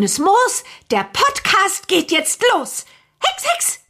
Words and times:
Grünes 0.00 0.18
Moos, 0.18 0.64
der 0.90 1.04
Podcast 1.12 1.86
geht 1.86 2.10
jetzt 2.10 2.42
los. 2.54 2.86
Hex, 3.22 3.44
Hex! 3.44 3.80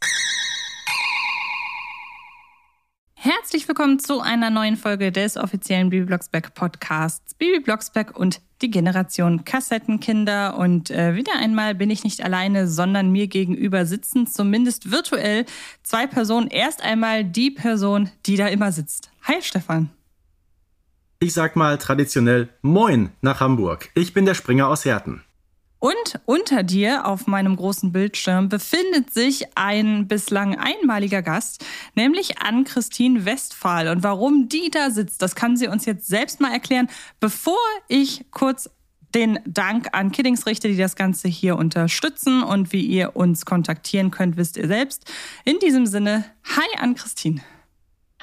Herzlich 3.13 3.65
willkommen 3.65 3.97
zu 3.97 4.19
einer 4.19 4.49
neuen 4.49 4.75
Folge 4.75 5.13
des 5.13 5.37
offiziellen 5.37 5.89
Bibi 5.89 6.07
Blocksberg 6.07 6.53
Podcasts. 6.53 7.33
Bibi 7.35 7.61
Blocksberg 7.61 8.19
und 8.19 8.41
die 8.61 8.69
Generation 8.69 9.45
Kassettenkinder. 9.45 10.57
Und 10.57 10.91
äh, 10.91 11.15
wieder 11.15 11.31
einmal 11.39 11.75
bin 11.75 11.89
ich 11.89 12.03
nicht 12.03 12.21
alleine, 12.25 12.67
sondern 12.67 13.13
mir 13.13 13.27
gegenüber 13.27 13.85
sitzen 13.85 14.27
zumindest 14.27 14.91
virtuell 14.91 15.45
zwei 15.81 16.07
Personen. 16.07 16.47
Erst 16.47 16.83
einmal 16.83 17.23
die 17.23 17.51
Person, 17.51 18.09
die 18.25 18.35
da 18.35 18.47
immer 18.47 18.73
sitzt. 18.73 19.11
Hi 19.23 19.41
Stefan. 19.41 19.89
Ich 21.19 21.31
sag 21.31 21.55
mal 21.55 21.77
traditionell 21.77 22.49
Moin 22.61 23.11
nach 23.21 23.39
Hamburg. 23.39 23.91
Ich 23.93 24.13
bin 24.13 24.25
der 24.25 24.33
Springer 24.33 24.67
aus 24.67 24.83
Herten. 24.83 25.23
Und 25.81 26.19
unter 26.25 26.61
dir 26.61 27.07
auf 27.07 27.25
meinem 27.25 27.55
großen 27.55 27.91
Bildschirm 27.91 28.49
befindet 28.49 29.11
sich 29.11 29.45
ein 29.57 30.07
bislang 30.07 30.55
einmaliger 30.55 31.23
Gast, 31.23 31.65
nämlich 31.95 32.37
Ann-Christine 32.37 33.25
Westphal. 33.25 33.87
Und 33.87 34.03
warum 34.03 34.47
die 34.47 34.69
da 34.69 34.91
sitzt, 34.91 35.23
das 35.23 35.33
kann 35.33 35.57
sie 35.57 35.67
uns 35.67 35.85
jetzt 35.87 36.05
selbst 36.05 36.39
mal 36.39 36.53
erklären, 36.53 36.87
bevor 37.19 37.57
ich 37.87 38.25
kurz 38.29 38.69
den 39.15 39.39
Dank 39.47 39.87
an 39.93 40.11
Kiddings 40.11 40.45
richte, 40.45 40.67
die 40.67 40.77
das 40.77 40.95
Ganze 40.95 41.27
hier 41.27 41.57
unterstützen. 41.57 42.43
Und 42.43 42.71
wie 42.71 42.85
ihr 42.85 43.15
uns 43.15 43.47
kontaktieren 43.47 44.11
könnt, 44.11 44.37
wisst 44.37 44.57
ihr 44.57 44.67
selbst. 44.67 45.11
In 45.45 45.57
diesem 45.57 45.87
Sinne, 45.87 46.25
hi 46.43 46.77
Ann-Christine. 46.77 47.41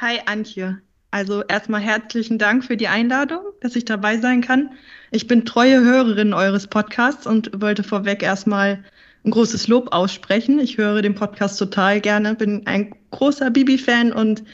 Hi 0.01 0.21
Antje. 0.27 0.81
Also 1.11 1.43
erstmal 1.43 1.81
herzlichen 1.81 2.39
Dank 2.39 2.65
für 2.65 2.77
die 2.77 2.89
Einladung, 2.89 3.41
dass 3.61 3.77
ich 3.77 3.87
dabei 3.87 4.19
sein 4.19 4.43
kann. 4.43 4.71
Ich 5.11 5.27
bin 5.27 5.47
treue 5.47 5.81
Hörerin 5.81 6.35
eures 6.35 6.67
Podcasts 6.67 7.27
und 7.27 7.51
wollte 7.61 7.83
vorweg 7.83 8.23
erstmal 8.23 8.85
ein 9.25 9.31
großes 9.31 9.69
Lob 9.69 9.93
aussprechen. 9.93 10.59
Ich 10.59 10.77
höre 10.77 11.01
den 11.01 11.15
Podcast 11.15 11.59
total 11.59 12.01
gerne, 12.01 12.35
bin 12.35 12.67
ein 12.67 12.95
großer 13.11 13.51
Bibi-Fan 13.51 14.13
und 14.13 14.45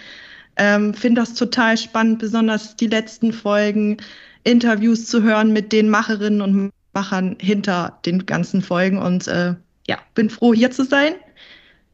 ähm, 0.57 0.95
finde 0.95 1.23
das 1.23 1.35
total 1.35 1.77
spannend, 1.77 2.21
besonders 2.21 2.77
die 2.77 2.87
letzten 2.87 3.33
Folgen, 3.33 3.97
Interviews 4.45 5.07
zu 5.07 5.23
hören 5.23 5.53
mit 5.53 5.73
den 5.73 5.89
Macherinnen 5.89 6.41
und 6.41 6.71
Machern 6.93 7.37
hinter 7.41 7.99
den 8.07 8.27
ganzen 8.27 8.63
Folgen. 8.63 8.99
Und 8.99 9.27
äh, 9.27 9.55
ja, 9.89 9.99
bin 10.15 10.31
froh, 10.31 10.55
hier 10.55 10.71
zu 10.71 10.85
sein. 10.85 11.15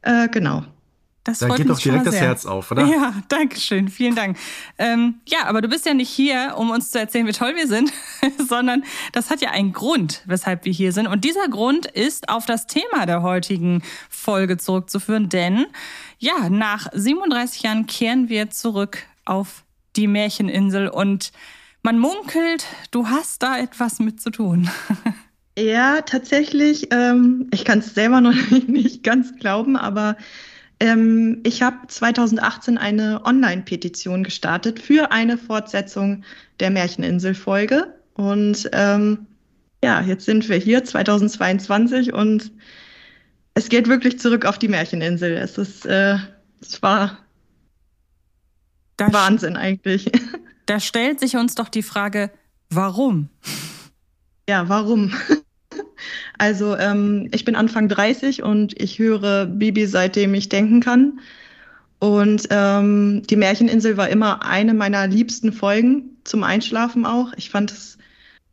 Äh, 0.02 0.28
genau. 0.28 0.64
Das 1.30 1.38
da 1.38 1.54
geht 1.54 1.68
doch 1.68 1.78
direkt 1.78 2.06
das 2.06 2.16
Herz 2.16 2.46
auf, 2.46 2.70
oder? 2.70 2.84
Ja, 2.90 3.14
danke 3.28 3.60
schön, 3.60 3.88
vielen 3.88 4.14
Dank. 4.14 4.36
Ähm, 4.78 5.20
ja, 5.26 5.46
aber 5.46 5.60
du 5.60 5.68
bist 5.68 5.86
ja 5.86 5.94
nicht 5.94 6.10
hier, 6.10 6.54
um 6.56 6.70
uns 6.70 6.90
zu 6.90 6.98
erzählen, 6.98 7.26
wie 7.26 7.32
toll 7.32 7.54
wir 7.54 7.68
sind, 7.68 7.92
sondern 8.48 8.84
das 9.12 9.30
hat 9.30 9.40
ja 9.40 9.50
einen 9.50 9.72
Grund, 9.72 10.22
weshalb 10.26 10.64
wir 10.64 10.72
hier 10.72 10.92
sind. 10.92 11.06
Und 11.06 11.24
dieser 11.24 11.48
Grund 11.48 11.86
ist 11.86 12.28
auf 12.28 12.46
das 12.46 12.66
Thema 12.66 13.06
der 13.06 13.22
heutigen 13.22 13.82
Folge 14.08 14.56
zurückzuführen, 14.56 15.28
denn 15.28 15.66
ja, 16.18 16.50
nach 16.50 16.88
37 16.92 17.62
Jahren 17.62 17.86
kehren 17.86 18.28
wir 18.28 18.50
zurück 18.50 18.98
auf 19.24 19.64
die 19.96 20.06
Märcheninsel 20.06 20.88
und 20.88 21.32
man 21.82 21.98
munkelt, 21.98 22.66
du 22.90 23.08
hast 23.08 23.42
da 23.42 23.58
etwas 23.58 24.00
mit 24.00 24.20
zu 24.20 24.30
tun. 24.30 24.68
Ja, 25.58 26.00
tatsächlich. 26.00 26.88
Ähm, 26.90 27.48
ich 27.52 27.64
kann 27.64 27.80
es 27.80 27.94
selber 27.94 28.20
noch 28.20 28.34
nicht 28.66 29.02
ganz 29.02 29.36
glauben, 29.36 29.76
aber 29.76 30.16
ähm, 30.80 31.40
ich 31.44 31.62
habe 31.62 31.86
2018 31.86 32.78
eine 32.78 33.24
Online-Petition 33.24 34.24
gestartet 34.24 34.80
für 34.80 35.12
eine 35.12 35.36
Fortsetzung 35.36 36.24
der 36.58 36.70
Märcheninsel-Folge. 36.70 37.94
Und 38.14 38.68
ähm, 38.72 39.26
ja, 39.84 40.00
jetzt 40.00 40.24
sind 40.24 40.48
wir 40.48 40.56
hier 40.56 40.82
2022 40.82 42.12
und 42.12 42.50
es 43.54 43.68
geht 43.68 43.88
wirklich 43.88 44.18
zurück 44.18 44.46
auf 44.46 44.58
die 44.58 44.68
Märcheninsel. 44.68 45.32
Es 45.32 45.58
ist, 45.58 45.86
äh, 45.86 46.16
es 46.60 46.82
war 46.82 47.18
da 48.96 49.12
Wahnsinn 49.12 49.56
eigentlich. 49.56 50.10
Da 50.66 50.78
stellt 50.78 51.18
sich 51.18 51.34
uns 51.34 51.56
doch 51.56 51.68
die 51.68 51.82
Frage, 51.82 52.30
warum? 52.68 53.28
Ja, 54.48 54.68
warum? 54.68 55.12
Also 56.40 56.74
ähm, 56.74 57.28
ich 57.32 57.44
bin 57.44 57.54
Anfang 57.54 57.90
30 57.90 58.42
und 58.42 58.80
ich 58.80 58.98
höre 58.98 59.44
Bibi 59.44 59.84
seitdem 59.84 60.32
ich 60.32 60.48
denken 60.48 60.80
kann. 60.80 61.20
Und 61.98 62.48
ähm, 62.48 63.20
die 63.28 63.36
Märcheninsel 63.36 63.98
war 63.98 64.08
immer 64.08 64.42
eine 64.42 64.72
meiner 64.72 65.06
liebsten 65.06 65.52
Folgen 65.52 66.16
zum 66.24 66.42
Einschlafen 66.42 67.04
auch. 67.04 67.34
Ich 67.36 67.50
fand 67.50 67.72
es 67.72 67.98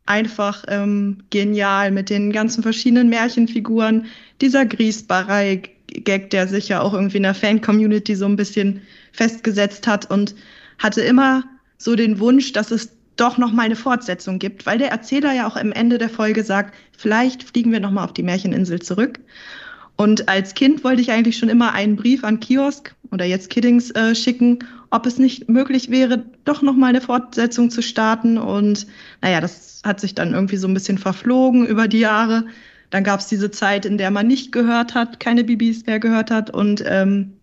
einfach 0.05 0.65
ähm, 0.67 1.19
genial 1.29 1.91
mit 1.91 2.09
den 2.09 2.33
ganzen 2.33 2.61
verschiedenen 2.61 3.07
Märchenfiguren. 3.07 4.07
Dieser 4.41 4.65
Griesbarei-Gag, 4.65 6.29
der 6.31 6.49
sich 6.49 6.67
ja 6.67 6.81
auch 6.81 6.93
irgendwie 6.93 7.17
in 7.17 7.23
der 7.23 7.35
Fan-Community 7.35 8.17
so 8.17 8.25
ein 8.25 8.35
bisschen 8.35 8.81
festgesetzt 9.13 9.87
hat 9.87 10.11
und 10.11 10.35
hatte 10.77 10.99
immer 10.99 11.45
so 11.77 11.95
den 11.95 12.19
Wunsch, 12.19 12.51
dass 12.51 12.71
es 12.71 12.96
doch 13.17 13.37
noch 13.37 13.51
mal 13.51 13.63
eine 13.63 13.75
Fortsetzung 13.75 14.39
gibt, 14.39 14.65
weil 14.65 14.77
der 14.77 14.91
Erzähler 14.91 15.33
ja 15.33 15.47
auch 15.47 15.55
am 15.55 15.71
Ende 15.71 15.97
der 15.97 16.09
Folge 16.09 16.43
sagt, 16.43 16.75
vielleicht 16.97 17.43
fliegen 17.43 17.71
wir 17.71 17.79
noch 17.79 17.91
mal 17.91 18.03
auf 18.03 18.13
die 18.13 18.23
Märcheninsel 18.23 18.81
zurück. 18.81 19.19
Und 19.97 20.29
als 20.29 20.53
Kind 20.53 20.83
wollte 20.83 21.01
ich 21.01 21.11
eigentlich 21.11 21.37
schon 21.37 21.49
immer 21.49 21.73
einen 21.73 21.95
Brief 21.95 22.23
an 22.23 22.39
Kiosk 22.39 22.95
oder 23.11 23.25
jetzt 23.25 23.49
Kiddings 23.49 23.89
äh, 23.91 24.13
schicken, 24.13 24.59
ob 24.91 25.05
es 25.05 25.17
nicht 25.17 25.49
möglich 25.49 25.89
wäre, 25.89 26.23
doch 26.45 26.61
noch 26.61 26.75
mal 26.75 26.87
eine 26.87 27.01
Fortsetzung 27.01 27.71
zu 27.71 27.81
starten. 27.81 28.37
Und 28.37 28.85
naja, 29.21 29.41
das 29.41 29.81
hat 29.83 29.99
sich 29.99 30.13
dann 30.13 30.33
irgendwie 30.33 30.57
so 30.57 30.67
ein 30.67 30.73
bisschen 30.73 30.99
verflogen 30.99 31.65
über 31.65 31.87
die 31.87 31.99
Jahre. 31.99 32.45
Dann 32.91 33.03
gab 33.03 33.19
es 33.19 33.27
diese 33.27 33.51
Zeit, 33.51 33.85
in 33.85 33.97
der 33.97 34.11
man 34.11 34.27
nicht 34.27 34.51
gehört 34.51 34.93
hat, 34.93 35.19
keine 35.19 35.43
Bibis 35.43 35.85
mehr 35.85 35.99
gehört 35.99 36.29
hat. 36.29 36.51
Und 36.51 36.83
ähm, 36.85 37.33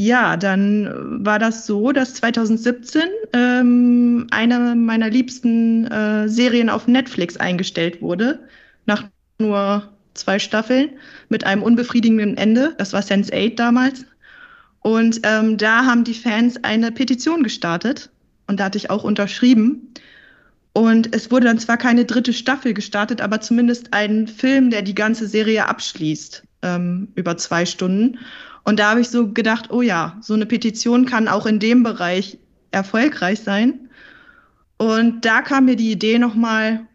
ja, 0.00 0.38
dann 0.38 1.26
war 1.26 1.38
das 1.38 1.66
so, 1.66 1.92
dass 1.92 2.14
2017 2.14 3.02
ähm, 3.34 4.26
eine 4.30 4.74
meiner 4.74 5.10
liebsten 5.10 5.86
äh, 5.88 6.26
Serien 6.26 6.70
auf 6.70 6.88
Netflix 6.88 7.36
eingestellt 7.36 8.00
wurde, 8.00 8.38
nach 8.86 9.04
nur 9.38 9.90
zwei 10.14 10.38
Staffeln 10.38 10.88
mit 11.28 11.44
einem 11.44 11.62
unbefriedigenden 11.62 12.38
Ende. 12.38 12.74
Das 12.78 12.94
war 12.94 13.02
Sense 13.02 13.30
8 13.30 13.58
damals. 13.58 14.06
Und 14.80 15.20
ähm, 15.24 15.58
da 15.58 15.84
haben 15.84 16.04
die 16.04 16.14
Fans 16.14 16.64
eine 16.64 16.92
Petition 16.92 17.42
gestartet 17.42 18.08
und 18.46 18.58
da 18.58 18.64
hatte 18.64 18.78
ich 18.78 18.88
auch 18.88 19.04
unterschrieben. 19.04 19.92
Und 20.72 21.14
es 21.14 21.30
wurde 21.30 21.44
dann 21.44 21.58
zwar 21.58 21.76
keine 21.76 22.06
dritte 22.06 22.32
Staffel 22.32 22.72
gestartet, 22.72 23.20
aber 23.20 23.42
zumindest 23.42 23.92
ein 23.92 24.28
Film, 24.28 24.70
der 24.70 24.80
die 24.80 24.94
ganze 24.94 25.26
Serie 25.26 25.68
abschließt, 25.68 26.42
ähm, 26.62 27.08
über 27.16 27.36
zwei 27.36 27.66
Stunden. 27.66 28.18
Und 28.70 28.78
da 28.78 28.90
habe 28.90 29.00
ich 29.00 29.08
so 29.08 29.26
gedacht, 29.32 29.72
oh 29.72 29.82
ja, 29.82 30.16
so 30.20 30.32
eine 30.32 30.46
Petition 30.46 31.04
kann 31.04 31.26
auch 31.26 31.44
in 31.44 31.58
dem 31.58 31.82
Bereich 31.82 32.38
erfolgreich 32.70 33.40
sein. 33.40 33.90
Und 34.78 35.24
da 35.24 35.42
kam 35.42 35.64
mir 35.64 35.74
die 35.74 35.90
Idee 35.90 36.20
nochmal, 36.20 36.86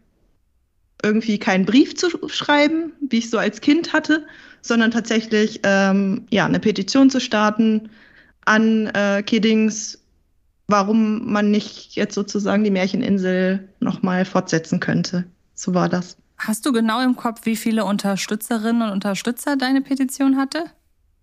irgendwie 1.02 1.38
keinen 1.38 1.66
Brief 1.66 1.94
zu 1.94 2.08
schreiben, 2.28 2.92
wie 3.02 3.18
ich 3.18 3.28
so 3.28 3.36
als 3.36 3.60
Kind 3.60 3.92
hatte, 3.92 4.24
sondern 4.62 4.90
tatsächlich 4.90 5.60
ähm, 5.64 6.26
ja, 6.30 6.46
eine 6.46 6.60
Petition 6.60 7.10
zu 7.10 7.20
starten 7.20 7.90
an 8.46 8.86
äh, 8.94 9.22
Kiddings, 9.22 9.98
warum 10.68 11.30
man 11.30 11.50
nicht 11.50 11.94
jetzt 11.94 12.14
sozusagen 12.14 12.64
die 12.64 12.70
Märcheninsel 12.70 13.68
nochmal 13.80 14.24
fortsetzen 14.24 14.80
könnte. 14.80 15.26
So 15.52 15.74
war 15.74 15.90
das. 15.90 16.16
Hast 16.38 16.64
du 16.64 16.72
genau 16.72 17.02
im 17.02 17.16
Kopf, 17.16 17.40
wie 17.44 17.56
viele 17.56 17.84
Unterstützerinnen 17.84 18.80
und 18.80 18.92
Unterstützer 18.92 19.56
deine 19.58 19.82
Petition 19.82 20.38
hatte? 20.38 20.70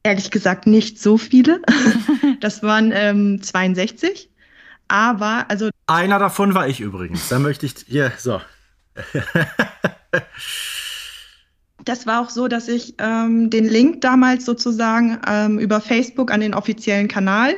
Ehrlich 0.03 0.31
gesagt 0.31 0.67
nicht 0.67 0.99
so 0.99 1.17
viele. 1.17 1.61
das 2.41 2.61
waren 2.61 2.91
ähm, 2.93 3.41
62. 3.41 4.29
Aber, 4.87 5.45
also. 5.49 5.69
Einer 5.87 6.19
davon 6.19 6.53
war 6.53 6.67
ich 6.67 6.81
übrigens. 6.81 7.29
Da 7.29 7.39
möchte 7.39 7.65
ich 7.65 7.73
hier, 7.87 8.11
so. 8.17 8.41
das 11.85 12.05
war 12.05 12.21
auch 12.21 12.29
so, 12.29 12.47
dass 12.47 12.67
ich 12.67 12.95
ähm, 12.99 13.49
den 13.49 13.65
Link 13.65 14.01
damals 14.01 14.45
sozusagen 14.45 15.19
ähm, 15.27 15.57
über 15.57 15.81
Facebook 15.81 16.31
an 16.31 16.41
den 16.41 16.53
offiziellen 16.53 17.07
Kanal 17.07 17.55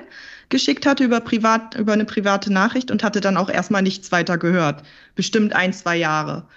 geschickt 0.49 0.85
hatte 0.85 1.03
über 1.03 1.19
privat 1.21 1.75
über 1.75 1.93
eine 1.93 2.05
private 2.05 2.53
Nachricht 2.53 2.91
und 2.91 3.03
hatte 3.03 3.19
dann 3.19 3.37
auch 3.37 3.49
erstmal 3.49 3.81
nichts 3.81 4.11
weiter 4.11 4.37
gehört, 4.37 4.83
bestimmt 5.15 5.53
ein 5.53 5.73
zwei 5.73 5.97
Jahre. 5.97 6.47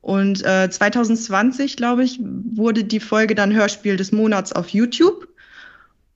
Und 0.00 0.44
äh, 0.44 0.70
2020, 0.70 1.76
glaube 1.76 2.04
ich, 2.04 2.20
wurde 2.20 2.84
die 2.84 3.00
Folge 3.00 3.34
dann 3.34 3.54
Hörspiel 3.54 3.96
des 3.96 4.12
Monats 4.12 4.52
auf 4.52 4.68
YouTube. 4.68 5.27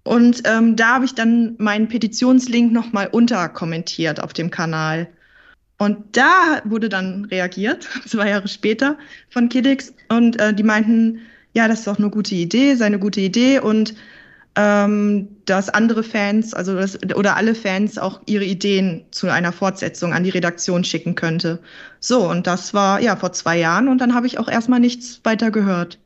Und 0.05 0.43
ähm, 0.45 0.77
da 0.77 0.95
habe 0.95 1.05
ich 1.05 1.15
dann 1.15 1.55
meinen 1.59 1.89
Petitionslink 1.89 2.73
nochmal 2.73 3.09
unterkommentiert 3.09 4.21
auf 4.21 4.33
dem 4.33 4.51
Kanal. 4.51 5.09
Und 5.79 6.17
da 6.17 6.61
wurde 6.65 6.89
dann 6.89 7.25
reagiert, 7.27 7.89
zwei 8.07 8.31
Jahre 8.31 8.49
später, 8.49 8.99
von 9.31 9.49
Kiddix. 9.49 9.95
Und 10.09 10.41
äh, 10.41 10.55
die 10.55 10.63
meinten, 10.65 11.21
ja, 11.55 11.69
das 11.69 11.81
ist 11.81 11.87
doch 11.87 11.99
eine 11.99 12.11
gute 12.11 12.35
Idee, 12.35 12.75
sei 12.75 12.87
eine 12.87 12.99
gute 12.99 13.21
Idee. 13.21 13.61
Und 13.61 13.95
ähm, 14.55 15.29
dass 15.47 15.71
andere 15.71 16.03
Fans, 16.03 16.53
also 16.53 16.75
das, 16.75 16.99
oder 17.15 17.37
alle 17.37 17.55
Fans 17.55 17.97
auch 17.97 18.21
ihre 18.27 18.45
Ideen 18.45 19.05
zu 19.11 19.29
einer 19.31 19.53
Fortsetzung 19.53 20.13
an 20.13 20.25
die 20.25 20.31
Redaktion 20.31 20.85
schicken 20.85 21.15
könnte. 21.15 21.61
So, 22.01 22.29
und 22.29 22.47
das 22.47 22.75
war 22.75 23.01
ja 23.01 23.17
vor 23.17 23.33
zwei 23.33 23.59
Jahren 23.59 23.89
und 23.89 23.99
dann 23.99 24.15
habe 24.15 24.27
ich 24.27 24.39
auch 24.39 24.49
erstmal 24.49 24.81
nichts 24.81 25.21
weiter 25.25 25.51
gehört. 25.51 25.99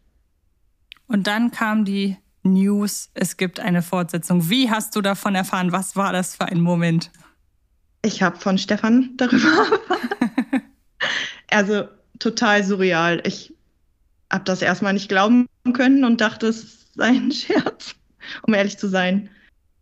Und 1.08 1.26
dann 1.26 1.50
kam 1.50 1.84
die 1.84 2.16
News, 2.52 3.10
es 3.14 3.36
gibt 3.36 3.60
eine 3.60 3.82
Fortsetzung. 3.82 4.48
Wie 4.48 4.70
hast 4.70 4.96
du 4.96 5.00
davon 5.00 5.34
erfahren? 5.34 5.72
Was 5.72 5.96
war 5.96 6.12
das 6.12 6.36
für 6.36 6.46
ein 6.46 6.60
Moment? 6.60 7.10
Ich 8.02 8.22
habe 8.22 8.38
von 8.38 8.58
Stefan 8.58 9.10
darüber. 9.16 9.66
also 11.50 11.88
total 12.18 12.64
surreal. 12.64 13.22
Ich 13.24 13.54
habe 14.30 14.44
das 14.44 14.62
erstmal 14.62 14.92
nicht 14.92 15.08
glauben 15.08 15.46
können 15.72 16.04
und 16.04 16.20
dachte, 16.20 16.48
es 16.48 16.92
sei 16.94 17.08
ein 17.08 17.32
Scherz, 17.32 17.94
um 18.42 18.54
ehrlich 18.54 18.78
zu 18.78 18.88
sein. 18.88 19.30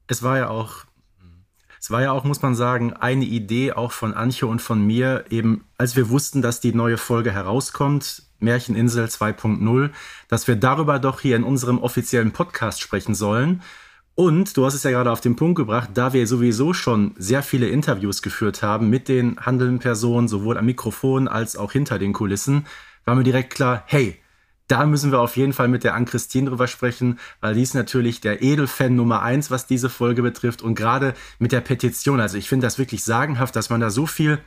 Es 0.06 0.22
war 0.22 0.38
ja 0.38 0.48
auch, 0.48 0.84
es 1.80 1.90
war 1.90 2.02
ja 2.02 2.12
auch, 2.12 2.24
muss 2.24 2.42
man 2.42 2.54
sagen, 2.54 2.92
eine 2.92 3.24
Idee 3.24 3.72
auch 3.72 3.92
von 3.92 4.14
Anche 4.14 4.46
und 4.46 4.60
von 4.60 4.84
mir, 4.84 5.24
eben 5.30 5.64
als 5.78 5.96
wir 5.96 6.10
wussten, 6.10 6.42
dass 6.42 6.60
die 6.60 6.74
neue 6.74 6.98
Folge 6.98 7.32
herauskommt, 7.32 8.22
Märcheninsel 8.44 9.06
2.0, 9.06 9.90
dass 10.28 10.46
wir 10.46 10.56
darüber 10.56 10.98
doch 10.98 11.20
hier 11.20 11.36
in 11.36 11.44
unserem 11.44 11.78
offiziellen 11.78 12.32
Podcast 12.32 12.80
sprechen 12.80 13.14
sollen. 13.14 13.62
Und 14.14 14.56
du 14.56 14.64
hast 14.64 14.74
es 14.74 14.84
ja 14.84 14.92
gerade 14.92 15.10
auf 15.10 15.20
den 15.20 15.34
Punkt 15.34 15.56
gebracht, 15.56 15.90
da 15.94 16.12
wir 16.12 16.26
sowieso 16.26 16.72
schon 16.72 17.14
sehr 17.18 17.42
viele 17.42 17.68
Interviews 17.68 18.22
geführt 18.22 18.62
haben 18.62 18.88
mit 18.88 19.08
den 19.08 19.40
handelnden 19.40 19.80
Personen, 19.80 20.28
sowohl 20.28 20.56
am 20.56 20.66
Mikrofon 20.66 21.26
als 21.26 21.56
auch 21.56 21.72
hinter 21.72 21.98
den 21.98 22.12
Kulissen, 22.12 22.66
war 23.04 23.16
mir 23.16 23.24
direkt 23.24 23.54
klar, 23.54 23.82
hey, 23.86 24.20
da 24.68 24.86
müssen 24.86 25.10
wir 25.10 25.20
auf 25.20 25.36
jeden 25.36 25.52
Fall 25.52 25.68
mit 25.68 25.84
der 25.84 25.94
Ann-Christine 25.94 26.48
drüber 26.48 26.68
sprechen, 26.68 27.18
weil 27.40 27.54
die 27.54 27.62
ist 27.62 27.74
natürlich 27.74 28.20
der 28.20 28.42
Edelfan 28.42 28.96
Nummer 28.96 29.22
eins, 29.22 29.50
was 29.50 29.66
diese 29.66 29.90
Folge 29.90 30.22
betrifft. 30.22 30.62
Und 30.62 30.74
gerade 30.74 31.14
mit 31.38 31.52
der 31.52 31.60
Petition, 31.60 32.20
also 32.20 32.38
ich 32.38 32.48
finde 32.48 32.66
das 32.66 32.78
wirklich 32.78 33.04
sagenhaft, 33.04 33.56
dass 33.56 33.68
man 33.68 33.80
da 33.80 33.90
so 33.90 34.06
viel 34.06 34.38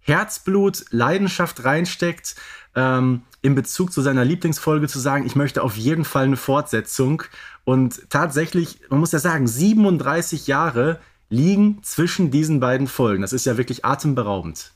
Herzblut, 0.00 0.84
Leidenschaft 0.90 1.64
reinsteckt, 1.64 2.36
ähm, 2.74 3.22
in 3.46 3.54
Bezug 3.54 3.92
zu 3.92 4.02
seiner 4.02 4.24
Lieblingsfolge 4.24 4.88
zu 4.88 4.98
sagen, 4.98 5.24
ich 5.24 5.36
möchte 5.36 5.62
auf 5.62 5.76
jeden 5.76 6.04
Fall 6.04 6.24
eine 6.24 6.36
Fortsetzung. 6.36 7.22
Und 7.64 8.10
tatsächlich, 8.10 8.80
man 8.90 8.98
muss 8.98 9.12
ja 9.12 9.20
sagen, 9.20 9.46
37 9.46 10.48
Jahre 10.48 10.98
liegen 11.30 11.78
zwischen 11.82 12.32
diesen 12.32 12.58
beiden 12.58 12.88
Folgen. 12.88 13.22
Das 13.22 13.32
ist 13.32 13.46
ja 13.46 13.56
wirklich 13.56 13.84
atemberaubend. 13.84 14.72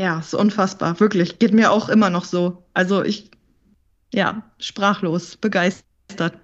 Ja, 0.00 0.18
ist 0.18 0.34
unfassbar, 0.34 0.98
wirklich. 0.98 1.38
Geht 1.38 1.54
mir 1.54 1.70
auch 1.70 1.88
immer 1.88 2.10
noch 2.10 2.24
so. 2.24 2.64
Also 2.74 3.04
ich, 3.04 3.30
ja, 4.12 4.42
sprachlos, 4.58 5.36
begeistert. 5.36 6.34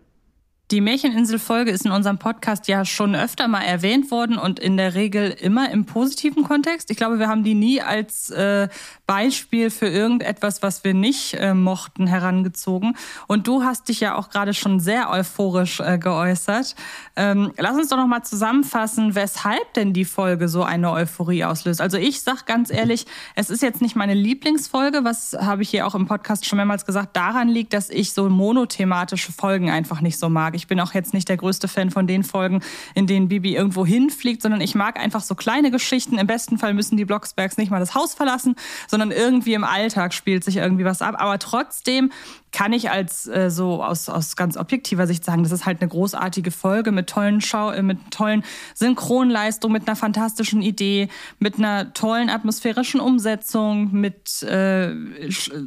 Die 0.71 0.83
Märcheninsel-Folge 0.83 1.71
ist 1.71 1.87
in 1.87 1.93
unserem 1.93 2.19
Podcast 2.19 2.69
ja 2.69 2.85
schon 2.85 3.15
öfter 3.15 3.49
mal 3.49 3.63
erwähnt 3.63 4.11
worden 4.11 4.37
und 4.37 4.61
in 4.61 4.77
der 4.77 4.95
Regel 4.95 5.31
immer 5.31 5.71
im 5.71 5.87
positiven 5.87 6.45
Kontext. 6.45 6.91
Ich 6.91 6.99
glaube, 6.99 7.19
wir 7.19 7.27
haben 7.27 7.43
die 7.43 7.55
nie 7.55 7.81
als 7.81 8.29
äh, 8.29 8.69
Beispiel 9.07 9.71
für 9.71 9.87
irgendetwas, 9.87 10.63
was 10.63 10.85
wir 10.85 10.93
nicht 10.93 11.33
äh, 11.33 11.55
mochten, 11.55 12.07
herangezogen. 12.07 12.99
Und 13.29 13.47
du 13.47 13.63
hast 13.63 13.89
dich 13.89 14.01
ja 14.01 14.15
auch 14.15 14.29
gerade 14.29 14.53
schon 14.53 14.79
sehr 14.79 15.09
euphorisch 15.09 15.81
äh, 15.81 15.97
geäußert. 15.97 16.75
Ähm, 17.17 17.51
lass 17.57 17.75
uns 17.75 17.89
doch 17.89 17.97
noch 17.97 18.07
mal 18.07 18.23
zusammenfassen, 18.23 19.15
weshalb 19.15 19.73
denn 19.73 19.95
die 19.95 20.05
Folge 20.05 20.51
so 20.51 20.65
eine 20.65 20.93
Euphorie 20.93 21.45
auslöst. 21.45 21.81
Also 21.81 21.97
ich 21.97 22.21
sag 22.21 22.45
ganz 22.45 22.71
ehrlich, 22.71 23.07
es 23.37 23.49
ist 23.49 23.63
jetzt 23.63 23.81
nicht 23.81 23.97
meine 23.97 24.13
Lieblingsfolge, 24.13 25.03
was 25.03 25.33
habe 25.33 25.63
ich 25.63 25.71
hier 25.71 25.87
auch 25.87 25.95
im 25.95 26.05
Podcast 26.05 26.45
schon 26.45 26.59
mehrmals 26.59 26.85
gesagt, 26.85 27.17
daran 27.17 27.49
liegt, 27.49 27.73
dass 27.73 27.89
ich 27.89 28.13
so 28.13 28.29
monothematische 28.29 29.33
Folgen 29.33 29.71
einfach 29.71 30.03
nicht 30.03 30.19
so 30.19 30.29
mag. 30.29 30.58
Ich 30.59 30.67
bin 30.67 30.81
auch 30.81 30.93
jetzt 30.93 31.15
nicht 31.15 31.29
der 31.29 31.37
größte 31.37 31.69
Fan 31.69 31.91
von 31.91 32.07
den 32.07 32.25
Folgen, 32.25 32.61
in 32.95 33.07
denen 33.07 33.29
Bibi 33.29 33.55
irgendwo 33.55 33.87
hinfliegt, 33.87 34.43
sondern 34.43 34.61
ich 34.61 34.75
mag 34.75 34.99
einfach 34.99 35.23
so 35.23 35.35
kleine 35.35 35.71
Geschichten. 35.71 36.19
Im 36.19 36.27
besten 36.27 36.59
Fall 36.59 36.75
müssen 36.75 36.97
die 36.97 37.05
Blocksbergs 37.05 37.57
nicht 37.57 37.71
mal 37.71 37.81
das 37.81 37.95
Haus 37.95 38.15
verlassen, 38.15 38.57
sondern 38.89 39.11
irgendwie 39.11 39.55
im 39.55 39.65
Alltag 39.65 40.13
spielt 40.13 40.45
sich 40.45 40.57
irgendwie 40.57 40.85
was 40.85 41.01
ab. 41.01 41.15
Aber 41.19 41.39
trotzdem 41.39 42.11
kann 42.53 42.73
ich 42.73 42.91
als 42.91 43.27
äh, 43.27 43.51
so 43.51 43.83
aus, 43.83 44.09
aus 44.09 44.37
ganz 44.37 44.57
objektiver 44.57 45.07
Sicht 45.07 45.25
sagen, 45.25 45.43
das 45.43 45.53
ist 45.53 45.67
halt 45.67 45.81
eine 45.81 45.89
großartige 45.89 46.51
Folge 46.51 46.93
mit 46.93 47.09
tollen 47.09 47.41
Schau 47.41 47.71
äh, 47.71 47.83
mit 47.83 48.11
tollen 48.11 48.45
Synchronleistungen, 48.75 49.73
mit 49.73 49.87
einer 49.87 49.97
fantastischen 49.97 50.63
Idee, 50.63 51.09
mit 51.39 51.59
einer 51.59 51.93
tollen 51.93 52.31
atmosphärischen 52.31 53.01
Umsetzung, 53.01 53.93
mit 53.93 54.43
äh, 54.43 54.93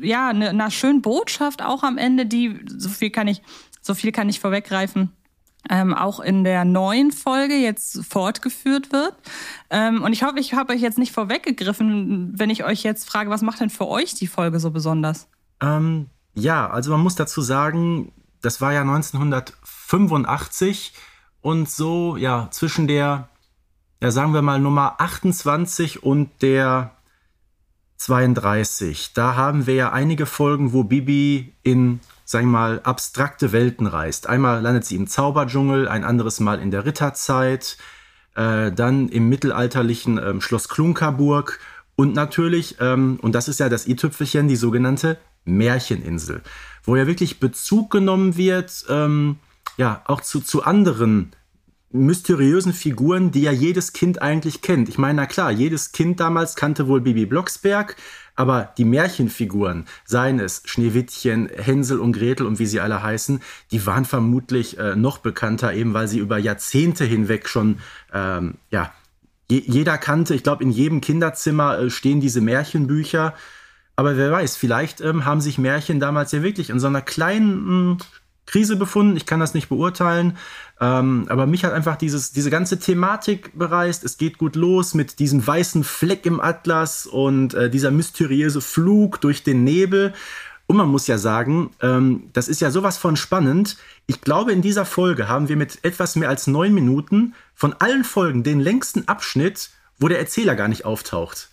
ja 0.01 0.29
eine, 0.29 0.49
einer 0.49 0.71
schönen 0.71 1.01
Botschaft 1.01 1.61
auch 1.61 1.83
am 1.83 1.97
Ende, 1.97 2.25
die 2.25 2.59
so 2.65 2.89
viel 2.89 3.11
kann 3.11 3.27
ich 3.27 3.41
so 3.81 3.93
viel 3.93 4.11
kann 4.11 4.29
ich 4.29 4.39
vorweggreifen. 4.39 5.11
Ähm, 5.69 5.93
auch 5.93 6.19
in 6.19 6.43
der 6.43 6.65
neuen 6.65 7.11
Folge 7.11 7.53
jetzt 7.53 8.03
fortgeführt 8.03 8.91
wird. 8.91 9.13
Ähm, 9.69 10.01
und 10.01 10.11
ich 10.11 10.23
hoffe, 10.23 10.39
ich 10.39 10.55
habe 10.55 10.73
euch 10.73 10.81
jetzt 10.81 10.97
nicht 10.97 11.11
vorweggegriffen, 11.11 12.33
wenn 12.35 12.49
ich 12.49 12.63
euch 12.63 12.81
jetzt 12.81 13.07
frage, 13.07 13.29
was 13.29 13.43
macht 13.43 13.59
denn 13.59 13.69
für 13.69 13.87
euch 13.87 14.15
die 14.15 14.25
Folge 14.25 14.59
so 14.59 14.71
besonders? 14.71 15.27
Ähm, 15.61 16.07
ja, 16.33 16.67
also 16.67 16.89
man 16.89 17.01
muss 17.01 17.13
dazu 17.13 17.41
sagen, 17.41 18.11
das 18.41 18.59
war 18.59 18.73
ja 18.73 18.81
1985 18.81 20.93
und 21.41 21.69
so, 21.69 22.17
ja, 22.17 22.47
zwischen 22.51 22.87
der, 22.87 23.29
ja, 24.01 24.11
sagen 24.11 24.33
wir 24.33 24.41
mal, 24.41 24.59
Nummer 24.59 24.95
28 24.99 26.01
und 26.01 26.31
der 26.41 26.95
32. 27.97 29.13
Da 29.13 29.35
haben 29.35 29.67
wir 29.67 29.75
ja 29.75 29.91
einige 29.91 30.25
Folgen, 30.25 30.73
wo 30.73 30.83
Bibi 30.83 31.53
in 31.61 31.99
sagen 32.31 32.47
wir 32.47 32.59
mal, 32.59 32.81
abstrakte 32.83 33.51
Welten 33.51 33.87
reist. 33.87 34.27
Einmal 34.27 34.61
landet 34.61 34.85
sie 34.85 34.95
im 34.95 35.07
Zauberdschungel, 35.07 35.87
ein 35.87 36.03
anderes 36.03 36.39
Mal 36.39 36.59
in 36.59 36.71
der 36.71 36.85
Ritterzeit, 36.85 37.77
äh, 38.35 38.71
dann 38.71 39.09
im 39.09 39.29
mittelalterlichen 39.29 40.17
ähm, 40.17 40.41
Schloss 40.41 40.69
Klunkerburg 40.69 41.59
und 41.95 42.15
natürlich, 42.15 42.77
ähm, 42.79 43.19
und 43.21 43.35
das 43.35 43.47
ist 43.47 43.59
ja 43.59 43.69
das 43.69 43.85
i-Tüpfelchen, 43.85 44.47
die 44.47 44.55
sogenannte 44.55 45.17
Märcheninsel, 45.43 46.41
wo 46.83 46.95
ja 46.95 47.05
wirklich 47.05 47.39
Bezug 47.39 47.91
genommen 47.91 48.37
wird, 48.37 48.85
ähm, 48.89 49.37
ja, 49.77 50.01
auch 50.05 50.21
zu, 50.21 50.39
zu 50.39 50.63
anderen 50.63 51.31
mysteriösen 51.91 52.73
Figuren, 52.73 53.31
die 53.31 53.41
ja 53.41 53.51
jedes 53.51 53.91
Kind 53.91 54.21
eigentlich 54.21 54.61
kennt. 54.61 54.87
Ich 54.87 54.97
meine, 54.97 55.21
na 55.21 55.25
klar, 55.25 55.51
jedes 55.51 55.91
Kind 55.91 56.19
damals 56.19 56.55
kannte 56.55 56.87
wohl 56.87 57.01
Bibi 57.01 57.25
Blocksberg, 57.25 57.97
aber 58.35 58.73
die 58.77 58.85
Märchenfiguren, 58.85 59.85
seien 60.05 60.39
es 60.39 60.63
Schneewittchen, 60.65 61.49
Hänsel 61.49 61.99
und 61.99 62.13
Gretel 62.13 62.45
und 62.45 62.59
wie 62.59 62.65
sie 62.65 62.79
alle 62.79 63.03
heißen, 63.03 63.41
die 63.71 63.85
waren 63.85 64.05
vermutlich 64.05 64.77
äh, 64.77 64.95
noch 64.95 65.19
bekannter, 65.19 65.73
eben 65.73 65.93
weil 65.93 66.07
sie 66.07 66.19
über 66.19 66.37
Jahrzehnte 66.37 67.05
hinweg 67.05 67.47
schon, 67.47 67.79
ähm, 68.13 68.55
ja, 68.69 68.93
je, 69.49 69.63
jeder 69.65 69.97
kannte, 69.97 70.33
ich 70.33 70.43
glaube, 70.43 70.63
in 70.63 70.71
jedem 70.71 71.01
Kinderzimmer 71.01 71.77
äh, 71.79 71.89
stehen 71.89 72.21
diese 72.21 72.41
Märchenbücher. 72.41 73.33
Aber 73.95 74.17
wer 74.17 74.31
weiß, 74.31 74.55
vielleicht 74.55 75.01
ähm, 75.01 75.25
haben 75.25 75.41
sich 75.41 75.57
Märchen 75.57 75.99
damals 75.99 76.31
ja 76.31 76.41
wirklich 76.41 76.69
in 76.69 76.79
so 76.79 76.87
einer 76.87 77.01
kleinen 77.01 77.97
Krise 78.45 78.75
befunden. 78.75 79.17
Ich 79.17 79.25
kann 79.25 79.39
das 79.39 79.53
nicht 79.53 79.69
beurteilen. 79.69 80.37
Ähm, 80.79 81.25
aber 81.29 81.45
mich 81.45 81.63
hat 81.63 81.73
einfach 81.73 81.95
dieses, 81.95 82.31
diese 82.31 82.49
ganze 82.49 82.79
Thematik 82.79 83.57
bereist. 83.57 84.03
Es 84.03 84.17
geht 84.17 84.37
gut 84.37 84.55
los 84.55 84.93
mit 84.93 85.19
diesem 85.19 85.45
weißen 85.45 85.83
Fleck 85.83 86.25
im 86.25 86.39
Atlas 86.39 87.05
und 87.05 87.53
äh, 87.53 87.69
dieser 87.69 87.91
mysteriöse 87.91 88.61
Flug 88.61 89.21
durch 89.21 89.43
den 89.43 89.63
Nebel. 89.63 90.13
Und 90.71 90.77
man 90.77 90.87
muss 90.87 91.07
ja 91.07 91.17
sagen, 91.17 91.71
ähm, 91.81 92.29
das 92.33 92.47
ist 92.47 92.61
ja 92.61 92.71
sowas 92.71 92.97
von 92.97 93.17
spannend. 93.17 93.77
Ich 94.07 94.21
glaube, 94.21 94.53
in 94.53 94.61
dieser 94.61 94.85
Folge 94.85 95.27
haben 95.27 95.49
wir 95.49 95.57
mit 95.57 95.83
etwas 95.83 96.15
mehr 96.15 96.29
als 96.29 96.47
neun 96.47 96.73
Minuten 96.73 97.35
von 97.53 97.73
allen 97.73 98.03
Folgen 98.03 98.43
den 98.43 98.59
längsten 98.59 99.07
Abschnitt, 99.07 99.71
wo 99.99 100.07
der 100.07 100.19
Erzähler 100.19 100.55
gar 100.55 100.67
nicht 100.67 100.85
auftaucht. 100.85 101.49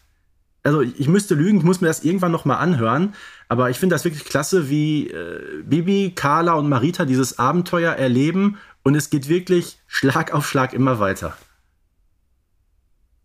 Also 0.62 0.82
ich 0.82 1.08
müsste 1.08 1.34
lügen, 1.34 1.58
ich 1.58 1.64
muss 1.64 1.80
mir 1.80 1.88
das 1.88 2.04
irgendwann 2.04 2.32
noch 2.32 2.44
mal 2.44 2.58
anhören. 2.58 3.14
Aber 3.48 3.70
ich 3.70 3.78
finde 3.78 3.94
das 3.94 4.04
wirklich 4.04 4.24
klasse, 4.24 4.68
wie 4.68 5.08
äh, 5.08 5.62
Bibi, 5.64 6.12
Carla 6.14 6.52
und 6.54 6.68
Marita 6.68 7.04
dieses 7.04 7.38
Abenteuer 7.38 7.94
erleben 7.94 8.58
und 8.82 8.94
es 8.94 9.10
geht 9.10 9.28
wirklich 9.28 9.78
Schlag 9.86 10.32
auf 10.32 10.46
Schlag 10.46 10.74
immer 10.74 11.00
weiter. 11.00 11.36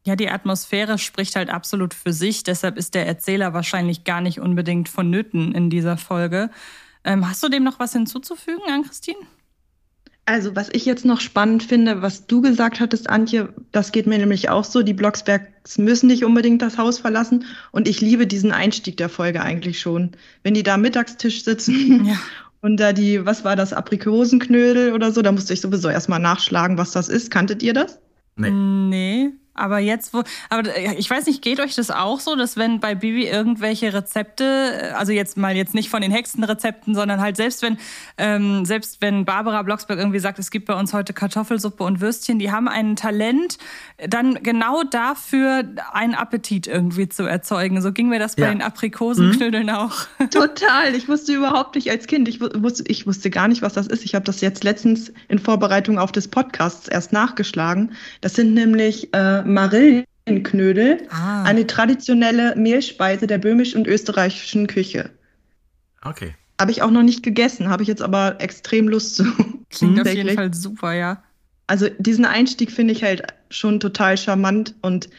Ja, 0.05 0.15
die 0.15 0.29
Atmosphäre 0.29 0.97
spricht 0.97 1.35
halt 1.35 1.49
absolut 1.49 1.93
für 1.93 2.11
sich. 2.11 2.43
Deshalb 2.43 2.77
ist 2.77 2.93
der 2.93 3.07
Erzähler 3.07 3.53
wahrscheinlich 3.53 4.03
gar 4.03 4.19
nicht 4.19 4.39
unbedingt 4.39 4.89
vonnöten 4.89 5.53
in 5.53 5.69
dieser 5.69 5.97
Folge. 5.97 6.49
Ähm, 7.05 7.27
hast 7.27 7.41
du 7.43 7.49
dem 7.49 7.63
noch 7.63 7.79
was 7.79 7.93
hinzuzufügen, 7.93 8.63
Ann-Christine? 8.69 9.19
Also, 10.25 10.55
was 10.55 10.69
ich 10.71 10.85
jetzt 10.85 11.03
noch 11.03 11.19
spannend 11.19 11.63
finde, 11.63 12.01
was 12.01 12.27
du 12.27 12.41
gesagt 12.41 12.79
hattest, 12.79 13.09
Antje, 13.09 13.49
das 13.73 13.91
geht 13.91 14.07
mir 14.07 14.17
nämlich 14.17 14.49
auch 14.49 14.63
so. 14.63 14.81
Die 14.81 14.93
Blocksbergs 14.93 15.77
müssen 15.77 16.07
nicht 16.07 16.23
unbedingt 16.23 16.61
das 16.61 16.77
Haus 16.77 16.99
verlassen. 16.99 17.43
Und 17.71 17.89
ich 17.89 17.99
liebe 17.99 18.25
diesen 18.25 18.53
Einstieg 18.53 18.95
der 18.95 19.09
Folge 19.09 19.41
eigentlich 19.41 19.81
schon. 19.81 20.11
Wenn 20.41 20.53
die 20.53 20.63
da 20.63 20.75
am 20.75 20.81
Mittagstisch 20.81 21.43
sitzen 21.43 22.05
ja. 22.07 22.17
Und 22.61 22.77
da 22.77 22.93
die, 22.93 23.25
was 23.25 23.43
war 23.43 23.57
das, 23.57 23.73
Aprikosenknödel 23.73 24.93
oder 24.93 25.11
so, 25.11 25.21
da 25.21 25.33
musste 25.33 25.51
ich 25.51 25.59
sowieso 25.59 25.89
erstmal 25.89 26.19
nachschlagen, 26.19 26.77
was 26.77 26.91
das 26.91 27.09
ist. 27.09 27.29
Kanntet 27.29 27.61
ihr 27.61 27.73
das? 27.73 27.99
Nee. 28.37 28.51
Nee. 28.51 29.31
Aber 29.55 29.77
jetzt, 29.77 30.13
wo, 30.13 30.23
aber 30.49 30.63
ich 30.97 31.07
weiß 31.09 31.27
nicht, 31.27 31.43
geht 31.43 31.59
euch 31.59 31.75
das 31.75 31.91
auch 31.91 32.19
so, 32.19 32.35
dass 32.35 32.57
wenn 32.57 32.79
bei 32.79 32.95
Bibi 32.95 33.27
irgendwelche 33.27 33.93
Rezepte, 33.93 34.93
also 34.97 35.11
jetzt 35.11 35.37
mal 35.37 35.55
jetzt 35.55 35.75
nicht 35.75 35.89
von 35.89 36.01
den 36.01 36.11
Hexenrezepten, 36.11 36.95
sondern 36.95 37.21
halt 37.21 37.37
selbst 37.37 37.61
wenn, 37.61 37.77
ähm, 38.17 38.65
selbst 38.65 39.01
wenn 39.01 39.25
Barbara 39.25 39.61
Blocksberg 39.61 39.99
irgendwie 39.99 40.19
sagt, 40.19 40.39
es 40.39 40.49
gibt 40.49 40.65
bei 40.65 40.73
uns 40.73 40.93
heute 40.93 41.13
Kartoffelsuppe 41.13 41.83
und 41.83 42.01
Würstchen, 42.01 42.39
die 42.39 42.51
haben 42.51 42.67
ein 42.67 42.95
Talent, 42.95 43.59
dann 44.07 44.41
genau 44.41 44.83
dafür 44.83 45.63
einen 45.91 46.15
Appetit 46.15 46.65
irgendwie 46.65 47.07
zu 47.07 47.23
erzeugen. 47.23 47.79
So 47.81 47.91
ging 47.91 48.09
mir 48.09 48.19
das 48.19 48.35
bei 48.35 48.43
ja. 48.43 48.49
den 48.49 48.63
Aprikosenknödeln 48.63 49.67
mhm. 49.67 49.69
auch. 49.69 50.07
Total. 50.31 50.95
Ich 50.95 51.07
wusste 51.07 51.33
überhaupt 51.33 51.75
nicht 51.75 51.91
als 51.91 52.07
Kind, 52.07 52.27
ich 52.27 52.41
wusste, 52.41 52.83
ich 52.87 53.05
wusste 53.05 53.29
gar 53.29 53.47
nicht, 53.47 53.61
was 53.61 53.73
das 53.73 53.85
ist. 53.85 54.03
Ich 54.03 54.15
habe 54.15 54.25
das 54.25 54.41
jetzt 54.41 54.63
letztens 54.63 55.13
in 55.27 55.37
Vorbereitung 55.37 55.99
auf 55.99 56.11
des 56.11 56.27
Podcasts 56.27 56.87
erst 56.87 57.13
nachgeschlagen. 57.13 57.91
Das 58.21 58.33
sind 58.33 58.55
nämlich 58.55 59.13
äh, 59.13 59.42
Marillenknödel, 59.45 61.07
ah. 61.09 61.43
eine 61.43 61.67
traditionelle 61.67 62.55
Mehlspeise 62.55 63.27
der 63.27 63.37
böhmischen 63.37 63.79
und 63.79 63.87
österreichischen 63.87 64.67
Küche. 64.67 65.09
Okay. 66.01 66.35
Habe 66.59 66.71
ich 66.71 66.81
auch 66.81 66.91
noch 66.91 67.03
nicht 67.03 67.23
gegessen, 67.23 67.69
habe 67.69 67.83
ich 67.83 67.89
jetzt 67.89 68.01
aber 68.01 68.39
extrem 68.39 68.87
Lust 68.87 69.15
zu. 69.15 69.25
Klingt 69.69 70.01
auf 70.01 70.13
jeden 70.13 70.35
Fall 70.35 70.53
super, 70.53 70.93
ja. 70.93 71.23
Also 71.67 71.87
diesen 71.97 72.25
Einstieg 72.25 72.71
finde 72.71 72.93
ich 72.93 73.03
halt 73.03 73.23
schon 73.49 73.79
total 73.79 74.17
charmant 74.17 74.75
und 74.81 75.09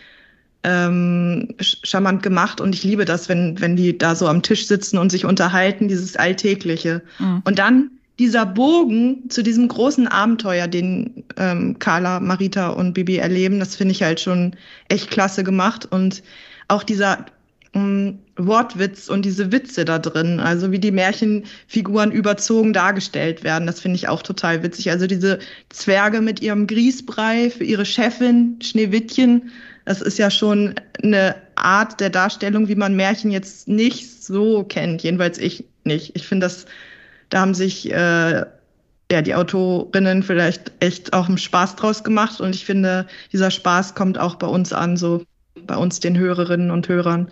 ähm, 0.63 1.55
charmant 1.61 2.23
gemacht 2.23 2.61
und 2.61 2.75
ich 2.75 2.85
liebe 2.85 3.05
das, 3.05 3.29
wenn, 3.29 3.61
wenn 3.61 3.77
die 3.77 3.97
da 3.97 4.15
so 4.15 4.29
am 4.29 4.43
Tisch 4.43 4.67
sitzen 4.67 4.99
und 4.99 5.11
sich 5.11 5.25
unterhalten, 5.25 5.89
dieses 5.89 6.17
Alltägliche. 6.17 7.03
Mhm. 7.19 7.43
Und 7.45 7.59
dann 7.59 7.91
dieser 8.19 8.47
Bogen 8.47 9.29
zu 9.29 9.43
diesem 9.43 9.69
großen 9.69 10.07
Abenteuer, 10.07 10.69
den 10.69 11.25
ähm, 11.37 11.79
Carla, 11.79 12.21
Marita 12.21 12.69
und 12.69 12.93
Bibi 12.93 13.17
erleben, 13.17 13.59
das 13.59 13.75
finde 13.75 13.93
ich 13.93 14.03
halt 14.03 14.21
schon 14.21 14.55
echt 14.89 15.11
klasse 15.11 15.43
gemacht. 15.43 15.87
Und 15.91 16.23
auch 16.69 16.85
dieser 16.85 17.27
ähm, 17.75 18.19
Wortwitz 18.37 19.09
und 19.09 19.25
diese 19.25 19.51
Witze 19.51 19.85
da 19.85 19.99
drin, 19.99 20.39
also 20.39 20.71
wie 20.71 20.79
die 20.79 20.93
Märchenfiguren 20.93 22.13
überzogen 22.13 22.73
dargestellt 22.73 23.43
werden, 23.43 23.67
das 23.67 23.81
finde 23.81 23.97
ich 23.97 24.09
auch 24.09 24.23
total 24.23 24.63
witzig. 24.63 24.91
Also 24.91 25.09
diese 25.09 25.41
Zwerge 25.71 26.21
mit 26.21 26.41
ihrem 26.41 26.69
Grießbrei 26.69 27.51
für 27.51 27.65
ihre 27.65 27.85
Chefin 27.85 28.59
Schneewittchen, 28.63 29.51
das 29.87 30.01
ist 30.01 30.19
ja 30.19 30.31
schon 30.31 30.77
eine 31.03 31.35
Art 31.57 32.01
der 32.01 32.11
Darstellung, 32.11 32.69
wie 32.69 32.75
man 32.75 32.97
Märchen 32.97 33.31
jetzt 33.31 33.69
nicht 33.69 34.23
so 34.23 34.65
kennt, 34.65 35.03
jedenfalls 35.03 35.39
ich 35.39 35.65
nicht. 35.85 36.13
Ich 36.15 36.27
finde 36.27 36.47
das 36.47 36.67
da 37.31 37.41
haben 37.41 37.55
sich 37.55 37.91
äh, 37.91 38.45
ja, 39.11 39.23
die 39.23 39.35
Autorinnen 39.35 40.23
vielleicht 40.23 40.73
echt 40.81 41.13
auch 41.13 41.29
einen 41.29 41.39
Spaß 41.39 41.77
draus 41.77 42.05
gemacht. 42.05 42.41
Und 42.41 42.55
ich 42.55 42.65
finde, 42.65 43.07
dieser 43.33 43.51
Spaß 43.51 43.95
kommt 43.95 44.19
auch 44.19 44.37
bei 44.37 44.47
uns 44.47 44.73
an, 44.73 44.97
so 44.97 45.25
bei 45.67 45.77
uns 45.77 46.01
den 46.01 46.19
Hörerinnen 46.19 46.71
und 46.71 46.89
Hörern. 46.89 47.31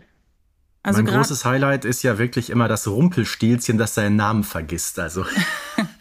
Also 0.83 1.03
mein 1.03 1.15
großes 1.15 1.45
Highlight 1.45 1.85
ist 1.85 2.03
ja 2.03 2.19
wirklich 2.19 2.51
immer 2.51 2.67
das 2.67 2.89
Rumpelstilzchen, 2.89 3.79
das 3.79 3.95
seinen 3.95 4.17
Namen 4.17 4.45
vergisst. 4.45 4.99
Also. 4.99 5.25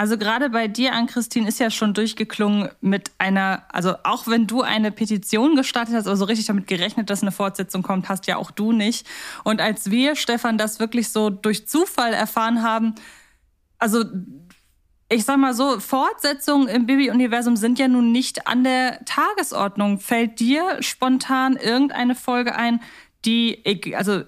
Also 0.00 0.16
gerade 0.16 0.48
bei 0.48 0.66
dir, 0.66 0.94
an 0.94 1.08
Christine, 1.08 1.46
ist 1.46 1.60
ja 1.60 1.70
schon 1.70 1.92
durchgeklungen 1.92 2.70
mit 2.80 3.10
einer, 3.18 3.64
also 3.68 3.96
auch 4.02 4.26
wenn 4.26 4.46
du 4.46 4.62
eine 4.62 4.92
Petition 4.92 5.56
gestartet 5.56 5.94
hast, 5.94 6.06
also 6.06 6.24
richtig 6.24 6.46
damit 6.46 6.66
gerechnet, 6.66 7.10
dass 7.10 7.20
eine 7.20 7.32
Fortsetzung 7.32 7.82
kommt, 7.82 8.08
hast 8.08 8.26
ja 8.26 8.36
auch 8.36 8.50
du 8.50 8.72
nicht. 8.72 9.06
Und 9.44 9.60
als 9.60 9.90
wir, 9.90 10.16
Stefan, 10.16 10.56
das 10.56 10.80
wirklich 10.80 11.10
so 11.10 11.28
durch 11.28 11.68
Zufall 11.68 12.14
erfahren 12.14 12.62
haben, 12.62 12.94
also 13.78 14.02
ich 15.10 15.26
sag 15.26 15.36
mal 15.36 15.52
so, 15.52 15.78
Fortsetzungen 15.78 16.68
im 16.68 16.86
Bibi-Universum 16.86 17.56
sind 17.56 17.78
ja 17.78 17.86
nun 17.86 18.10
nicht 18.10 18.46
an 18.46 18.64
der 18.64 19.04
Tagesordnung. 19.04 20.00
Fällt 20.00 20.40
dir 20.40 20.82
spontan 20.82 21.56
irgendeine 21.56 22.14
Folge 22.14 22.54
ein, 22.54 22.80
die, 23.26 23.62
also 23.94 24.22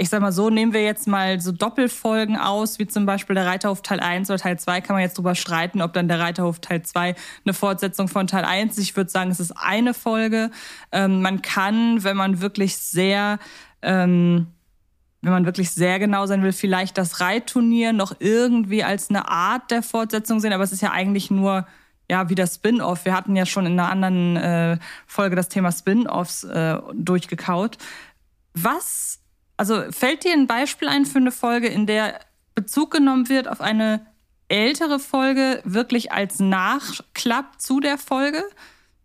ich 0.00 0.08
sag 0.10 0.20
mal 0.20 0.30
so, 0.30 0.48
nehmen 0.48 0.72
wir 0.72 0.84
jetzt 0.84 1.08
mal 1.08 1.40
so 1.40 1.50
Doppelfolgen 1.50 2.36
aus, 2.36 2.78
wie 2.78 2.86
zum 2.86 3.04
Beispiel 3.04 3.34
der 3.34 3.46
Reiterhof 3.46 3.82
Teil 3.82 3.98
1 3.98 4.30
oder 4.30 4.38
Teil 4.38 4.56
2, 4.56 4.80
kann 4.80 4.94
man 4.94 5.02
jetzt 5.02 5.18
drüber 5.18 5.34
streiten, 5.34 5.82
ob 5.82 5.92
dann 5.92 6.06
der 6.06 6.20
Reiterhof 6.20 6.60
Teil 6.60 6.82
2 6.82 7.16
eine 7.44 7.52
Fortsetzung 7.52 8.06
von 8.06 8.28
Teil 8.28 8.44
1 8.44 8.78
ist. 8.78 8.84
Ich 8.84 8.96
würde 8.96 9.10
sagen, 9.10 9.32
es 9.32 9.40
ist 9.40 9.50
eine 9.52 9.94
Folge. 9.94 10.52
Ähm, 10.92 11.20
man 11.20 11.42
kann, 11.42 12.04
wenn 12.04 12.16
man 12.16 12.40
wirklich 12.40 12.78
sehr, 12.78 13.40
ähm, 13.82 14.46
wenn 15.20 15.32
man 15.32 15.46
wirklich 15.46 15.72
sehr 15.72 15.98
genau 15.98 16.26
sein 16.26 16.44
will, 16.44 16.52
vielleicht 16.52 16.96
das 16.96 17.20
Reitturnier 17.20 17.92
noch 17.92 18.14
irgendwie 18.20 18.84
als 18.84 19.10
eine 19.10 19.28
Art 19.28 19.72
der 19.72 19.82
Fortsetzung 19.82 20.38
sehen, 20.38 20.52
aber 20.52 20.62
es 20.62 20.70
ist 20.70 20.80
ja 20.80 20.92
eigentlich 20.92 21.28
nur 21.28 21.66
ja, 22.10 22.30
wie 22.30 22.34
das 22.34 22.54
Spin-off. 22.54 23.04
Wir 23.04 23.14
hatten 23.14 23.36
ja 23.36 23.44
schon 23.44 23.66
in 23.66 23.78
einer 23.78 23.90
anderen 23.90 24.36
äh, 24.36 24.78
Folge 25.06 25.36
das 25.36 25.48
Thema 25.48 25.72
Spin-offs 25.72 26.44
äh, 26.44 26.78
durchgekaut. 26.94 27.76
Was 28.54 29.20
also 29.58 29.82
fällt 29.90 30.24
dir 30.24 30.32
ein 30.32 30.46
Beispiel 30.46 30.88
ein 30.88 31.04
für 31.04 31.18
eine 31.18 31.32
Folge, 31.32 31.66
in 31.66 31.86
der 31.86 32.18
Bezug 32.54 32.90
genommen 32.90 33.28
wird 33.28 33.48
auf 33.48 33.60
eine 33.60 34.06
ältere 34.48 34.98
Folge 34.98 35.60
wirklich 35.64 36.12
als 36.12 36.40
Nachklapp 36.40 37.60
zu 37.60 37.80
der 37.80 37.98
Folge? 37.98 38.42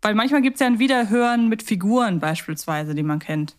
Weil 0.00 0.14
manchmal 0.14 0.42
gibt 0.42 0.56
es 0.56 0.60
ja 0.60 0.66
ein 0.66 0.78
Wiederhören 0.78 1.48
mit 1.48 1.62
Figuren 1.62 2.20
beispielsweise, 2.20 2.94
die 2.94 3.02
man 3.02 3.18
kennt. 3.18 3.56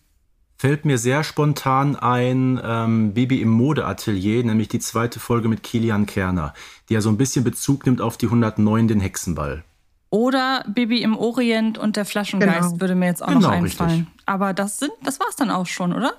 Fällt 0.58 0.86
mir 0.86 0.96
sehr 0.96 1.22
spontan 1.22 1.96
ein 1.96 2.58
ähm, 2.64 3.12
Baby 3.12 3.42
im 3.42 3.50
Modeatelier, 3.50 4.42
nämlich 4.42 4.68
die 4.68 4.78
zweite 4.78 5.20
Folge 5.20 5.48
mit 5.48 5.62
Kilian 5.62 6.06
Kerner, 6.06 6.54
die 6.88 6.94
ja 6.94 7.02
so 7.02 7.10
ein 7.10 7.18
bisschen 7.18 7.44
Bezug 7.44 7.84
nimmt 7.84 8.00
auf 8.00 8.16
die 8.16 8.26
109, 8.26 8.88
den 8.88 9.00
Hexenball. 9.00 9.64
Oder 10.08 10.64
Baby 10.66 11.02
im 11.02 11.16
Orient 11.16 11.76
und 11.76 11.96
der 11.96 12.06
Flaschengeist 12.06 12.70
genau. 12.70 12.80
würde 12.80 12.94
mir 12.94 13.06
jetzt 13.06 13.22
auch 13.22 13.28
genau, 13.28 13.40
noch 13.40 13.50
einfallen. 13.50 13.90
Richtig. 13.90 14.06
Aber 14.24 14.54
das 14.54 14.78
sind, 14.78 14.92
das 15.02 15.20
war's 15.20 15.36
dann 15.36 15.50
auch 15.50 15.66
schon, 15.66 15.92
oder? 15.92 16.14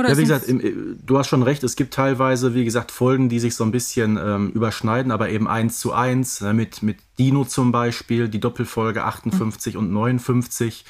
Oder 0.00 0.08
ja, 0.08 0.16
wie 0.16 0.22
gesagt, 0.22 0.48
im, 0.48 0.98
du 1.04 1.18
hast 1.18 1.28
schon 1.28 1.42
recht, 1.42 1.62
es 1.62 1.76
gibt 1.76 1.92
teilweise, 1.92 2.54
wie 2.54 2.64
gesagt, 2.64 2.90
Folgen, 2.90 3.28
die 3.28 3.38
sich 3.38 3.54
so 3.54 3.64
ein 3.64 3.70
bisschen 3.70 4.16
ähm, 4.16 4.50
überschneiden, 4.50 5.12
aber 5.12 5.28
eben 5.28 5.46
eins 5.46 5.78
zu 5.78 5.92
eins, 5.92 6.40
ne, 6.40 6.54
mit, 6.54 6.82
mit 6.82 6.96
Dino 7.18 7.44
zum 7.44 7.70
Beispiel, 7.70 8.28
die 8.28 8.40
Doppelfolge 8.40 9.04
58 9.04 9.74
mhm. 9.74 9.80
und 9.80 9.92
59 9.92 10.86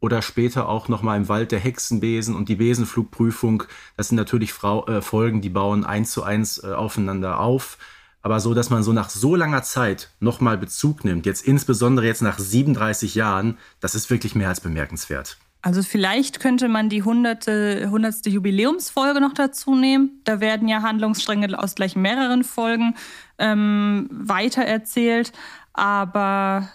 oder 0.00 0.20
später 0.20 0.68
auch 0.68 0.88
nochmal 0.88 1.16
im 1.16 1.28
Wald 1.28 1.50
der 1.50 1.60
Hexenbesen 1.60 2.34
und 2.34 2.50
die 2.50 2.56
Besenflugprüfung. 2.56 3.62
Das 3.96 4.08
sind 4.08 4.16
natürlich 4.16 4.52
Frau, 4.52 4.86
äh, 4.86 5.00
Folgen, 5.00 5.40
die 5.40 5.48
bauen 5.48 5.84
eins 5.84 6.10
zu 6.10 6.22
eins 6.22 6.62
äh, 6.62 6.72
aufeinander 6.72 7.40
auf. 7.40 7.78
Aber 8.20 8.38
so, 8.38 8.52
dass 8.52 8.68
man 8.68 8.82
so 8.82 8.92
nach 8.92 9.08
so 9.08 9.34
langer 9.34 9.62
Zeit 9.62 10.10
nochmal 10.20 10.58
Bezug 10.58 11.04
nimmt, 11.04 11.24
jetzt 11.24 11.46
insbesondere 11.46 12.06
jetzt 12.06 12.20
nach 12.20 12.38
37 12.38 13.14
Jahren, 13.14 13.56
das 13.80 13.94
ist 13.94 14.10
wirklich 14.10 14.34
mehr 14.34 14.48
als 14.48 14.60
bemerkenswert. 14.60 15.38
Also 15.62 15.82
vielleicht 15.84 16.40
könnte 16.40 16.66
man 16.66 16.88
die 16.88 17.04
hunderte, 17.04 17.88
hundertste 17.88 18.28
Jubiläumsfolge 18.30 19.20
noch 19.20 19.32
dazu 19.32 19.76
nehmen. 19.76 20.20
Da 20.24 20.40
werden 20.40 20.66
ja 20.66 20.82
Handlungsstränge 20.82 21.56
aus 21.56 21.76
gleich 21.76 21.94
mehreren 21.94 22.42
Folgen 22.42 22.96
ähm, 23.38 24.08
weitererzählt. 24.10 25.32
Aber 25.72 26.68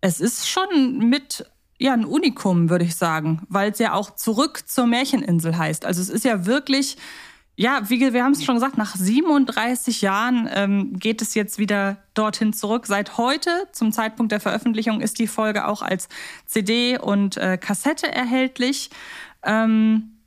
es 0.00 0.20
ist 0.20 0.48
schon 0.48 0.98
mit 1.10 1.44
ja 1.78 1.92
ein 1.92 2.04
Unikum, 2.04 2.70
würde 2.70 2.84
ich 2.84 2.96
sagen, 2.96 3.42
weil 3.48 3.72
es 3.72 3.78
ja 3.80 3.92
auch 3.92 4.14
zurück 4.14 4.68
zur 4.68 4.86
Märcheninsel 4.86 5.58
heißt. 5.58 5.84
Also 5.84 6.00
es 6.00 6.08
ist 6.08 6.24
ja 6.24 6.46
wirklich 6.46 6.96
ja, 7.58 7.90
wie 7.90 8.12
wir 8.12 8.22
haben 8.22 8.32
es 8.32 8.44
schon 8.44 8.54
gesagt, 8.54 8.78
nach 8.78 8.94
37 8.94 10.00
Jahren 10.00 10.48
ähm, 10.54 10.96
geht 10.96 11.20
es 11.20 11.34
jetzt 11.34 11.58
wieder 11.58 11.98
dorthin 12.14 12.52
zurück. 12.52 12.86
Seit 12.86 13.18
heute, 13.18 13.66
zum 13.72 13.90
Zeitpunkt 13.90 14.30
der 14.30 14.38
Veröffentlichung, 14.38 15.00
ist 15.00 15.18
die 15.18 15.26
Folge 15.26 15.66
auch 15.66 15.82
als 15.82 16.08
CD 16.46 16.98
und 16.98 17.36
äh, 17.36 17.58
Kassette 17.58 18.12
erhältlich. 18.12 18.90
Ähm, 19.42 20.20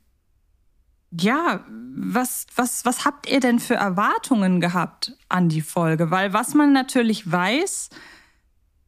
ja, 1.10 1.64
was, 1.94 2.48
was, 2.54 2.84
was 2.84 3.06
habt 3.06 3.26
ihr 3.30 3.40
denn 3.40 3.60
für 3.60 3.76
Erwartungen 3.76 4.60
gehabt 4.60 5.16
an 5.30 5.48
die 5.48 5.62
Folge? 5.62 6.10
Weil 6.10 6.34
was 6.34 6.52
man 6.52 6.74
natürlich 6.74 7.32
weiß, 7.32 7.88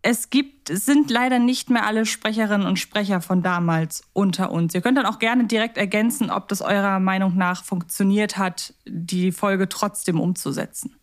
es 0.02 0.28
gibt, 0.28 0.53
sind 0.68 1.10
leider 1.10 1.38
nicht 1.38 1.70
mehr 1.70 1.86
alle 1.86 2.06
Sprecherinnen 2.06 2.66
und 2.66 2.78
Sprecher 2.78 3.20
von 3.20 3.42
damals 3.42 4.02
unter 4.12 4.50
uns. 4.50 4.74
Ihr 4.74 4.80
könnt 4.80 4.98
dann 4.98 5.06
auch 5.06 5.18
gerne 5.18 5.46
direkt 5.46 5.76
ergänzen, 5.76 6.30
ob 6.30 6.48
das 6.48 6.60
eurer 6.62 7.00
Meinung 7.00 7.36
nach 7.36 7.64
funktioniert 7.64 8.36
hat, 8.38 8.74
die 8.86 9.32
Folge 9.32 9.68
trotzdem 9.68 10.20
umzusetzen. 10.20 10.96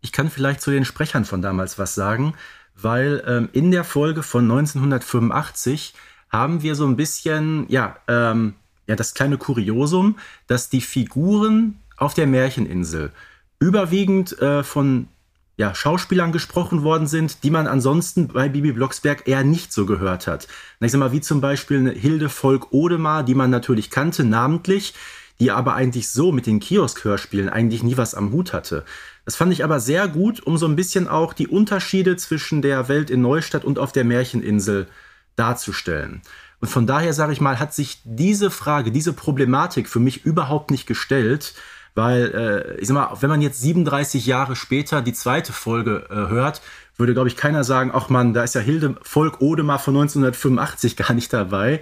Ich 0.00 0.12
kann 0.12 0.30
vielleicht 0.30 0.60
zu 0.60 0.70
den 0.70 0.84
Sprechern 0.84 1.24
von 1.24 1.42
damals 1.42 1.78
was 1.78 1.94
sagen, 1.94 2.34
weil 2.74 3.22
ähm, 3.26 3.48
in 3.52 3.70
der 3.70 3.84
Folge 3.84 4.22
von 4.22 4.44
1985 4.50 5.94
haben 6.28 6.62
wir 6.62 6.74
so 6.74 6.86
ein 6.86 6.96
bisschen, 6.96 7.66
ja, 7.68 7.96
ähm, 8.08 8.54
ja, 8.86 8.96
das 8.96 9.14
kleine 9.14 9.38
Kuriosum, 9.38 10.16
dass 10.46 10.70
die 10.70 10.80
Figuren 10.80 11.78
auf 11.96 12.14
der 12.14 12.26
Märcheninsel 12.26 13.12
überwiegend 13.60 14.36
äh, 14.40 14.64
von 14.64 15.08
ja, 15.56 15.74
Schauspielern 15.74 16.32
gesprochen 16.32 16.82
worden 16.82 17.06
sind, 17.06 17.44
die 17.44 17.50
man 17.50 17.66
ansonsten 17.66 18.28
bei 18.28 18.48
Bibi 18.48 18.72
Blocksberg 18.72 19.28
eher 19.28 19.44
nicht 19.44 19.72
so 19.72 19.86
gehört 19.86 20.26
hat. 20.26 20.48
ich 20.80 20.90
sag 20.90 20.98
mal, 20.98 21.12
wie 21.12 21.20
zum 21.20 21.40
Beispiel 21.40 21.90
Hilde 21.90 22.28
Volk 22.28 22.72
Odemar, 22.72 23.22
die 23.22 23.34
man 23.34 23.50
natürlich 23.50 23.90
kannte, 23.90 24.24
namentlich, 24.24 24.94
die 25.40 25.50
aber 25.50 25.74
eigentlich 25.74 26.08
so 26.08 26.32
mit 26.32 26.46
den 26.46 26.60
Kiosk-Hörspielen 26.60 27.48
eigentlich 27.48 27.82
nie 27.82 27.96
was 27.96 28.14
am 28.14 28.32
Hut 28.32 28.52
hatte. 28.52 28.84
Das 29.24 29.36
fand 29.36 29.52
ich 29.52 29.62
aber 29.62 29.80
sehr 29.80 30.08
gut, 30.08 30.40
um 30.40 30.56
so 30.56 30.66
ein 30.66 30.76
bisschen 30.76 31.08
auch 31.08 31.32
die 31.32 31.48
Unterschiede 31.48 32.16
zwischen 32.16 32.62
der 32.62 32.88
Welt 32.88 33.10
in 33.10 33.22
Neustadt 33.22 33.64
und 33.64 33.78
auf 33.78 33.92
der 33.92 34.04
Märcheninsel 34.04 34.88
darzustellen. 35.36 36.22
Und 36.60 36.68
von 36.68 36.86
daher 36.86 37.12
sage 37.12 37.32
ich 37.32 37.40
mal, 37.40 37.58
hat 37.58 37.74
sich 37.74 38.00
diese 38.04 38.50
Frage, 38.50 38.92
diese 38.92 39.12
Problematik 39.12 39.88
für 39.88 40.00
mich 40.00 40.24
überhaupt 40.24 40.70
nicht 40.70 40.86
gestellt, 40.86 41.54
weil 41.94 42.74
äh, 42.76 42.80
ich 42.80 42.88
sag 42.88 42.94
mal, 42.94 43.16
wenn 43.20 43.30
man 43.30 43.42
jetzt 43.42 43.60
37 43.60 44.26
Jahre 44.26 44.56
später 44.56 45.02
die 45.02 45.12
zweite 45.12 45.52
Folge 45.52 46.06
äh, 46.10 46.14
hört, 46.14 46.62
würde 46.96 47.14
glaube 47.14 47.28
ich 47.28 47.36
keiner 47.36 47.64
sagen, 47.64 47.90
ach 47.92 48.08
man, 48.08 48.34
da 48.34 48.44
ist 48.44 48.54
ja 48.54 48.60
Hilde 48.60 48.96
Volk 49.02 49.40
Odemar 49.40 49.78
von 49.78 49.94
1985 49.94 50.96
gar 50.96 51.12
nicht 51.12 51.32
dabei. 51.32 51.80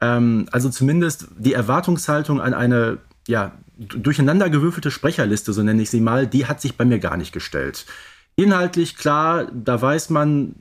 Ähm, 0.00 0.46
also 0.52 0.68
zumindest 0.68 1.28
die 1.38 1.54
Erwartungshaltung 1.54 2.40
an 2.40 2.54
eine 2.54 2.98
ja 3.26 3.52
durcheinandergewürfelte 3.78 4.90
Sprecherliste, 4.90 5.52
so 5.52 5.62
nenne 5.62 5.82
ich 5.82 5.90
sie 5.90 6.00
mal, 6.00 6.26
die 6.26 6.46
hat 6.46 6.60
sich 6.60 6.76
bei 6.76 6.84
mir 6.84 6.98
gar 6.98 7.16
nicht 7.16 7.32
gestellt. 7.32 7.86
Inhaltlich 8.36 8.96
klar, 8.96 9.46
da 9.52 9.80
weiß 9.80 10.10
man, 10.10 10.54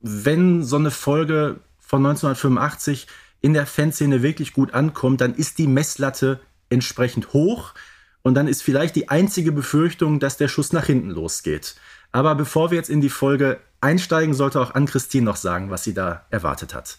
wenn 0.00 0.62
so 0.62 0.76
eine 0.76 0.90
Folge 0.90 1.60
von 1.78 2.04
1985 2.04 3.06
in 3.40 3.54
der 3.54 3.66
Fanszene 3.66 4.22
wirklich 4.22 4.52
gut 4.52 4.74
ankommt, 4.74 5.20
dann 5.20 5.34
ist 5.34 5.58
die 5.58 5.66
Messlatte 5.66 6.40
entsprechend 6.70 7.32
hoch. 7.32 7.74
Und 8.22 8.34
dann 8.34 8.48
ist 8.48 8.62
vielleicht 8.62 8.96
die 8.96 9.08
einzige 9.08 9.52
Befürchtung, 9.52 10.20
dass 10.20 10.36
der 10.36 10.48
Schuss 10.48 10.72
nach 10.72 10.86
hinten 10.86 11.10
losgeht. 11.10 11.76
Aber 12.12 12.34
bevor 12.34 12.70
wir 12.70 12.78
jetzt 12.78 12.90
in 12.90 13.00
die 13.00 13.08
Folge 13.08 13.60
einsteigen, 13.80 14.34
sollte 14.34 14.60
auch 14.60 14.74
Ann-Christine 14.74 15.24
noch 15.24 15.36
sagen, 15.36 15.70
was 15.70 15.84
sie 15.84 15.94
da 15.94 16.26
erwartet 16.30 16.74
hat. 16.74 16.98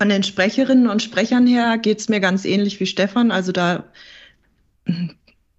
Von 0.00 0.08
den 0.08 0.22
Sprecherinnen 0.22 0.88
und 0.88 1.02
Sprechern 1.02 1.46
her 1.46 1.78
geht 1.78 2.00
es 2.00 2.08
mir 2.08 2.20
ganz 2.20 2.44
ähnlich 2.44 2.80
wie 2.80 2.86
Stefan. 2.86 3.30
Also 3.30 3.52
da 3.52 3.84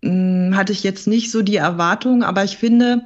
mm, 0.01 0.55
hatte 0.55 0.74
ich 0.74 0.83
jetzt 0.83 1.07
nicht 1.07 1.31
so 1.31 1.41
die 1.41 1.55
Erwartung, 1.55 2.24
aber 2.24 2.43
ich 2.43 2.57
finde, 2.57 3.01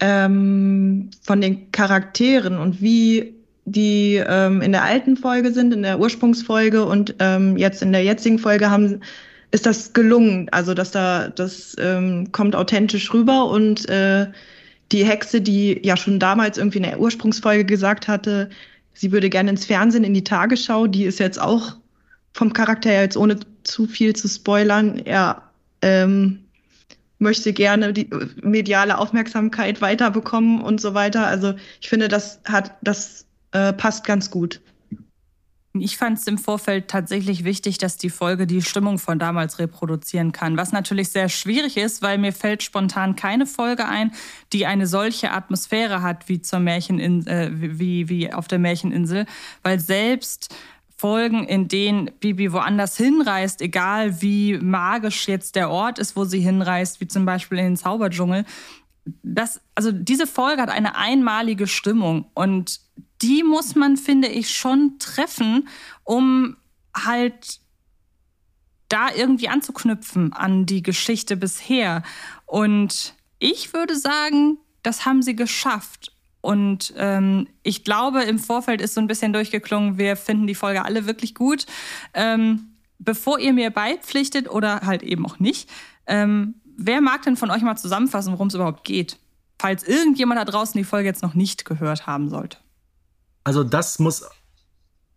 ähm, 0.00 1.10
von 1.22 1.40
den 1.40 1.70
Charakteren 1.72 2.58
und 2.58 2.82
wie 2.82 3.34
die 3.64 4.16
ähm, 4.26 4.60
in 4.60 4.72
der 4.72 4.82
alten 4.82 5.16
Folge 5.16 5.52
sind, 5.52 5.72
in 5.72 5.82
der 5.82 6.00
Ursprungsfolge 6.00 6.84
und 6.84 7.14
ähm, 7.20 7.56
jetzt 7.56 7.82
in 7.82 7.92
der 7.92 8.02
jetzigen 8.02 8.38
Folge 8.38 8.70
haben, 8.70 9.00
ist 9.52 9.66
das 9.66 9.92
gelungen. 9.92 10.48
Also 10.50 10.74
dass 10.74 10.90
da 10.90 11.28
das 11.28 11.76
ähm, 11.78 12.32
kommt 12.32 12.56
authentisch 12.56 13.12
rüber 13.14 13.46
und 13.46 13.88
äh, 13.88 14.26
die 14.90 15.04
Hexe, 15.04 15.40
die 15.40 15.80
ja 15.82 15.96
schon 15.96 16.18
damals 16.18 16.58
irgendwie 16.58 16.78
in 16.78 16.84
der 16.84 17.00
Ursprungsfolge 17.00 17.64
gesagt 17.64 18.08
hatte, 18.08 18.50
sie 18.94 19.12
würde 19.12 19.30
gerne 19.30 19.50
ins 19.50 19.64
Fernsehen, 19.64 20.04
in 20.04 20.14
die 20.14 20.24
Tagesschau, 20.24 20.86
die 20.86 21.04
ist 21.04 21.18
jetzt 21.18 21.40
auch 21.40 21.76
vom 22.34 22.52
Charakter 22.52 22.90
her 22.90 23.02
jetzt 23.02 23.16
ohne 23.16 23.38
zu 23.62 23.86
viel 23.86 24.14
zu 24.14 24.28
spoilern, 24.28 24.98
er 24.98 25.42
ähm, 25.82 26.40
möchte 27.18 27.52
gerne 27.52 27.92
die 27.92 28.10
mediale 28.42 28.98
Aufmerksamkeit 28.98 29.80
weiterbekommen 29.80 30.60
und 30.60 30.80
so 30.80 30.94
weiter. 30.94 31.26
Also 31.26 31.54
ich 31.80 31.88
finde, 31.88 32.08
das 32.08 32.40
hat 32.44 32.72
das 32.82 33.26
äh, 33.52 33.72
passt 33.72 34.04
ganz 34.04 34.30
gut. 34.30 34.60
Ich 35.74 35.96
fand 35.96 36.18
es 36.18 36.26
im 36.26 36.36
Vorfeld 36.36 36.88
tatsächlich 36.88 37.44
wichtig, 37.44 37.78
dass 37.78 37.96
die 37.96 38.10
Folge 38.10 38.46
die 38.46 38.60
Stimmung 38.60 38.98
von 38.98 39.18
damals 39.18 39.58
reproduzieren 39.58 40.32
kann, 40.32 40.58
was 40.58 40.70
natürlich 40.70 41.08
sehr 41.08 41.30
schwierig 41.30 41.78
ist, 41.78 42.02
weil 42.02 42.18
mir 42.18 42.32
fällt 42.32 42.62
spontan 42.62 43.16
keine 43.16 43.46
Folge 43.46 43.88
ein, 43.88 44.12
die 44.52 44.66
eine 44.66 44.86
solche 44.86 45.30
Atmosphäre 45.30 46.02
hat 46.02 46.28
wie 46.28 46.42
zur 46.42 46.58
Märchenin 46.58 47.26
äh, 47.26 47.50
wie 47.52 48.10
wie 48.10 48.32
auf 48.32 48.48
der 48.48 48.58
Märcheninsel, 48.58 49.24
weil 49.62 49.80
selbst 49.80 50.54
Folgen, 51.02 51.48
in 51.48 51.66
denen 51.66 52.12
Bibi 52.20 52.52
woanders 52.52 52.96
hinreist, 52.96 53.60
egal 53.60 54.22
wie 54.22 54.58
magisch 54.58 55.26
jetzt 55.26 55.56
der 55.56 55.68
Ort 55.68 55.98
ist, 55.98 56.14
wo 56.14 56.24
sie 56.24 56.38
hinreist, 56.38 57.00
wie 57.00 57.08
zum 57.08 57.24
Beispiel 57.24 57.58
in 57.58 57.64
den 57.64 57.76
Zauberdschungel, 57.76 58.44
das, 59.24 59.60
also 59.74 59.90
diese 59.90 60.28
Folge 60.28 60.62
hat 60.62 60.70
eine 60.70 60.96
einmalige 60.96 61.66
Stimmung. 61.66 62.26
Und 62.34 62.78
die 63.22 63.42
muss 63.42 63.74
man, 63.74 63.96
finde 63.96 64.28
ich, 64.28 64.50
schon 64.50 64.98
treffen, 64.98 65.68
um 66.04 66.56
halt 66.94 67.60
da 68.88 69.08
irgendwie 69.14 69.48
anzuknüpfen 69.48 70.32
an 70.32 70.66
die 70.66 70.82
Geschichte 70.82 71.36
bisher. 71.36 72.02
Und 72.44 73.14
ich 73.38 73.72
würde 73.72 73.96
sagen, 73.96 74.58
das 74.82 75.06
haben 75.06 75.22
sie 75.22 75.34
geschafft. 75.34 76.12
Und 76.42 76.92
ähm, 76.96 77.48
ich 77.62 77.84
glaube, 77.84 78.22
im 78.22 78.38
Vorfeld 78.38 78.80
ist 78.80 78.94
so 78.94 79.00
ein 79.00 79.06
bisschen 79.06 79.32
durchgeklungen, 79.32 79.96
wir 79.96 80.16
finden 80.16 80.46
die 80.46 80.56
Folge 80.56 80.84
alle 80.84 81.06
wirklich 81.06 81.34
gut. 81.34 81.66
Ähm, 82.14 82.72
bevor 82.98 83.38
ihr 83.38 83.52
mir 83.52 83.70
beipflichtet 83.70 84.50
oder 84.50 84.80
halt 84.80 85.02
eben 85.02 85.24
auch 85.24 85.38
nicht, 85.38 85.70
ähm, 86.06 86.54
wer 86.76 87.00
mag 87.00 87.22
denn 87.22 87.36
von 87.36 87.50
euch 87.50 87.62
mal 87.62 87.76
zusammenfassen, 87.76 88.32
worum 88.32 88.48
es 88.48 88.54
überhaupt 88.54 88.84
geht? 88.84 89.18
Falls 89.58 89.84
irgendjemand 89.84 90.40
da 90.40 90.44
draußen 90.44 90.76
die 90.76 90.84
Folge 90.84 91.08
jetzt 91.08 91.22
noch 91.22 91.34
nicht 91.34 91.64
gehört 91.64 92.06
haben 92.06 92.28
sollte. 92.28 92.58
Also 93.44 93.64
das 93.64 93.98
muss. 93.98 94.24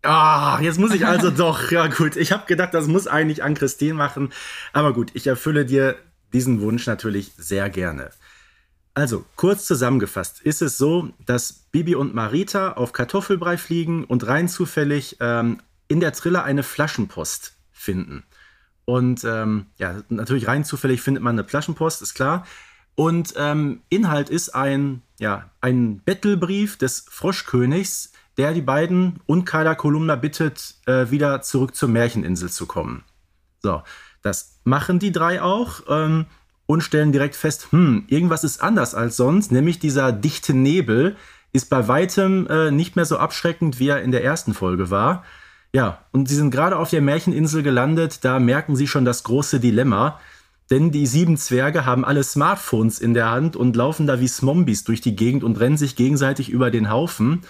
Ah, 0.03 0.59
jetzt 0.61 0.79
muss 0.79 0.93
ich 0.93 1.05
also 1.05 1.29
doch. 1.31 1.71
Ja 1.71 1.87
gut, 1.87 2.15
ich 2.15 2.31
habe 2.31 2.45
gedacht, 2.45 2.73
das 2.73 2.87
muss 2.87 3.07
eigentlich 3.07 3.43
an 3.43 3.55
Christine 3.55 3.93
machen. 3.93 4.31
Aber 4.73 4.93
gut, 4.93 5.11
ich 5.13 5.27
erfülle 5.27 5.65
dir 5.65 5.95
diesen 6.33 6.61
Wunsch 6.61 6.85
natürlich 6.85 7.31
sehr 7.37 7.69
gerne. 7.69 8.11
Also, 8.93 9.25
kurz 9.35 9.65
zusammengefasst 9.65 10.41
ist 10.41 10.61
es 10.61 10.77
so, 10.77 11.09
dass 11.25 11.51
Bibi 11.71 11.95
und 11.95 12.15
Marita 12.15 12.73
auf 12.73 12.93
Kartoffelbrei 12.93 13.57
fliegen 13.57 14.05
und 14.05 14.25
rein 14.25 14.47
zufällig 14.47 15.17
ähm, 15.19 15.57
in 15.89 15.99
der 15.99 16.13
Trille 16.13 16.43
eine 16.43 16.63
Flaschenpost 16.63 17.55
finden. 17.73 18.23
Und 18.85 19.23
ähm, 19.25 19.65
ja, 19.77 20.01
natürlich 20.09 20.47
rein 20.47 20.63
zufällig 20.63 21.01
findet 21.01 21.23
man 21.23 21.37
eine 21.37 21.47
Flaschenpost, 21.47 22.01
ist 22.01 22.13
klar. 22.13 22.45
Und 22.95 23.33
ähm, 23.35 23.81
Inhalt 23.89 24.29
ist 24.29 24.55
ein, 24.55 25.01
ja, 25.19 25.51
ein 25.59 25.99
Bettelbrief 25.99 26.77
des 26.77 27.05
Froschkönigs, 27.09 28.13
der 28.37 28.53
die 28.53 28.61
beiden 28.61 29.19
und 29.25 29.45
Kyla 29.45 29.75
Kolumna 29.75 30.15
bittet, 30.15 30.75
äh, 30.85 31.09
wieder 31.09 31.41
zurück 31.41 31.75
zur 31.75 31.89
Märcheninsel 31.89 32.49
zu 32.49 32.65
kommen. 32.65 33.03
So, 33.61 33.81
das 34.21 34.59
machen 34.63 34.99
die 34.99 35.11
drei 35.11 35.41
auch 35.41 35.81
ähm, 35.89 36.25
und 36.65 36.81
stellen 36.81 37.11
direkt 37.11 37.35
fest, 37.35 37.71
hm, 37.71 38.05
irgendwas 38.07 38.43
ist 38.43 38.61
anders 38.61 38.95
als 38.95 39.17
sonst, 39.17 39.51
nämlich 39.51 39.79
dieser 39.79 40.11
dichte 40.11 40.53
Nebel 40.53 41.15
ist 41.53 41.69
bei 41.69 41.87
weitem 41.87 42.47
äh, 42.47 42.71
nicht 42.71 42.95
mehr 42.95 43.05
so 43.05 43.17
abschreckend, 43.17 43.79
wie 43.79 43.87
er 43.87 44.01
in 44.01 44.11
der 44.11 44.23
ersten 44.23 44.53
Folge 44.53 44.89
war. 44.89 45.23
Ja, 45.73 46.05
und 46.11 46.27
sie 46.27 46.35
sind 46.35 46.51
gerade 46.51 46.77
auf 46.77 46.89
der 46.89 47.01
Märcheninsel 47.01 47.63
gelandet, 47.63 48.23
da 48.25 48.39
merken 48.39 48.75
sie 48.75 48.87
schon 48.87 49.05
das 49.05 49.23
große 49.23 49.59
Dilemma. 49.59 50.19
Denn 50.71 50.91
die 50.91 51.05
sieben 51.05 51.37
Zwerge 51.37 51.85
haben 51.85 52.03
alle 52.03 52.23
Smartphones 52.23 52.99
in 52.99 53.13
der 53.13 53.29
Hand 53.29 53.55
und 53.55 53.75
laufen 53.75 54.07
da 54.07 54.19
wie 54.19 54.27
Smombies 54.27 54.83
durch 54.83 54.99
die 54.99 55.15
Gegend 55.15 55.43
und 55.43 55.59
rennen 55.59 55.77
sich 55.77 55.95
gegenseitig 55.95 56.49
über 56.49 56.71
den 56.71 56.89
Haufen. 56.89 57.41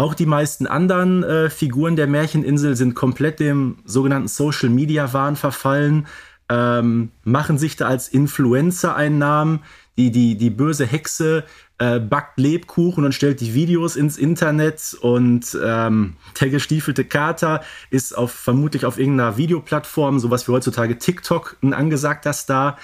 Auch 0.00 0.14
die 0.14 0.24
meisten 0.24 0.66
anderen 0.66 1.22
äh, 1.24 1.50
Figuren 1.50 1.94
der 1.94 2.06
Märcheninsel 2.06 2.74
sind 2.74 2.94
komplett 2.94 3.38
dem 3.38 3.76
sogenannten 3.84 4.28
Social 4.28 4.70
Media 4.70 5.12
Wahn 5.12 5.36
verfallen, 5.36 6.06
ähm, 6.48 7.10
machen 7.22 7.58
sich 7.58 7.76
da 7.76 7.88
als 7.88 8.08
Influencer 8.08 8.96
einen 8.96 9.18
Namen. 9.18 9.60
Die, 9.98 10.10
die, 10.10 10.38
die 10.38 10.48
böse 10.48 10.86
Hexe 10.86 11.44
äh, 11.76 12.00
backt 12.00 12.40
Lebkuchen 12.40 13.04
und 13.04 13.14
stellt 13.14 13.42
die 13.42 13.52
Videos 13.52 13.94
ins 13.94 14.16
Internet 14.16 14.96
und 15.02 15.54
ähm, 15.62 16.16
der 16.40 16.48
gestiefelte 16.48 17.04
Kater 17.04 17.62
ist 17.90 18.16
auf, 18.16 18.32
vermutlich 18.32 18.86
auf 18.86 18.98
irgendeiner 18.98 19.36
Videoplattform, 19.36 20.18
sowas 20.18 20.48
wie 20.48 20.52
heutzutage 20.52 20.96
TikTok, 20.96 21.58
ein 21.62 21.74
angesagter 21.74 22.32
Star. 22.32 22.78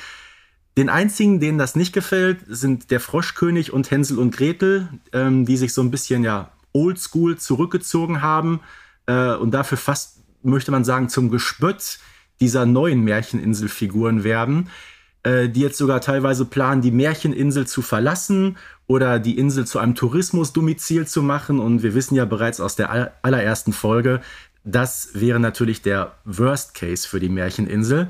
Den 0.76 0.90
einzigen, 0.90 1.40
denen 1.40 1.56
das 1.56 1.76
nicht 1.76 1.94
gefällt, 1.94 2.40
sind 2.46 2.90
der 2.90 3.00
Froschkönig 3.00 3.72
und 3.72 3.90
Hänsel 3.90 4.18
und 4.18 4.36
Gretel, 4.36 4.90
ähm, 5.14 5.46
die 5.46 5.56
sich 5.56 5.72
so 5.72 5.80
ein 5.80 5.90
bisschen 5.90 6.22
ja 6.22 6.50
oldschool 6.76 7.38
zurückgezogen 7.38 8.22
haben 8.22 8.60
äh, 9.06 9.34
und 9.34 9.52
dafür 9.52 9.78
fast, 9.78 10.18
möchte 10.42 10.70
man 10.70 10.84
sagen, 10.84 11.08
zum 11.08 11.30
Gespött 11.30 11.98
dieser 12.40 12.66
neuen 12.66 13.02
Märcheninselfiguren 13.02 14.24
werden, 14.24 14.68
äh, 15.22 15.48
die 15.48 15.60
jetzt 15.60 15.78
sogar 15.78 16.00
teilweise 16.00 16.44
planen, 16.44 16.82
die 16.82 16.90
Märcheninsel 16.90 17.66
zu 17.66 17.82
verlassen 17.82 18.56
oder 18.86 19.18
die 19.18 19.38
Insel 19.38 19.66
zu 19.66 19.78
einem 19.78 19.94
Tourismusdomizil 19.94 21.06
zu 21.06 21.22
machen. 21.22 21.58
Und 21.58 21.82
wir 21.82 21.94
wissen 21.94 22.14
ja 22.14 22.24
bereits 22.24 22.60
aus 22.60 22.76
der 22.76 23.14
allerersten 23.22 23.72
Folge, 23.72 24.20
das 24.64 25.10
wäre 25.14 25.40
natürlich 25.40 25.80
der 25.80 26.16
Worst 26.24 26.74
Case 26.74 27.08
für 27.08 27.20
die 27.20 27.28
Märcheninsel. 27.28 28.08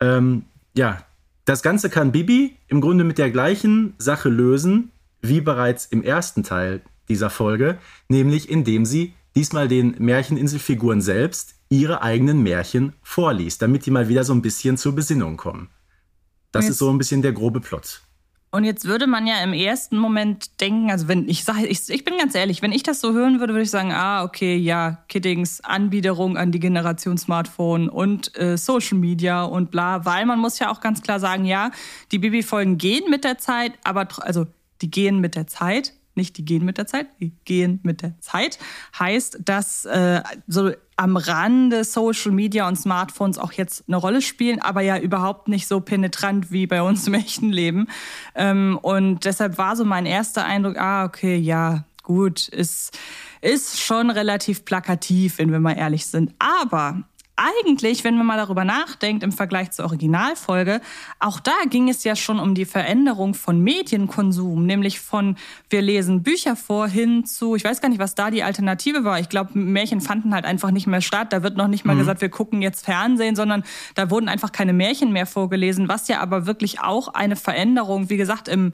Ähm, 0.00 0.44
ja, 0.76 1.02
das 1.46 1.62
Ganze 1.62 1.88
kann 1.88 2.12
Bibi 2.12 2.56
im 2.68 2.80
Grunde 2.80 3.04
mit 3.04 3.18
der 3.18 3.30
gleichen 3.30 3.94
Sache 3.98 4.28
lösen, 4.28 4.92
wie 5.22 5.40
bereits 5.40 5.86
im 5.86 6.02
ersten 6.02 6.42
Teil 6.42 6.82
dieser 7.08 7.30
Folge, 7.30 7.78
nämlich 8.08 8.48
indem 8.48 8.84
sie 8.84 9.14
diesmal 9.34 9.68
den 9.68 9.94
Märcheninselfiguren 9.98 11.00
selbst 11.00 11.54
ihre 11.68 12.02
eigenen 12.02 12.42
Märchen 12.42 12.94
vorliest, 13.02 13.60
damit 13.62 13.86
die 13.86 13.90
mal 13.90 14.08
wieder 14.08 14.24
so 14.24 14.32
ein 14.32 14.42
bisschen 14.42 14.76
zur 14.76 14.94
Besinnung 14.94 15.36
kommen. 15.36 15.68
Das 16.52 16.64
Jetzt. 16.64 16.72
ist 16.72 16.78
so 16.78 16.90
ein 16.90 16.98
bisschen 16.98 17.22
der 17.22 17.32
grobe 17.32 17.60
Plot. 17.60 18.02
Und 18.52 18.64
jetzt 18.64 18.86
würde 18.86 19.06
man 19.06 19.26
ja 19.26 19.42
im 19.42 19.52
ersten 19.52 19.98
Moment 19.98 20.62
denken, 20.62 20.90
also 20.90 21.08
wenn 21.08 21.28
ich 21.28 21.44
sage, 21.44 21.66
ich, 21.66 21.90
ich 21.90 22.04
bin 22.04 22.16
ganz 22.16 22.34
ehrlich, 22.34 22.62
wenn 22.62 22.72
ich 22.72 22.82
das 22.82 23.02
so 23.02 23.12
hören 23.12 23.38
würde, 23.40 23.52
würde 23.52 23.64
ich 23.64 23.70
sagen, 23.70 23.92
ah, 23.92 24.24
okay, 24.24 24.56
ja, 24.56 25.04
Kiddings 25.08 25.60
Anbiederung 25.60 26.38
an 26.38 26.52
die 26.52 26.60
Generation 26.60 27.18
Smartphone 27.18 27.90
und 27.90 28.34
äh, 28.38 28.56
Social 28.56 28.96
Media 28.96 29.42
und 29.42 29.70
bla, 29.70 30.06
weil 30.06 30.24
man 30.24 30.38
muss 30.38 30.58
ja 30.58 30.70
auch 30.70 30.80
ganz 30.80 31.02
klar 31.02 31.20
sagen, 31.20 31.44
ja, 31.44 31.70
die 32.12 32.18
Bibi-Folgen 32.18 32.78
gehen 32.78 33.10
mit 33.10 33.24
der 33.24 33.36
Zeit, 33.36 33.72
aber 33.84 34.08
also 34.20 34.46
die 34.80 34.90
gehen 34.90 35.20
mit 35.20 35.34
der 35.34 35.46
Zeit, 35.48 35.92
nicht 36.16 36.36
die 36.36 36.44
gehen 36.44 36.64
mit 36.64 36.78
der 36.78 36.86
Zeit, 36.86 37.06
die 37.20 37.32
gehen 37.44 37.80
mit 37.82 38.02
der 38.02 38.18
Zeit, 38.20 38.58
heißt, 38.98 39.40
dass 39.44 39.84
äh, 39.84 40.22
so 40.46 40.72
am 40.96 41.16
Rande 41.16 41.84
Social 41.84 42.32
Media 42.32 42.66
und 42.66 42.76
Smartphones 42.76 43.38
auch 43.38 43.52
jetzt 43.52 43.84
eine 43.86 43.96
Rolle 43.96 44.22
spielen, 44.22 44.60
aber 44.60 44.80
ja 44.80 44.98
überhaupt 44.98 45.48
nicht 45.48 45.68
so 45.68 45.80
penetrant 45.80 46.50
wie 46.50 46.66
bei 46.66 46.82
uns 46.82 47.06
im 47.06 47.14
echten 47.14 47.50
Leben. 47.50 47.88
Ähm, 48.34 48.78
und 48.80 49.24
deshalb 49.24 49.58
war 49.58 49.76
so 49.76 49.84
mein 49.84 50.06
erster 50.06 50.44
Eindruck, 50.44 50.78
ah, 50.78 51.04
okay, 51.04 51.36
ja, 51.36 51.84
gut, 52.02 52.48
ist, 52.48 52.96
ist 53.42 53.80
schon 53.80 54.10
relativ 54.10 54.64
plakativ, 54.64 55.38
wenn 55.38 55.52
wir 55.52 55.60
mal 55.60 55.76
ehrlich 55.76 56.06
sind. 56.06 56.34
Aber 56.38 57.02
eigentlich, 57.36 58.02
wenn 58.02 58.16
man 58.16 58.26
mal 58.26 58.36
darüber 58.38 58.64
nachdenkt, 58.64 59.22
im 59.22 59.32
Vergleich 59.32 59.70
zur 59.70 59.84
Originalfolge, 59.84 60.80
auch 61.20 61.38
da 61.38 61.52
ging 61.68 61.88
es 61.88 62.02
ja 62.04 62.16
schon 62.16 62.38
um 62.38 62.54
die 62.54 62.64
Veränderung 62.64 63.34
von 63.34 63.60
Medienkonsum, 63.60 64.64
nämlich 64.64 65.00
von 65.00 65.36
wir 65.68 65.82
lesen 65.82 66.22
Bücher 66.22 66.56
vor 66.56 66.88
hin 66.88 67.26
zu, 67.26 67.54
ich 67.54 67.64
weiß 67.64 67.80
gar 67.80 67.88
nicht, 67.88 67.98
was 67.98 68.14
da 68.14 68.30
die 68.30 68.42
Alternative 68.42 69.04
war. 69.04 69.20
Ich 69.20 69.28
glaube, 69.28 69.58
Märchen 69.58 70.00
fanden 70.00 70.34
halt 70.34 70.44
einfach 70.44 70.70
nicht 70.70 70.86
mehr 70.86 71.02
statt. 71.02 71.32
Da 71.32 71.42
wird 71.42 71.56
noch 71.56 71.68
nicht 71.68 71.84
mal 71.84 71.94
mhm. 71.94 72.00
gesagt, 72.00 72.20
wir 72.22 72.30
gucken 72.30 72.62
jetzt 72.62 72.84
Fernsehen, 72.84 73.36
sondern 73.36 73.64
da 73.94 74.10
wurden 74.10 74.28
einfach 74.28 74.52
keine 74.52 74.72
Märchen 74.72 75.12
mehr 75.12 75.26
vorgelesen, 75.26 75.88
was 75.88 76.08
ja 76.08 76.20
aber 76.20 76.46
wirklich 76.46 76.80
auch 76.80 77.08
eine 77.08 77.36
Veränderung, 77.36 78.10
wie 78.10 78.16
gesagt, 78.16 78.48
im 78.48 78.72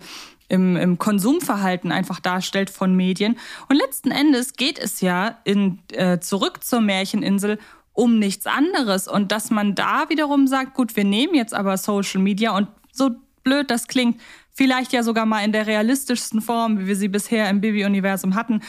im, 0.49 0.77
im 0.77 0.99
Konsumverhalten 0.99 1.91
einfach 1.93 2.21
darstellt 2.21 2.69
von 2.69 2.95
Medien. 2.95 3.39
Und 3.71 3.77
letzten 3.77 4.11
Endes 4.11 4.53
geht 4.53 4.79
es 4.79 5.01
ja 5.01 5.39
in, 5.45 5.79
äh, 5.93 6.19
zurück 6.19 6.63
zur 6.63 6.83
Märcheninsel 6.83 7.59
um 7.93 8.19
nichts 8.19 8.47
anderes. 8.47 9.09
Und 9.09 9.33
dass 9.33 9.51
man 9.51 9.75
da 9.75 10.09
wiederum 10.09 10.47
sagt, 10.47 10.75
gut, 10.75 10.97
wir 10.97 11.05
nehmen 11.05 11.35
jetzt 11.35 11.55
aber 11.55 11.77
Social 11.77 12.21
Media 12.21 12.57
und 12.57 12.69
so 12.93 13.11
blöd 13.45 13.71
das 13.71 13.89
klingt, 13.89 14.21
vielleicht 14.53 14.93
ja 14.93 15.03
sogar 15.03 15.27
mal 15.27 15.45
in 15.45 15.53
der 15.53 15.67
realistischsten 15.67 16.41
Form, 16.41 16.79
wie 16.79 16.87
wir 16.87 16.97
sie 16.97 17.09
bisher 17.09 17.49
im 17.51 17.61
Bibi-Universum 17.61 18.35
hatten. 18.35 18.61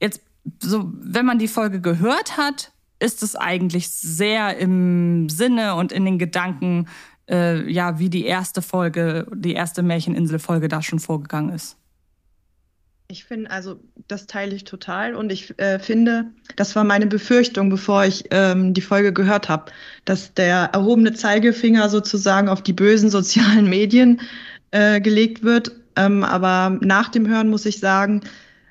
Jetzt, 0.00 0.22
so, 0.60 0.90
wenn 0.94 1.26
man 1.26 1.38
die 1.38 1.48
Folge 1.48 1.80
gehört 1.80 2.36
hat, 2.36 2.72
ist 2.98 3.22
es 3.22 3.36
eigentlich 3.36 3.90
sehr 3.90 4.56
im 4.58 5.28
Sinne 5.28 5.74
und 5.74 5.92
in 5.92 6.04
den 6.04 6.18
Gedanken, 6.18 6.88
äh, 7.28 7.68
ja, 7.70 7.98
wie 7.98 8.10
die 8.10 8.24
erste 8.24 8.62
Folge, 8.62 9.26
die 9.34 9.54
erste 9.54 9.82
Märcheninsel-Folge 9.82 10.68
da 10.68 10.82
schon 10.82 11.00
vorgegangen 11.00 11.54
ist. 11.54 11.76
Ich 13.12 13.24
finde, 13.24 13.50
also 13.50 13.78
das 14.08 14.26
teile 14.26 14.54
ich 14.54 14.64
total 14.64 15.14
und 15.14 15.30
ich 15.30 15.58
äh, 15.58 15.78
finde, 15.78 16.30
das 16.56 16.74
war 16.74 16.82
meine 16.82 17.06
Befürchtung, 17.06 17.68
bevor 17.68 18.06
ich 18.06 18.24
ähm, 18.30 18.72
die 18.72 18.80
Folge 18.80 19.12
gehört 19.12 19.50
habe, 19.50 19.70
dass 20.06 20.32
der 20.32 20.70
erhobene 20.72 21.12
Zeigefinger 21.12 21.90
sozusagen 21.90 22.48
auf 22.48 22.62
die 22.62 22.72
bösen 22.72 23.10
sozialen 23.18 23.68
Medien 23.68 24.22
äh, 24.70 24.98
gelegt 25.02 25.42
wird. 25.42 25.72
Ähm, 25.94 26.24
aber 26.24 26.78
nach 26.80 27.10
dem 27.10 27.28
Hören 27.28 27.50
muss 27.50 27.66
ich 27.66 27.80
sagen, 27.80 28.22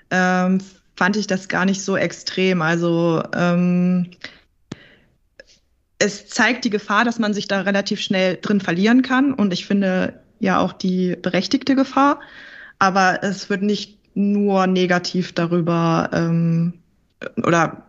ähm, 0.09 0.59
fand 0.95 1.17
ich 1.17 1.27
das 1.27 1.47
gar 1.47 1.65
nicht 1.65 1.83
so 1.83 1.95
extrem. 1.95 2.63
Also 2.63 3.21
ähm, 3.35 4.09
es 5.99 6.29
zeigt 6.29 6.65
die 6.65 6.71
Gefahr, 6.71 7.05
dass 7.05 7.19
man 7.19 7.35
sich 7.35 7.47
da 7.47 7.61
relativ 7.61 8.01
schnell 8.01 8.39
drin 8.41 8.59
verlieren 8.59 9.03
kann 9.03 9.35
und 9.35 9.53
ich 9.53 9.67
finde 9.67 10.19
ja 10.39 10.59
auch 10.59 10.73
die 10.73 11.15
berechtigte 11.15 11.75
Gefahr. 11.75 12.21
Aber 12.79 13.19
es 13.21 13.47
wird 13.51 13.61
nicht 13.61 14.00
nur 14.13 14.67
negativ 14.67 15.33
darüber 15.33 16.09
ähm, 16.13 16.73
oder 17.43 17.83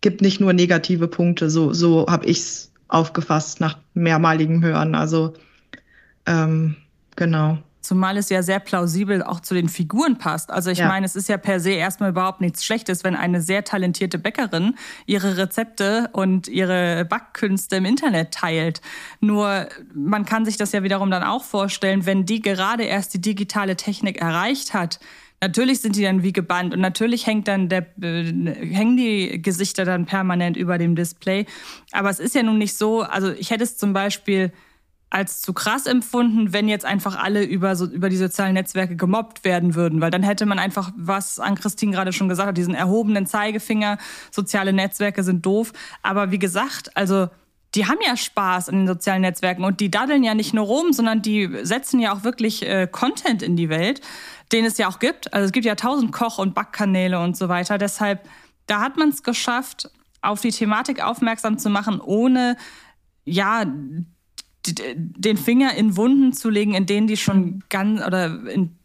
gibt 0.00 0.20
nicht 0.20 0.40
nur 0.40 0.52
negative 0.52 1.08
Punkte. 1.08 1.50
So, 1.50 1.72
so 1.72 2.06
habe 2.08 2.26
ich 2.26 2.38
es 2.38 2.72
aufgefasst 2.88 3.60
nach 3.60 3.78
mehrmaligem 3.94 4.62
Hören. 4.62 4.94
Also 4.94 5.34
ähm, 6.26 6.76
genau. 7.16 7.58
Zumal 7.80 8.16
es 8.16 8.30
ja 8.30 8.42
sehr 8.42 8.60
plausibel 8.60 9.22
auch 9.22 9.40
zu 9.40 9.52
den 9.52 9.68
Figuren 9.68 10.16
passt. 10.16 10.50
Also 10.50 10.70
ich 10.70 10.78
ja. 10.78 10.88
meine, 10.88 11.04
es 11.04 11.16
ist 11.16 11.28
ja 11.28 11.36
per 11.36 11.60
se 11.60 11.72
erstmal 11.72 12.10
überhaupt 12.10 12.40
nichts 12.40 12.64
Schlechtes, 12.64 13.04
wenn 13.04 13.14
eine 13.14 13.42
sehr 13.42 13.62
talentierte 13.62 14.18
Bäckerin 14.18 14.74
ihre 15.04 15.36
Rezepte 15.36 16.08
und 16.12 16.48
ihre 16.48 17.04
Backkünste 17.04 17.76
im 17.76 17.84
Internet 17.84 18.32
teilt. 18.32 18.80
Nur 19.20 19.68
man 19.94 20.24
kann 20.24 20.46
sich 20.46 20.56
das 20.56 20.72
ja 20.72 20.82
wiederum 20.82 21.10
dann 21.10 21.22
auch 21.22 21.44
vorstellen, 21.44 22.06
wenn 22.06 22.24
die 22.24 22.40
gerade 22.40 22.84
erst 22.84 23.12
die 23.12 23.20
digitale 23.20 23.76
Technik 23.76 24.18
erreicht 24.18 24.72
hat, 24.72 24.98
Natürlich 25.44 25.82
sind 25.82 25.96
die 25.96 26.02
dann 26.02 26.22
wie 26.22 26.32
gebannt 26.32 26.72
und 26.72 26.80
natürlich 26.80 27.26
hängt 27.26 27.48
dann 27.48 27.68
der, 27.68 27.86
äh, 28.00 28.24
hängen 28.24 28.96
die 28.96 29.42
Gesichter 29.42 29.84
dann 29.84 30.06
permanent 30.06 30.56
über 30.56 30.78
dem 30.78 30.96
Display. 30.96 31.44
Aber 31.92 32.08
es 32.08 32.18
ist 32.18 32.34
ja 32.34 32.42
nun 32.42 32.56
nicht 32.56 32.78
so, 32.78 33.02
also 33.02 33.30
ich 33.30 33.50
hätte 33.50 33.62
es 33.62 33.76
zum 33.76 33.92
Beispiel 33.92 34.52
als 35.10 35.42
zu 35.42 35.52
krass 35.52 35.84
empfunden, 35.84 36.54
wenn 36.54 36.66
jetzt 36.66 36.86
einfach 36.86 37.22
alle 37.22 37.44
über, 37.44 37.76
so, 37.76 37.84
über 37.84 38.08
die 38.08 38.16
sozialen 38.16 38.54
Netzwerke 38.54 38.96
gemobbt 38.96 39.44
werden 39.44 39.74
würden, 39.74 40.00
weil 40.00 40.10
dann 40.10 40.22
hätte 40.22 40.46
man 40.46 40.58
einfach, 40.58 40.92
was 40.96 41.38
an 41.38 41.56
Christine 41.56 41.92
gerade 41.92 42.14
schon 42.14 42.30
gesagt 42.30 42.48
hat, 42.48 42.56
diesen 42.56 42.74
erhobenen 42.74 43.26
Zeigefinger, 43.26 43.98
soziale 44.30 44.72
Netzwerke 44.72 45.22
sind 45.22 45.44
doof. 45.44 45.74
Aber 46.02 46.30
wie 46.30 46.38
gesagt, 46.38 46.96
also 46.96 47.28
die 47.74 47.86
haben 47.86 47.98
ja 48.06 48.16
Spaß 48.16 48.68
in 48.68 48.78
den 48.78 48.86
sozialen 48.86 49.22
Netzwerken 49.22 49.64
und 49.64 49.80
die 49.80 49.90
daddeln 49.90 50.22
ja 50.22 50.34
nicht 50.34 50.54
nur 50.54 50.66
rum, 50.66 50.92
sondern 50.92 51.22
die 51.22 51.50
setzen 51.62 51.98
ja 51.98 52.14
auch 52.14 52.22
wirklich 52.22 52.62
äh, 52.62 52.86
Content 52.90 53.42
in 53.42 53.56
die 53.56 53.68
Welt 53.68 54.00
den 54.52 54.64
es 54.64 54.78
ja 54.78 54.88
auch 54.88 54.98
gibt. 54.98 55.32
Also 55.32 55.46
es 55.46 55.52
gibt 55.52 55.66
ja 55.66 55.74
tausend 55.74 56.12
Koch- 56.12 56.38
und 56.38 56.54
Backkanäle 56.54 57.18
und 57.20 57.36
so 57.36 57.48
weiter. 57.48 57.78
Deshalb, 57.78 58.28
da 58.66 58.80
hat 58.80 58.96
man 58.96 59.08
es 59.08 59.22
geschafft, 59.22 59.90
auf 60.22 60.40
die 60.40 60.50
Thematik 60.50 61.02
aufmerksam 61.02 61.58
zu 61.58 61.70
machen, 61.70 62.00
ohne 62.00 62.56
ja 63.24 63.64
den 64.66 65.36
Finger 65.36 65.74
in 65.74 65.96
Wunden 65.96 66.32
zu 66.32 66.48
legen, 66.48 66.74
in 66.74 66.86
denen 66.86 67.06
die 67.06 67.18
schon 67.18 67.62
ganz 67.68 68.00
oder 68.02 68.48
in 68.48 68.78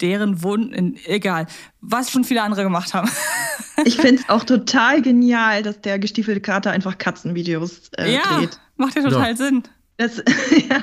deren 0.00 0.42
Wunden, 0.42 0.96
egal, 1.04 1.46
was 1.80 2.10
schon 2.10 2.24
viele 2.24 2.42
andere 2.42 2.62
gemacht 2.62 2.94
haben. 2.94 3.10
ich 3.84 3.96
finde 3.96 4.22
es 4.22 4.28
auch 4.28 4.44
total 4.44 5.02
genial, 5.02 5.62
dass 5.62 5.80
der 5.80 5.98
gestiefelte 5.98 6.40
Kater 6.40 6.70
einfach 6.70 6.98
Katzenvideos 6.98 7.90
äh, 7.98 8.14
ja, 8.14 8.38
dreht. 8.38 8.60
Macht 8.76 8.96
ja 8.96 9.02
total 9.02 9.30
ja. 9.30 9.36
Sinn. 9.36 9.62
Das, 9.96 10.16
ja, 10.70 10.82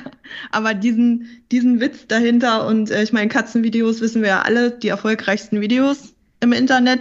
aber 0.52 0.74
diesen, 0.74 1.26
diesen 1.50 1.80
Witz 1.80 2.06
dahinter 2.06 2.66
und 2.66 2.90
äh, 2.90 3.02
ich 3.02 3.12
meine, 3.12 3.28
Katzenvideos 3.28 4.00
wissen 4.00 4.22
wir 4.22 4.28
ja 4.28 4.42
alle, 4.42 4.70
die 4.70 4.88
erfolgreichsten 4.88 5.60
Videos 5.60 6.14
im 6.40 6.52
Internet, 6.52 7.00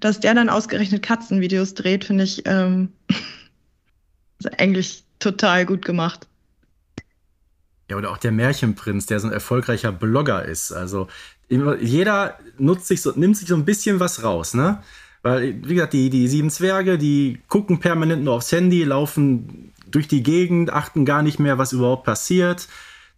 dass 0.00 0.20
der 0.20 0.34
dann 0.34 0.50
ausgerechnet 0.50 1.02
Katzenvideos 1.02 1.72
dreht, 1.72 2.04
finde 2.04 2.24
ich 2.24 2.42
ähm, 2.44 2.90
eigentlich 4.58 5.04
total 5.20 5.64
gut 5.64 5.84
gemacht. 5.84 6.26
Ja, 7.90 7.96
oder 7.96 8.10
auch 8.10 8.18
der 8.18 8.32
Märchenprinz, 8.32 9.06
der 9.06 9.20
so 9.20 9.26
ein 9.26 9.32
erfolgreicher 9.32 9.92
Blogger 9.92 10.44
ist. 10.44 10.72
Also 10.72 11.08
jeder 11.48 12.38
nutzt 12.58 12.86
sich 12.86 13.02
so, 13.02 13.12
nimmt 13.14 13.36
sich 13.36 13.48
so 13.48 13.54
ein 13.54 13.64
bisschen 13.64 14.00
was 14.00 14.22
raus, 14.22 14.54
ne? 14.54 14.82
Weil, 15.22 15.54
wie 15.64 15.74
gesagt, 15.74 15.94
die, 15.94 16.10
die 16.10 16.28
sieben 16.28 16.50
Zwerge, 16.50 16.98
die 16.98 17.40
gucken 17.48 17.80
permanent 17.80 18.24
nur 18.24 18.34
aufs 18.34 18.52
Handy, 18.52 18.84
laufen 18.84 19.72
durch 19.86 20.06
die 20.06 20.22
Gegend, 20.22 20.70
achten 20.70 21.04
gar 21.04 21.22
nicht 21.22 21.38
mehr, 21.38 21.56
was 21.56 21.72
überhaupt 21.72 22.04
passiert. 22.04 22.68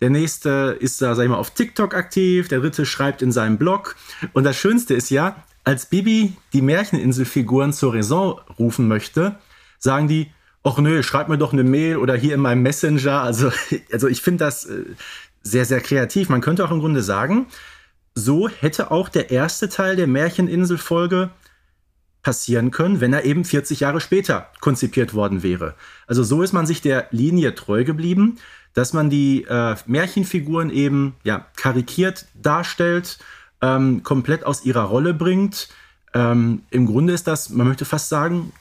Der 0.01 0.11
nächste 0.11 0.77
ist 0.79 1.03
da, 1.03 1.15
sag 1.15 1.25
ich 1.25 1.31
mal, 1.31 1.37
auf 1.39 1.51
TikTok 1.51 1.95
aktiv, 1.95 2.49
der 2.49 2.61
dritte 2.61 2.87
schreibt 2.87 3.23
in 3.23 3.33
seinem 3.33 3.59
Blog. 3.59 3.97
Und 4.35 4.45
das 4.45 4.57
Schönste 4.57 4.95
ist 4.95 5.11
ja, 5.11 5.43
als 5.65 5.87
Bibi 5.87 6.35
die 6.53 6.63
Märcheninselfiguren 6.63 7.73
zur 7.73 7.95
Raison 7.95 8.41
rufen 8.59 8.87
möchte, 8.87 9.37
sagen 9.79 10.07
die, 10.07 10.31
ach 10.67 10.79
nö, 10.79 11.03
schreib 11.03 11.29
mir 11.29 11.39
doch 11.39 11.53
eine 11.53 11.65
Mail 11.65 11.97
oder 11.97 12.15
hier 12.17 12.35
in 12.35 12.41
meinem 12.41 12.63
Messenger. 12.63 13.23
Also, 13.23 13.51
also 13.93 14.09
ich 14.09 14.21
finde 14.21 14.45
das 14.45 14.65
äh, 14.65 14.85
sehr, 15.43 15.65
sehr 15.65 15.81
kreativ. 15.81 16.29
Man 16.29 16.41
könnte 16.41 16.65
auch 16.65 16.71
im 16.71 16.81
Grunde 16.81 17.03
sagen, 17.03 17.47
so 18.15 18.49
hätte 18.49 18.91
auch 18.91 19.09
der 19.09 19.31
erste 19.31 19.69
Teil 19.69 19.97
der 19.97 20.07
Märcheninselfolge 20.07 21.31
passieren 22.23 22.73
können, 22.73 23.01
wenn 23.01 23.13
er 23.13 23.25
eben 23.25 23.45
40 23.45 23.81
Jahre 23.81 24.01
später 24.01 24.49
konzipiert 24.61 25.15
worden 25.15 25.45
wäre. 25.45 25.75
Also 26.09 26.25
so 26.25 26.43
ist 26.43 26.53
man 26.53 26.67
sich 26.67 26.83
der 26.83 27.07
Linie 27.13 27.55
treu 27.55 27.85
geblieben, 27.85 28.39
dass 28.75 28.93
man 28.93 29.11
die 29.11 29.45
äh, 29.45 29.77
Märchenfiguren 29.87 30.71
eben 30.71 31.15
ja, 31.23 31.47
karikiert 31.57 32.27
darstellt, 32.35 33.19
ähm, 33.63 34.03
komplett 34.03 34.45
aus 34.45 34.65
ihrer 34.65 34.83
Rolle 34.83 35.15
bringt. 35.15 35.69
Ähm, 36.15 36.63
Im 36.71 36.87
Grunde 36.87 37.13
ist 37.13 37.29
das, 37.29 37.51
man 37.51 37.69
möchte 37.69 37.85
fast 37.85 38.09
sagen, 38.09 38.53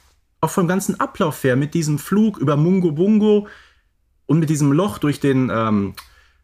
auch 0.45 0.51
vom 0.51 0.67
ganzen 0.67 0.99
Ablauf 0.99 1.43
her, 1.43 1.55
mit 1.55 1.73
diesem 1.73 1.99
Flug 1.99 2.38
über 2.38 2.55
Mungo 2.55 2.91
Bungo 2.91 3.47
und 4.27 4.39
mit 4.39 4.49
diesem 4.49 4.71
Loch 4.71 4.99
durch 4.99 5.19
den 5.19 5.49
ähm, 5.51 5.95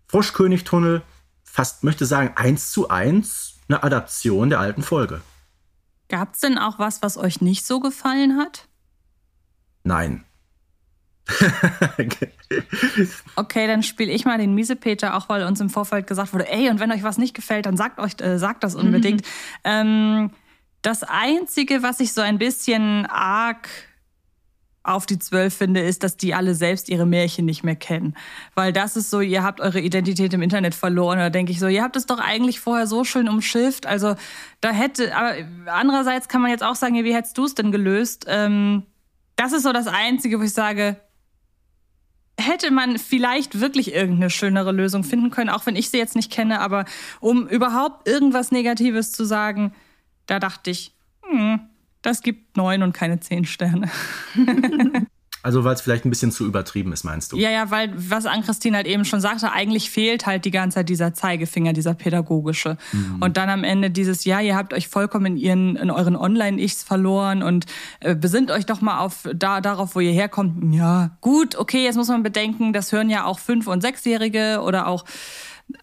Froschkönigtunnel, 0.07 1.03
fast 1.43 1.83
möchte 1.83 2.05
sagen, 2.05 2.33
eins 2.35 2.71
zu 2.71 2.89
eins 2.89 3.59
eine 3.67 3.83
Adaption 3.83 4.49
der 4.49 4.59
alten 4.59 4.81
Folge. 4.81 5.21
Gab 6.09 6.33
es 6.33 6.39
denn 6.41 6.57
auch 6.57 6.79
was, 6.79 7.01
was 7.01 7.15
euch 7.15 7.41
nicht 7.41 7.65
so 7.65 7.79
gefallen 7.79 8.37
hat? 8.37 8.67
Nein. 9.83 10.25
okay, 13.35 13.67
dann 13.67 13.83
spiele 13.83 14.11
ich 14.11 14.25
mal 14.25 14.37
den 14.37 14.55
Miesepeter, 14.55 15.15
auch 15.15 15.29
weil 15.29 15.43
uns 15.43 15.61
im 15.61 15.69
Vorfeld 15.69 16.07
gesagt 16.07 16.33
wurde, 16.33 16.51
ey, 16.51 16.69
und 16.69 16.79
wenn 16.79 16.91
euch 16.91 17.03
was 17.03 17.17
nicht 17.19 17.35
gefällt, 17.35 17.67
dann 17.67 17.77
sagt 17.77 17.99
euch, 17.99 18.19
äh, 18.19 18.37
sagt 18.37 18.63
das 18.63 18.75
unbedingt. 18.75 19.21
Mhm. 19.21 19.27
Ähm, 19.63 20.31
das 20.81 21.03
Einzige, 21.03 21.83
was 21.83 21.99
ich 21.99 22.13
so 22.13 22.21
ein 22.21 22.39
bisschen 22.39 23.05
arg 23.05 23.69
auf 24.83 25.05
die 25.05 25.19
zwölf 25.19 25.53
finde, 25.53 25.81
ist, 25.81 26.03
dass 26.03 26.17
die 26.17 26.33
alle 26.33 26.55
selbst 26.55 26.89
ihre 26.89 27.05
Märchen 27.05 27.45
nicht 27.45 27.63
mehr 27.63 27.75
kennen. 27.75 28.15
Weil 28.55 28.73
das 28.73 28.97
ist 28.97 29.11
so, 29.11 29.21
ihr 29.21 29.43
habt 29.43 29.61
eure 29.61 29.79
Identität 29.79 30.33
im 30.33 30.41
Internet 30.41 30.73
verloren. 30.73 31.19
Da 31.19 31.29
denke 31.29 31.51
ich 31.51 31.59
so, 31.59 31.67
ihr 31.67 31.83
habt 31.83 31.95
es 31.95 32.07
doch 32.07 32.19
eigentlich 32.19 32.59
vorher 32.59 32.87
so 32.87 33.03
schön 33.03 33.29
umschifft. 33.29 33.85
Also 33.85 34.15
da 34.59 34.71
hätte, 34.71 35.15
aber 35.15 35.35
andererseits 35.67 36.27
kann 36.27 36.41
man 36.41 36.49
jetzt 36.49 36.63
auch 36.63 36.75
sagen, 36.75 36.95
wie 37.03 37.13
hättest 37.13 37.37
du 37.37 37.45
es 37.45 37.53
denn 37.53 37.71
gelöst? 37.71 38.25
Ähm, 38.27 38.83
das 39.35 39.53
ist 39.53 39.63
so 39.63 39.71
das 39.71 39.87
Einzige, 39.87 40.39
wo 40.39 40.43
ich 40.43 40.53
sage, 40.53 40.97
hätte 42.39 42.71
man 42.71 42.97
vielleicht 42.97 43.59
wirklich 43.59 43.93
irgendeine 43.93 44.29
schönere 44.29 44.71
Lösung 44.71 45.03
finden 45.03 45.29
können, 45.29 45.49
auch 45.49 45.65
wenn 45.65 45.75
ich 45.75 45.89
sie 45.89 45.97
jetzt 45.97 46.15
nicht 46.15 46.31
kenne, 46.31 46.59
aber 46.59 46.85
um 47.19 47.47
überhaupt 47.47 48.07
irgendwas 48.07 48.51
Negatives 48.51 49.11
zu 49.11 49.25
sagen, 49.25 49.73
da 50.25 50.39
dachte 50.39 50.71
ich, 50.71 50.95
hm, 51.23 51.59
das 52.01 52.21
gibt 52.21 52.57
neun 52.57 52.83
und 52.83 52.93
keine 52.93 53.19
zehn 53.19 53.45
Sterne. 53.45 53.89
Also 55.43 55.63
weil 55.63 55.73
es 55.73 55.81
vielleicht 55.81 56.05
ein 56.05 56.09
bisschen 56.09 56.31
zu 56.31 56.45
übertrieben 56.45 56.93
ist, 56.93 57.03
meinst 57.03 57.31
du? 57.31 57.37
Ja, 57.37 57.49
ja, 57.49 57.71
weil 57.71 57.91
was 57.95 58.25
Ann-Christine 58.25 58.77
halt 58.77 58.87
eben 58.87 59.05
schon 59.05 59.21
sagte, 59.21 59.51
eigentlich 59.51 59.89
fehlt 59.89 60.27
halt 60.27 60.45
die 60.45 60.51
ganze 60.51 60.75
Zeit 60.75 60.89
dieser 60.89 61.13
Zeigefinger, 61.13 61.73
dieser 61.73 61.95
pädagogische. 61.95 62.77
Mhm. 62.91 63.17
Und 63.21 63.37
dann 63.37 63.49
am 63.49 63.63
Ende 63.63 63.89
dieses, 63.89 64.23
ja, 64.25 64.39
ihr 64.39 64.55
habt 64.55 64.73
euch 64.73 64.87
vollkommen 64.87 65.25
in, 65.25 65.37
ihren, 65.37 65.75
in 65.77 65.89
euren 65.89 66.15
Online-Ichs 66.15 66.83
verloren 66.83 67.41
und 67.41 67.65
äh, 68.01 68.15
besinnt 68.15 68.51
euch 68.51 68.65
doch 68.65 68.81
mal 68.81 68.99
auf 68.99 69.27
da, 69.33 69.61
darauf, 69.61 69.95
wo 69.95 69.99
ihr 69.99 70.11
herkommt. 70.11 70.75
Ja, 70.75 71.17
gut, 71.21 71.55
okay, 71.55 71.83
jetzt 71.83 71.95
muss 71.95 72.07
man 72.07 72.21
bedenken, 72.21 72.71
das 72.71 72.91
hören 72.91 73.09
ja 73.09 73.25
auch 73.25 73.39
Fünf- 73.39 73.67
und 73.67 73.81
Sechsjährige 73.81 74.61
oder 74.63 74.87
auch 74.87 75.05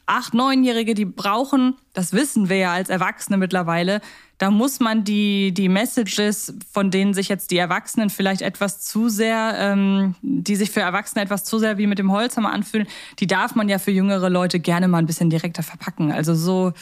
Acht-, 0.06 0.34
Neunjährige, 0.34 0.94
die 0.94 1.04
brauchen, 1.04 1.76
das 1.94 2.12
wissen 2.12 2.48
wir 2.48 2.56
ja 2.56 2.72
als 2.72 2.90
Erwachsene 2.90 3.36
mittlerweile, 3.36 4.00
da 4.38 4.52
muss 4.52 4.78
man 4.78 5.02
die, 5.02 5.52
die 5.52 5.68
Messages, 5.68 6.54
von 6.72 6.92
denen 6.92 7.12
sich 7.12 7.28
jetzt 7.28 7.50
die 7.50 7.58
Erwachsenen 7.58 8.08
vielleicht 8.08 8.40
etwas 8.40 8.80
zu 8.80 9.08
sehr, 9.08 9.54
ähm, 9.58 10.14
die 10.22 10.54
sich 10.54 10.70
für 10.70 10.80
Erwachsene 10.80 11.22
etwas 11.24 11.44
zu 11.44 11.58
sehr 11.58 11.76
wie 11.76 11.88
mit 11.88 11.98
dem 11.98 12.12
Holzhammer 12.12 12.52
anfühlen, 12.52 12.86
die 13.18 13.26
darf 13.26 13.56
man 13.56 13.68
ja 13.68 13.78
für 13.78 13.90
jüngere 13.90 14.30
Leute 14.30 14.60
gerne 14.60 14.86
mal 14.86 14.98
ein 14.98 15.06
bisschen 15.06 15.28
direkter 15.28 15.64
verpacken. 15.64 16.12
Also 16.12 16.34
so, 16.34 16.72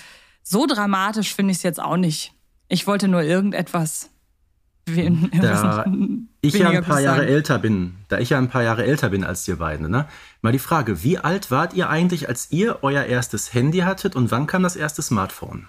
so 0.42 0.66
dramatisch 0.66 1.34
finde 1.34 1.52
ich 1.52 1.58
es 1.58 1.62
jetzt 1.62 1.80
auch 1.80 1.96
nicht. 1.96 2.34
Ich 2.68 2.86
wollte 2.86 3.08
nur 3.08 3.22
irgendetwas. 3.22 4.10
Da 5.82 5.90
ich 6.42 6.54
ja 6.54 6.68
ein 6.68 6.84
paar 6.84 7.00
Jahre 7.00 7.26
älter 7.26 7.58
bin, 7.58 7.96
da 8.08 8.18
ich 8.18 8.30
ja 8.30 8.38
ein 8.38 8.48
paar 8.48 8.62
Jahre 8.62 8.84
älter 8.84 9.08
bin 9.08 9.24
als 9.24 9.48
ihr 9.48 9.56
beiden, 9.56 9.90
ne? 9.90 10.06
Mal 10.46 10.52
die 10.52 10.60
Frage, 10.60 11.02
wie 11.02 11.18
alt 11.18 11.50
wart 11.50 11.74
ihr 11.74 11.90
eigentlich, 11.90 12.28
als 12.28 12.52
ihr 12.52 12.78
euer 12.82 13.02
erstes 13.02 13.52
Handy 13.52 13.78
hattet 13.78 14.14
und 14.14 14.30
wann 14.30 14.46
kam 14.46 14.62
das 14.62 14.76
erste 14.76 15.02
Smartphone? 15.02 15.66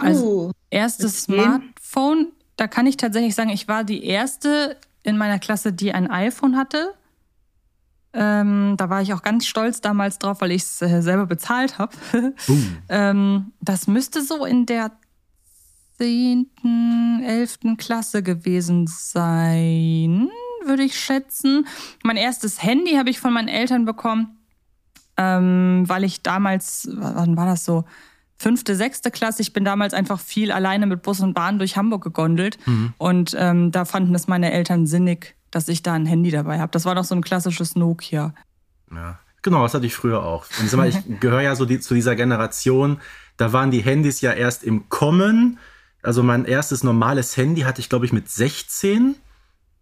Also 0.00 0.52
erstes 0.70 1.24
Smartphone, 1.24 2.28
da 2.56 2.68
kann 2.68 2.86
ich 2.86 2.96
tatsächlich 2.96 3.34
sagen, 3.34 3.50
ich 3.50 3.66
war 3.66 3.82
die 3.82 4.04
erste 4.04 4.76
in 5.02 5.18
meiner 5.18 5.40
Klasse, 5.40 5.72
die 5.72 5.92
ein 5.92 6.08
iPhone 6.08 6.56
hatte. 6.56 6.94
Ähm, 8.12 8.76
da 8.76 8.88
war 8.88 9.02
ich 9.02 9.12
auch 9.12 9.22
ganz 9.22 9.46
stolz 9.46 9.80
damals 9.80 10.20
drauf, 10.20 10.40
weil 10.40 10.52
ich 10.52 10.62
es 10.62 10.80
äh, 10.80 11.02
selber 11.02 11.26
bezahlt 11.26 11.78
habe. 11.78 11.96
uh. 12.48 12.58
ähm, 12.88 13.52
das 13.62 13.88
müsste 13.88 14.22
so 14.22 14.44
in 14.44 14.64
der 14.64 14.92
10., 15.98 17.20
11. 17.24 17.76
Klasse 17.78 18.22
gewesen 18.22 18.86
sein, 18.86 20.28
würde 20.66 20.82
ich 20.82 20.98
schätzen. 20.98 21.66
Mein 22.02 22.16
erstes 22.16 22.62
Handy 22.62 22.92
habe 22.92 23.10
ich 23.10 23.20
von 23.20 23.32
meinen 23.32 23.48
Eltern 23.48 23.84
bekommen, 23.84 24.38
ähm, 25.16 25.84
weil 25.86 26.04
ich 26.04 26.22
damals, 26.22 26.88
wann 26.92 27.36
war 27.36 27.46
das 27.46 27.64
so? 27.64 27.84
fünfte, 28.36 28.76
sechste 28.76 29.10
Klasse. 29.10 29.42
Ich 29.42 29.52
bin 29.52 29.64
damals 29.64 29.94
einfach 29.94 30.20
viel 30.20 30.52
alleine 30.52 30.86
mit 30.86 31.02
Bus 31.02 31.20
und 31.20 31.34
Bahn 31.34 31.58
durch 31.58 31.76
Hamburg 31.76 32.02
gegondelt. 32.04 32.58
Mhm. 32.66 32.92
Und 32.98 33.34
ähm, 33.38 33.72
da 33.72 33.84
fanden 33.84 34.14
es 34.14 34.26
meine 34.28 34.52
Eltern 34.52 34.86
sinnig, 34.86 35.34
dass 35.50 35.68
ich 35.68 35.82
da 35.82 35.94
ein 35.94 36.06
Handy 36.06 36.30
dabei 36.30 36.60
habe. 36.60 36.70
Das 36.72 36.84
war 36.84 36.94
doch 36.94 37.04
so 37.04 37.14
ein 37.14 37.22
klassisches 37.22 37.76
Nokia. 37.76 38.34
Ja, 38.94 39.18
genau, 39.42 39.62
das 39.62 39.74
hatte 39.74 39.86
ich 39.86 39.94
früher 39.94 40.22
auch. 40.22 40.46
Und 40.60 40.68
sag 40.68 40.76
mal, 40.76 40.88
ich 40.88 40.98
gehöre 41.20 41.42
ja 41.42 41.56
so 41.56 41.64
die, 41.64 41.80
zu 41.80 41.94
dieser 41.94 42.16
Generation, 42.16 42.98
da 43.36 43.52
waren 43.52 43.70
die 43.70 43.80
Handys 43.80 44.20
ja 44.20 44.32
erst 44.32 44.64
im 44.64 44.88
Kommen. 44.88 45.58
Also 46.02 46.22
mein 46.22 46.44
erstes 46.44 46.84
normales 46.84 47.36
Handy 47.36 47.62
hatte 47.62 47.80
ich, 47.80 47.88
glaube 47.88 48.04
ich, 48.04 48.12
mit 48.12 48.28
16. 48.28 49.16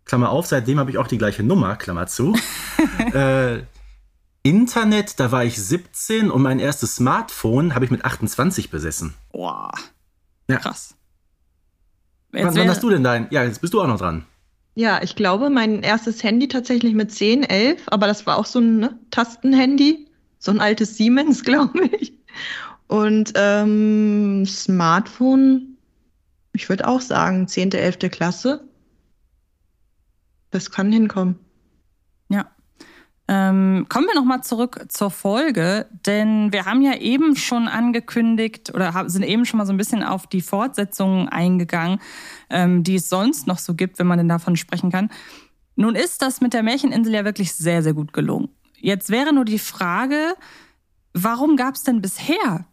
Klammer 0.04 0.30
auf, 0.30 0.46
seitdem 0.46 0.78
habe 0.78 0.90
ich 0.90 0.98
auch 0.98 1.06
die 1.06 1.18
gleiche 1.18 1.42
Nummer, 1.42 1.76
Klammer 1.76 2.06
zu. 2.06 2.36
äh, 3.12 3.62
Internet, 4.42 5.20
da 5.20 5.30
war 5.30 5.44
ich 5.44 5.62
17 5.62 6.30
und 6.30 6.42
mein 6.42 6.58
erstes 6.58 6.96
Smartphone 6.96 7.74
habe 7.74 7.84
ich 7.84 7.90
mit 7.90 8.04
28 8.04 8.70
besessen. 8.70 9.14
Boah. 9.30 9.70
Ja. 10.48 10.58
Krass. 10.58 10.96
wann, 12.32 12.54
wann 12.54 12.68
hast 12.68 12.82
du 12.82 12.90
denn 12.90 13.04
dein? 13.04 13.28
Ja, 13.30 13.44
jetzt 13.44 13.60
bist 13.60 13.72
du 13.72 13.80
auch 13.80 13.86
noch 13.86 13.98
dran. 13.98 14.26
Ja, 14.74 15.02
ich 15.02 15.16
glaube, 15.16 15.50
mein 15.50 15.82
erstes 15.82 16.22
Handy 16.22 16.48
tatsächlich 16.48 16.94
mit 16.94 17.12
10, 17.12 17.44
11, 17.44 17.82
aber 17.86 18.06
das 18.06 18.26
war 18.26 18.38
auch 18.38 18.46
so 18.46 18.58
ein 18.58 18.78
ne, 18.78 18.98
Tastenhandy, 19.10 20.08
so 20.38 20.50
ein 20.50 20.60
altes 20.60 20.96
Siemens, 20.96 21.42
glaube 21.44 21.86
ich. 22.00 22.14
Und 22.88 23.32
ähm, 23.36 24.44
Smartphone, 24.46 25.76
ich 26.52 26.68
würde 26.68 26.88
auch 26.88 27.00
sagen, 27.00 27.46
10., 27.46 27.72
11. 27.72 28.10
Klasse. 28.10 28.64
Das 30.52 30.70
kann 30.70 30.92
hinkommen. 30.92 31.40
Ähm, 33.28 33.86
kommen 33.88 34.06
wir 34.06 34.14
nochmal 34.14 34.42
zurück 34.42 34.84
zur 34.88 35.10
Folge, 35.10 35.86
denn 36.06 36.52
wir 36.52 36.66
haben 36.66 36.82
ja 36.82 36.96
eben 36.96 37.34
schon 37.36 37.68
angekündigt 37.68 38.74
oder 38.74 39.08
sind 39.08 39.22
eben 39.22 39.46
schon 39.46 39.58
mal 39.58 39.64
so 39.64 39.72
ein 39.72 39.78
bisschen 39.78 40.02
auf 40.02 40.26
die 40.26 40.42
Fortsetzungen 40.42 41.28
eingegangen, 41.28 42.00
ähm, 42.50 42.82
die 42.82 42.96
es 42.96 43.08
sonst 43.08 43.46
noch 43.46 43.58
so 43.58 43.74
gibt, 43.74 43.98
wenn 43.98 44.08
man 44.08 44.18
denn 44.18 44.28
davon 44.28 44.56
sprechen 44.56 44.90
kann. 44.90 45.08
Nun 45.76 45.94
ist 45.94 46.20
das 46.20 46.40
mit 46.40 46.52
der 46.52 46.62
Märcheninsel 46.62 47.14
ja 47.14 47.24
wirklich 47.24 47.54
sehr, 47.54 47.82
sehr 47.82 47.94
gut 47.94 48.12
gelungen. 48.12 48.50
Jetzt 48.76 49.08
wäre 49.08 49.32
nur 49.32 49.46
die 49.46 49.60
Frage, 49.60 50.34
warum 51.14 51.56
gab 51.56 51.76
es 51.76 51.84
denn 51.84 52.02
bisher 52.02 52.66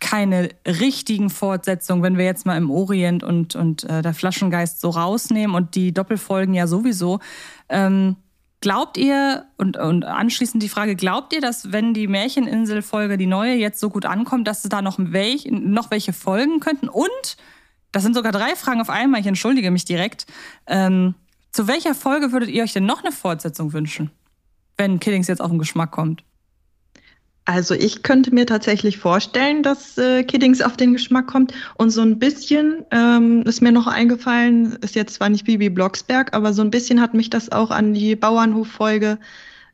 keine 0.00 0.48
richtigen 0.66 1.30
Fortsetzungen, 1.30 2.02
wenn 2.02 2.18
wir 2.18 2.24
jetzt 2.24 2.46
mal 2.46 2.56
im 2.56 2.70
Orient 2.70 3.22
und, 3.22 3.54
und 3.54 3.84
äh, 3.84 4.02
der 4.02 4.14
Flaschengeist 4.14 4.80
so 4.80 4.90
rausnehmen 4.90 5.54
und 5.54 5.74
die 5.74 5.92
Doppelfolgen 5.92 6.54
ja 6.54 6.66
sowieso. 6.66 7.20
Ähm, 7.68 8.16
Glaubt 8.62 8.98
ihr, 8.98 9.46
und, 9.56 9.78
und 9.78 10.04
anschließend 10.04 10.62
die 10.62 10.68
Frage, 10.68 10.94
glaubt 10.94 11.32
ihr, 11.32 11.40
dass 11.40 11.72
wenn 11.72 11.94
die 11.94 12.06
Märcheninsel-Folge, 12.06 13.16
die 13.16 13.26
neue, 13.26 13.54
jetzt 13.54 13.80
so 13.80 13.88
gut 13.88 14.04
ankommt, 14.04 14.46
dass 14.46 14.64
es 14.64 14.68
da 14.68 14.82
noch, 14.82 14.96
welch, 14.98 15.48
noch 15.50 15.90
welche 15.90 16.12
folgen 16.12 16.60
könnten? 16.60 16.90
Und, 16.90 17.38
das 17.90 18.02
sind 18.02 18.14
sogar 18.14 18.32
drei 18.32 18.54
Fragen 18.56 18.82
auf 18.82 18.90
einmal, 18.90 19.22
ich 19.22 19.26
entschuldige 19.26 19.70
mich 19.70 19.86
direkt, 19.86 20.26
ähm, 20.66 21.14
zu 21.52 21.68
welcher 21.68 21.94
Folge 21.94 22.32
würdet 22.32 22.50
ihr 22.50 22.62
euch 22.62 22.74
denn 22.74 22.84
noch 22.84 23.02
eine 23.02 23.12
Fortsetzung 23.12 23.72
wünschen, 23.72 24.10
wenn 24.76 25.00
Killings 25.00 25.26
jetzt 25.26 25.40
auf 25.40 25.50
den 25.50 25.58
Geschmack 25.58 25.90
kommt? 25.90 26.22
Also 27.44 27.74
ich 27.74 28.02
könnte 28.02 28.34
mir 28.34 28.46
tatsächlich 28.46 28.98
vorstellen, 28.98 29.62
dass 29.62 29.98
äh, 29.98 30.24
Kiddings 30.24 30.62
auf 30.62 30.76
den 30.76 30.92
Geschmack 30.92 31.26
kommt. 31.26 31.54
Und 31.74 31.90
so 31.90 32.02
ein 32.02 32.18
bisschen 32.18 32.84
ähm, 32.90 33.42
ist 33.42 33.62
mir 33.62 33.72
noch 33.72 33.86
eingefallen, 33.86 34.76
ist 34.82 34.94
jetzt 34.94 35.14
zwar 35.14 35.30
nicht 35.30 35.46
Bibi 35.46 35.70
Blocksberg, 35.70 36.34
aber 36.34 36.52
so 36.52 36.62
ein 36.62 36.70
bisschen 36.70 37.00
hat 37.00 37.14
mich 37.14 37.30
das 37.30 37.50
auch 37.50 37.70
an 37.70 37.94
die 37.94 38.14
Bauernhof-Folge 38.14 39.18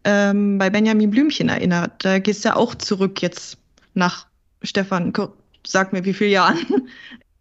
ähm, 0.04 0.58
bei 0.58 0.70
Benjamin 0.70 1.10
Blümchen 1.10 1.48
erinnert. 1.48 2.04
Da 2.04 2.18
gehst 2.18 2.44
du 2.44 2.50
ja 2.50 2.56
auch 2.56 2.74
zurück 2.74 3.20
jetzt 3.20 3.58
nach 3.94 4.26
Stefan, 4.62 5.12
sag 5.66 5.92
mir 5.92 6.04
wie 6.04 6.14
viele 6.14 6.30
Jahren. 6.30 6.58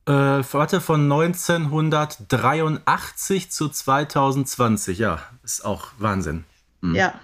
Äh, 0.07 0.11
warte, 0.11 0.81
von 0.81 1.11
1983 1.11 3.49
zu 3.49 3.69
2020, 3.69 4.99
ja, 4.99 5.19
ist 5.43 5.65
auch 5.65 5.87
Wahnsinn. 5.97 6.43
Mhm. 6.81 6.93
Ja, 6.93 7.15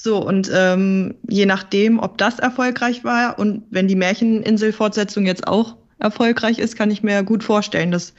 so, 0.00 0.24
und 0.24 0.48
ähm, 0.54 1.16
je 1.28 1.44
nachdem, 1.44 1.98
ob 1.98 2.18
das 2.18 2.38
erfolgreich 2.38 3.02
war 3.02 3.36
und 3.36 3.64
wenn 3.70 3.88
die 3.88 3.96
Märcheninsel-Fortsetzung 3.96 5.26
jetzt 5.26 5.48
auch 5.48 5.74
erfolgreich 5.98 6.60
ist, 6.60 6.76
kann 6.76 6.92
ich 6.92 7.02
mir 7.02 7.24
gut 7.24 7.42
vorstellen, 7.42 7.90
dass 7.90 8.14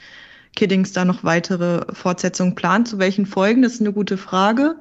Kiddings 0.54 0.92
da 0.92 1.06
noch 1.06 1.24
weitere 1.24 1.86
Fortsetzungen 1.94 2.54
plant. 2.54 2.86
Zu 2.86 2.98
welchen 2.98 3.24
Folgen, 3.24 3.62
das 3.62 3.72
ist 3.72 3.80
eine 3.80 3.94
gute 3.94 4.18
Frage. 4.18 4.76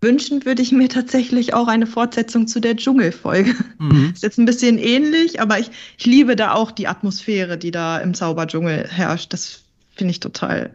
Wünschen 0.00 0.44
würde 0.44 0.62
ich 0.62 0.72
mir 0.72 0.88
tatsächlich 0.88 1.54
auch 1.54 1.68
eine 1.68 1.86
Fortsetzung 1.86 2.48
zu 2.48 2.58
der 2.58 2.74
Dschungelfolge. 2.74 3.54
Mhm. 3.78 4.10
Ist 4.12 4.24
jetzt 4.24 4.38
ein 4.38 4.46
bisschen 4.46 4.78
ähnlich, 4.78 5.40
aber 5.40 5.60
ich, 5.60 5.70
ich 5.96 6.06
liebe 6.06 6.34
da 6.34 6.54
auch 6.54 6.72
die 6.72 6.88
Atmosphäre, 6.88 7.56
die 7.56 7.70
da 7.70 7.98
im 7.98 8.14
Zauberdschungel 8.14 8.88
herrscht. 8.88 9.32
Das 9.32 9.62
finde 9.94 10.10
ich 10.10 10.18
total 10.18 10.74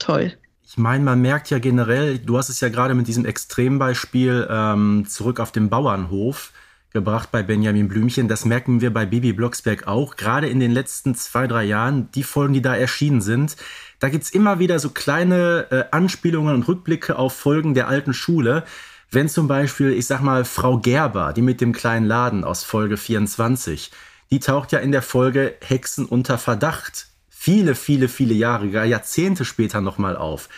toll. 0.00 0.34
Ich 0.66 0.78
meine, 0.78 1.04
man 1.04 1.20
merkt 1.20 1.50
ja 1.50 1.58
generell, 1.58 2.18
du 2.18 2.38
hast 2.38 2.48
es 2.48 2.60
ja 2.60 2.70
gerade 2.70 2.94
mit 2.94 3.06
diesem 3.06 3.26
Extrembeispiel 3.26 4.48
ähm, 4.50 5.04
zurück 5.06 5.38
auf 5.38 5.52
dem 5.52 5.68
Bauernhof 5.68 6.52
gebracht 6.90 7.30
bei 7.30 7.42
Benjamin 7.42 7.88
Blümchen. 7.88 8.28
Das 8.28 8.46
merken 8.46 8.80
wir 8.80 8.92
bei 8.92 9.04
Bibi 9.04 9.34
Blocksberg 9.34 9.86
auch. 9.86 10.16
Gerade 10.16 10.48
in 10.48 10.60
den 10.60 10.70
letzten 10.70 11.14
zwei, 11.14 11.46
drei 11.46 11.64
Jahren, 11.64 12.10
die 12.12 12.22
Folgen, 12.22 12.54
die 12.54 12.62
da 12.62 12.74
erschienen 12.74 13.20
sind, 13.20 13.56
da 13.98 14.08
gibt's 14.08 14.30
immer 14.30 14.58
wieder 14.58 14.78
so 14.78 14.90
kleine 14.90 15.66
äh, 15.70 15.84
Anspielungen 15.90 16.54
und 16.54 16.66
Rückblicke 16.66 17.18
auf 17.18 17.36
Folgen 17.36 17.74
der 17.74 17.88
alten 17.88 18.14
Schule. 18.14 18.64
Wenn 19.10 19.28
zum 19.28 19.46
Beispiel, 19.48 19.92
ich 19.92 20.06
sag 20.06 20.22
mal, 20.22 20.44
Frau 20.46 20.78
Gerber, 20.78 21.34
die 21.34 21.42
mit 21.42 21.60
dem 21.60 21.72
kleinen 21.72 22.06
Laden 22.06 22.42
aus 22.42 22.64
Folge 22.64 22.96
24, 22.96 23.90
die 24.30 24.40
taucht 24.40 24.72
ja 24.72 24.78
in 24.78 24.92
der 24.92 25.02
Folge 25.02 25.56
Hexen 25.60 26.06
unter 26.06 26.38
Verdacht 26.38 27.08
viele, 27.44 27.74
viele, 27.74 28.08
viele 28.08 28.32
Jahre, 28.32 28.86
Jahrzehnte 28.86 29.44
später 29.44 29.82
nochmal 29.82 30.16
auf. 30.16 30.48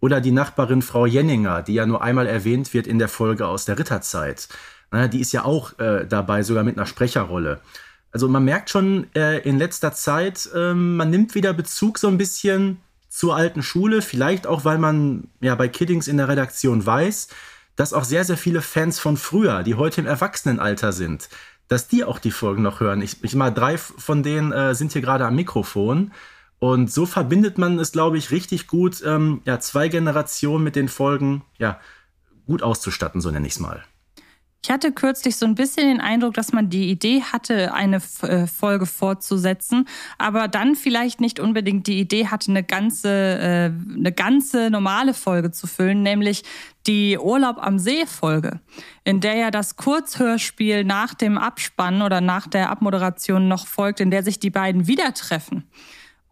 Oder 0.00 0.20
die 0.20 0.32
Nachbarin 0.32 0.82
Frau 0.82 1.06
Jenninger, 1.06 1.62
die 1.62 1.74
ja 1.74 1.86
nur 1.86 2.02
einmal 2.02 2.26
erwähnt 2.26 2.74
wird 2.74 2.88
in 2.88 2.98
der 2.98 3.08
Folge 3.08 3.46
aus 3.46 3.64
der 3.64 3.78
Ritterzeit. 3.78 4.48
Die 5.12 5.20
ist 5.20 5.30
ja 5.30 5.44
auch 5.44 5.78
äh, 5.78 6.04
dabei, 6.04 6.42
sogar 6.42 6.64
mit 6.64 6.76
einer 6.76 6.86
Sprecherrolle. 6.86 7.60
Also 8.10 8.26
man 8.26 8.44
merkt 8.44 8.70
schon 8.70 9.06
äh, 9.14 9.38
in 9.48 9.56
letzter 9.56 9.92
Zeit, 9.92 10.50
äh, 10.52 10.74
man 10.74 11.10
nimmt 11.10 11.36
wieder 11.36 11.52
Bezug 11.52 12.00
so 12.00 12.08
ein 12.08 12.18
bisschen 12.18 12.80
zur 13.08 13.36
alten 13.36 13.62
Schule, 13.62 14.02
vielleicht 14.02 14.48
auch, 14.48 14.64
weil 14.64 14.78
man 14.78 15.28
ja 15.40 15.54
bei 15.54 15.68
Kiddings 15.68 16.08
in 16.08 16.16
der 16.16 16.26
Redaktion 16.26 16.84
weiß, 16.84 17.28
dass 17.76 17.92
auch 17.92 18.04
sehr, 18.04 18.24
sehr 18.24 18.36
viele 18.36 18.62
Fans 18.62 18.98
von 18.98 19.16
früher, 19.16 19.62
die 19.62 19.76
heute 19.76 20.00
im 20.00 20.08
Erwachsenenalter 20.08 20.92
sind, 20.92 21.28
dass 21.72 21.88
die 21.88 22.04
auch 22.04 22.18
die 22.18 22.30
Folgen 22.30 22.60
noch 22.60 22.80
hören. 22.80 23.00
Ich, 23.00 23.24
ich 23.24 23.34
mal, 23.34 23.50
drei 23.50 23.78
von 23.78 24.22
denen 24.22 24.52
äh, 24.52 24.74
sind 24.74 24.92
hier 24.92 25.00
gerade 25.00 25.24
am 25.24 25.34
Mikrofon. 25.34 26.12
Und 26.58 26.92
so 26.92 27.06
verbindet 27.06 27.56
man 27.56 27.78
es, 27.78 27.92
glaube 27.92 28.18
ich, 28.18 28.30
richtig 28.30 28.66
gut, 28.66 29.02
ähm, 29.06 29.40
ja, 29.46 29.58
zwei 29.58 29.88
Generationen 29.88 30.62
mit 30.62 30.76
den 30.76 30.88
Folgen, 30.88 31.42
ja, 31.56 31.80
gut 32.46 32.62
auszustatten, 32.62 33.22
so 33.22 33.30
nenne 33.30 33.46
ich 33.46 33.54
es 33.54 33.58
mal. 33.58 33.82
Ich 34.64 34.70
hatte 34.70 34.92
kürzlich 34.92 35.34
so 35.34 35.44
ein 35.44 35.56
bisschen 35.56 35.88
den 35.88 36.00
Eindruck, 36.00 36.34
dass 36.34 36.52
man 36.52 36.70
die 36.70 36.88
Idee 36.88 37.22
hatte, 37.22 37.74
eine 37.74 38.00
äh, 38.22 38.46
Folge 38.46 38.86
fortzusetzen, 38.86 39.88
aber 40.18 40.46
dann 40.46 40.76
vielleicht 40.76 41.20
nicht 41.20 41.40
unbedingt 41.40 41.88
die 41.88 41.98
Idee 41.98 42.28
hatte, 42.28 42.52
eine 42.52 42.62
ganze, 42.62 43.08
äh, 43.08 43.72
eine 43.96 44.12
ganze 44.12 44.70
normale 44.70 45.14
Folge 45.14 45.50
zu 45.50 45.66
füllen, 45.66 46.04
nämlich 46.04 46.44
die 46.86 47.18
Urlaub 47.18 47.58
am 47.58 47.80
See 47.80 48.06
Folge, 48.06 48.60
in 49.02 49.20
der 49.20 49.34
ja 49.34 49.50
das 49.50 49.74
Kurzhörspiel 49.74 50.84
nach 50.84 51.14
dem 51.14 51.38
Abspann 51.38 52.00
oder 52.00 52.20
nach 52.20 52.46
der 52.46 52.70
Abmoderation 52.70 53.48
noch 53.48 53.66
folgt, 53.66 53.98
in 53.98 54.12
der 54.12 54.22
sich 54.22 54.38
die 54.38 54.50
beiden 54.50 54.86
wieder 54.86 55.12
treffen. 55.12 55.64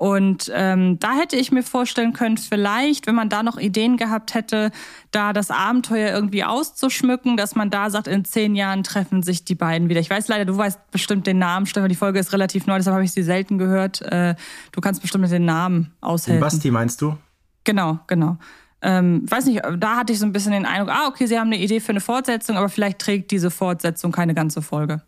Und 0.01 0.51
ähm, 0.55 0.99
da 0.99 1.13
hätte 1.13 1.37
ich 1.37 1.53
mir 1.53 1.63
vorstellen 1.63 2.15
können, 2.15 2.39
vielleicht, 2.39 3.07
wenn 3.07 3.15
man 3.15 3.29
da 3.29 3.43
noch 3.43 3.59
Ideen 3.59 3.99
gehabt 3.99 4.33
hätte, 4.33 4.71
da 5.11 5.35
das 5.35 5.51
Abenteuer 5.51 6.11
irgendwie 6.11 6.43
auszuschmücken, 6.43 7.37
dass 7.37 7.55
man 7.55 7.69
da 7.69 7.91
sagt, 7.91 8.07
in 8.09 8.25
zehn 8.25 8.55
Jahren 8.55 8.83
treffen 8.83 9.23
sich 9.23 9.45
die 9.45 9.55
beiden 9.55 9.91
wieder. 9.91 10.01
Ich 10.01 10.09
weiß 10.09 10.29
leider, 10.29 10.47
du 10.47 10.57
weißt 10.57 10.91
bestimmt 10.91 11.27
den 11.27 11.39
Namen, 11.39 11.67
Stefan, 11.67 11.91
die 11.91 11.97
Folge 11.97 12.19
ist 12.19 12.33
relativ 12.33 12.67
neu, 12.67 12.79
deshalb 12.79 12.95
habe 12.95 13.05
ich 13.05 13.13
sie 13.13 13.23
selten 13.23 13.59
gehört. 13.59 14.01
Äh, 14.01 14.37
du 14.73 14.81
kannst 14.81 15.03
bestimmt 15.03 15.21
mit 15.21 15.33
den 15.33 15.45
Namen 15.45 15.93
aushelfen. 16.01 16.41
Basti 16.41 16.71
meinst 16.71 17.03
du? 17.03 17.19
Genau, 17.65 17.99
genau. 18.07 18.39
Ähm, 18.81 19.31
weiß 19.31 19.45
nicht, 19.45 19.61
da 19.77 19.97
hatte 19.97 20.15
ich 20.15 20.19
so 20.19 20.25
ein 20.25 20.33
bisschen 20.33 20.53
den 20.53 20.65
Eindruck, 20.65 20.89
ah, 20.89 21.09
okay, 21.09 21.27
sie 21.27 21.39
haben 21.39 21.49
eine 21.49 21.59
Idee 21.59 21.81
für 21.81 21.91
eine 21.91 22.01
Fortsetzung, 22.01 22.57
aber 22.57 22.71
vielleicht 22.71 23.01
trägt 23.01 23.33
diese 23.33 23.51
Fortsetzung 23.51 24.13
keine 24.13 24.33
ganze 24.33 24.63
Folge. 24.63 25.03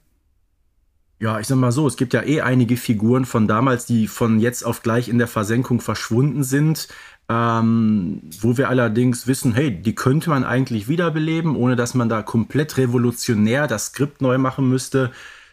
Ja, 1.23 1.39
ich 1.39 1.47
sag 1.47 1.57
mal 1.57 1.71
so, 1.71 1.87
es 1.87 1.97
gibt 1.97 2.15
ja 2.15 2.25
eh 2.25 2.41
einige 2.41 2.77
Figuren 2.77 3.27
von 3.27 3.47
damals, 3.47 3.87
die 3.87 4.09
von 4.09 4.41
jetzt 4.41 4.65
auf 4.65 4.83
gleich 4.83 5.09
in 5.09 5.19
der 5.19 5.29
Versenkung 5.29 5.81
verschwunden 5.81 6.43
sind. 6.43 6.89
Ähm, 7.29 8.23
wo 8.41 8.57
wir 8.57 8.69
allerdings 8.69 9.29
wissen, 9.29 9.55
hey, 9.55 9.71
die 9.71 9.95
könnte 9.95 10.31
man 10.31 10.43
eigentlich 10.43 10.89
wiederbeleben, 10.89 11.55
ohne 11.55 11.77
dass 11.77 11.95
man 11.95 12.09
da 12.09 12.23
komplett 12.23 12.77
revolutionär 12.77 13.69
das 13.69 13.87
Skript 13.87 14.21
neu 14.21 14.37
machen 14.37 14.69
müsste. 14.69 15.13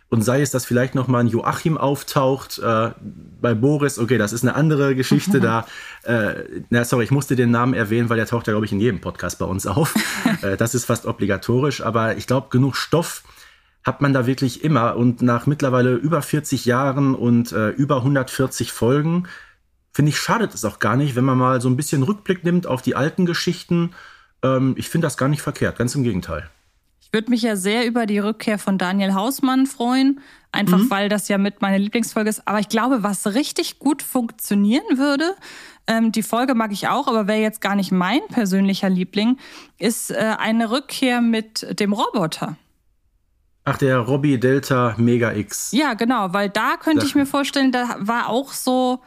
Und 0.10 0.24
sei 0.24 0.42
es, 0.42 0.50
dass 0.50 0.66
vielleicht 0.66 0.96
noch 0.96 1.08
mal 1.08 1.20
ein 1.20 1.28
Joachim 1.28 1.78
auftaucht 1.78 2.58
äh, 2.58 2.90
bei 3.40 3.54
Boris. 3.54 4.00
Okay, 4.00 4.18
das 4.18 4.34
ist 4.34 4.44
eine 4.44 4.56
andere 4.56 4.96
Geschichte. 4.96 5.40
da, 5.40 5.68
äh, 6.02 6.46
na 6.72 6.84
sorry, 6.84 7.04
ich 7.04 7.12
musste 7.12 7.36
den 7.36 7.52
Namen 7.52 7.76
erwähnen, 7.76 8.10
weil 8.10 8.18
der 8.18 8.26
taucht 8.26 8.48
ja 8.48 8.54
glaube 8.54 8.66
ich 8.66 8.72
in 8.72 8.80
jedem 8.80 9.02
Podcast 9.02 9.38
bei 9.38 9.46
uns 9.46 9.68
auf. 9.68 9.94
äh, 10.42 10.58
das 10.58 10.74
ist 10.74 10.86
fast 10.86 11.06
obligatorisch. 11.06 11.82
Aber 11.82 12.18
ich 12.18 12.26
glaube, 12.26 12.48
genug 12.50 12.76
Stoff 12.76 13.22
hat 13.84 14.02
man 14.02 14.14
da 14.14 14.26
wirklich 14.26 14.64
immer. 14.64 14.96
Und 14.96 15.22
nach 15.22 15.46
mittlerweile 15.46 15.94
über 15.94 16.22
40 16.22 16.66
Jahren 16.66 17.16
und 17.16 17.52
äh, 17.52 17.70
über 17.70 17.98
140 17.98 18.72
Folgen, 18.72 19.28
finde 19.92 20.10
ich, 20.10 20.18
schadet 20.18 20.54
es 20.54 20.66
auch 20.66 20.80
gar 20.80 20.96
nicht, 20.96 21.16
wenn 21.16 21.26
man 21.26 21.38
mal 21.38 21.62
so 21.62 21.70
ein 21.70 21.78
bisschen 21.78 22.04
Rückblick 22.04 22.44
nimmt 22.44 22.68
auf 22.68 22.82
die 22.82 22.96
alten 22.96 23.26
Geschichten. 23.26 23.92
Ähm, 24.44 24.76
ich 24.78 24.90
finde 24.90 25.08
das 25.08 25.18
gar 25.18 25.30
nicht 25.30 25.42
verkehrt, 25.42 25.78
ganz 25.78 25.96
im 25.96 26.04
Gegenteil. 26.04 26.50
Ich 27.02 27.14
würde 27.14 27.32
mich 27.32 27.42
ja 27.42 27.56
sehr 27.56 27.88
über 27.88 28.06
die 28.06 28.20
Rückkehr 28.20 28.60
von 28.60 28.78
Daniel 28.78 29.16
Hausmann 29.16 29.66
freuen, 29.66 30.20
einfach 30.52 30.78
mhm. 30.78 30.92
weil 30.92 31.10
das 31.10 31.28
ja 31.28 31.40
mit 31.40 31.60
meiner 31.60 31.80
Lieblingsfolge 31.80 32.30
ist. 32.30 32.48
Aber 32.48 32.60
ich 32.60 32.70
glaube, 32.70 33.02
was 33.02 33.26
richtig 33.34 33.80
gut 33.80 34.04
funktionieren 34.04 34.98
würde, 34.98 35.34
ähm, 35.88 36.12
die 36.12 36.22
Folge 36.22 36.54
mag 36.54 36.72
ich 36.72 36.88
auch, 36.88 37.08
aber 37.08 37.26
wäre 37.28 37.42
jetzt 37.42 37.62
gar 37.62 37.76
nicht 37.76 37.92
mein 37.92 38.22
persönlicher 38.30 38.90
Liebling, 38.90 39.38
ist 39.80 40.12
äh, 40.12 40.36
eine 40.38 40.70
Rückkehr 40.70 41.20
mit 41.22 41.80
dem 41.80 41.94
Roboter. 41.94 42.58
Ach, 43.70 43.78
der 43.78 44.00
Robbie 44.00 44.40
Delta 44.40 44.96
Mega 44.98 45.32
X. 45.34 45.72
Ja, 45.72 45.94
genau, 45.94 46.34
weil 46.34 46.50
da 46.50 46.78
könnte 46.78 47.06
ich 47.06 47.16
mir 47.16 47.26
vorstellen, 47.26 47.72
da 47.72 47.98
war 48.00 48.30
auch 48.30 48.52
so, 48.52 49.02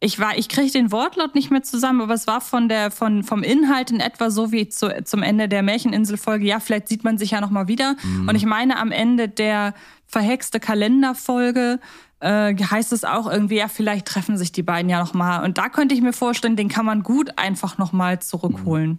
ich 0.00 0.18
war, 0.18 0.36
ich 0.36 0.48
kriege 0.48 0.70
den 0.70 0.92
Wortlaut 0.92 1.34
nicht 1.34 1.50
mehr 1.50 1.62
zusammen, 1.62 2.02
aber 2.02 2.14
es 2.14 2.26
war 2.26 2.40
von 2.40 2.68
der, 2.68 2.90
von, 2.90 3.22
vom 3.22 3.42
Inhalt 3.42 3.90
in 3.90 4.00
etwa 4.00 4.30
so 4.30 4.52
wie 4.52 4.68
zu, 4.68 5.02
zum 5.04 5.22
Ende 5.22 5.48
der 5.48 5.62
Märcheninselfolge. 5.62 6.44
Ja, 6.44 6.60
vielleicht 6.60 6.88
sieht 6.88 7.04
man 7.04 7.16
sich 7.16 7.30
ja 7.30 7.40
nochmal 7.40 7.68
wieder. 7.68 7.96
Mhm. 8.02 8.28
Und 8.28 8.34
ich 8.34 8.44
meine, 8.44 8.78
am 8.78 8.92
Ende 8.92 9.28
der 9.28 9.72
verhexte 10.06 10.60
Kalenderfolge 10.60 11.80
äh, 12.20 12.54
heißt 12.54 12.92
es 12.92 13.04
auch 13.04 13.30
irgendwie, 13.30 13.56
ja, 13.56 13.68
vielleicht 13.68 14.06
treffen 14.06 14.36
sich 14.36 14.52
die 14.52 14.62
beiden 14.62 14.90
ja 14.90 15.00
nochmal. 15.00 15.44
Und 15.44 15.58
da 15.58 15.68
könnte 15.70 15.94
ich 15.94 16.02
mir 16.02 16.12
vorstellen, 16.12 16.56
den 16.56 16.68
kann 16.68 16.84
man 16.84 17.02
gut 17.02 17.30
einfach 17.38 17.78
nochmal 17.78 18.20
zurückholen. 18.20 18.98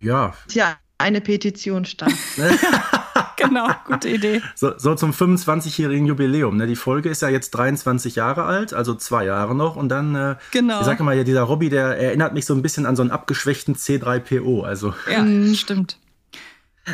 Ja. 0.00 0.34
Tja, 0.48 0.76
eine 0.98 1.20
Petition 1.20 1.84
stand. 1.84 2.14
genau, 3.48 3.68
gute 3.84 4.08
Idee. 4.08 4.42
So, 4.54 4.78
so 4.78 4.94
zum 4.94 5.12
25-jährigen 5.12 6.06
Jubiläum. 6.06 6.56
Ne? 6.56 6.66
Die 6.66 6.76
Folge 6.76 7.08
ist 7.08 7.22
ja 7.22 7.28
jetzt 7.28 7.50
23 7.50 8.16
Jahre 8.16 8.44
alt, 8.44 8.74
also 8.74 8.94
zwei 8.94 9.24
Jahre 9.24 9.54
noch. 9.54 9.76
Und 9.76 9.88
dann, 9.88 10.14
äh, 10.14 10.36
genau. 10.50 10.80
ich 10.80 10.86
sage 10.86 11.02
mal, 11.02 11.16
ja, 11.16 11.24
dieser 11.24 11.42
Robby, 11.42 11.68
der 11.68 11.98
erinnert 11.98 12.34
mich 12.34 12.46
so 12.46 12.54
ein 12.54 12.62
bisschen 12.62 12.86
an 12.86 12.96
so 12.96 13.02
einen 13.02 13.10
abgeschwächten 13.10 13.74
C3PO. 13.74 14.64
Also. 14.64 14.94
Ja, 15.10 15.22
mhm. 15.22 15.54
stimmt. 15.54 15.98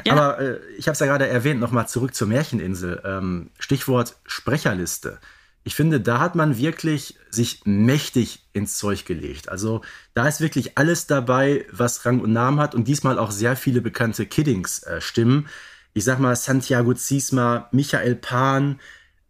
Ja. 0.04 0.14
Aber 0.14 0.38
äh, 0.40 0.58
ich 0.78 0.88
habe 0.88 0.94
es 0.94 1.00
ja 1.00 1.06
gerade 1.06 1.28
erwähnt, 1.28 1.60
nochmal 1.60 1.86
zurück 1.86 2.14
zur 2.14 2.26
Märcheninsel. 2.28 3.02
Ähm, 3.04 3.50
Stichwort 3.58 4.16
Sprecherliste 4.26 5.18
ich 5.64 5.74
finde, 5.74 6.00
da 6.00 6.18
hat 6.18 6.34
man 6.34 6.58
wirklich 6.58 7.16
sich 7.30 7.60
mächtig 7.64 8.40
ins 8.52 8.76
Zeug 8.78 9.04
gelegt. 9.04 9.48
Also 9.48 9.82
da 10.12 10.26
ist 10.26 10.40
wirklich 10.40 10.76
alles 10.76 11.06
dabei, 11.06 11.66
was 11.70 12.04
Rang 12.04 12.20
und 12.20 12.32
Namen 12.32 12.58
hat 12.58 12.74
und 12.74 12.88
diesmal 12.88 13.18
auch 13.18 13.30
sehr 13.30 13.56
viele 13.56 13.80
bekannte 13.80 14.26
Kiddings-Stimmen. 14.26 15.44
Äh, 15.44 15.48
ich 15.94 16.04
sag 16.04 16.18
mal 16.18 16.34
Santiago 16.36 16.94
Ziesma, 16.94 17.68
Michael 17.72 18.16
Pan, 18.16 18.80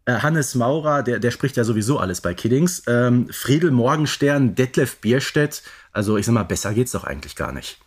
äh, 0.05 0.15
Hannes 0.15 0.55
Maurer, 0.55 1.03
der, 1.03 1.19
der 1.19 1.31
spricht 1.31 1.57
ja 1.57 1.65
sowieso 1.65 1.99
alles 1.99 2.21
bei 2.21 2.35
Kiddings, 2.35 2.83
ähm, 2.87 3.29
Friedel 3.31 3.71
Morgenstern, 3.71 4.55
Detlef 4.55 5.01
Bierstedt. 5.01 5.63
Also 5.93 6.17
ich 6.17 6.27
sag 6.27 6.33
mal, 6.33 6.45
besser 6.45 6.75
geht's 6.75 6.93
doch 6.93 7.05
eigentlich 7.05 7.37
gar 7.37 7.53
nicht. 7.53 7.79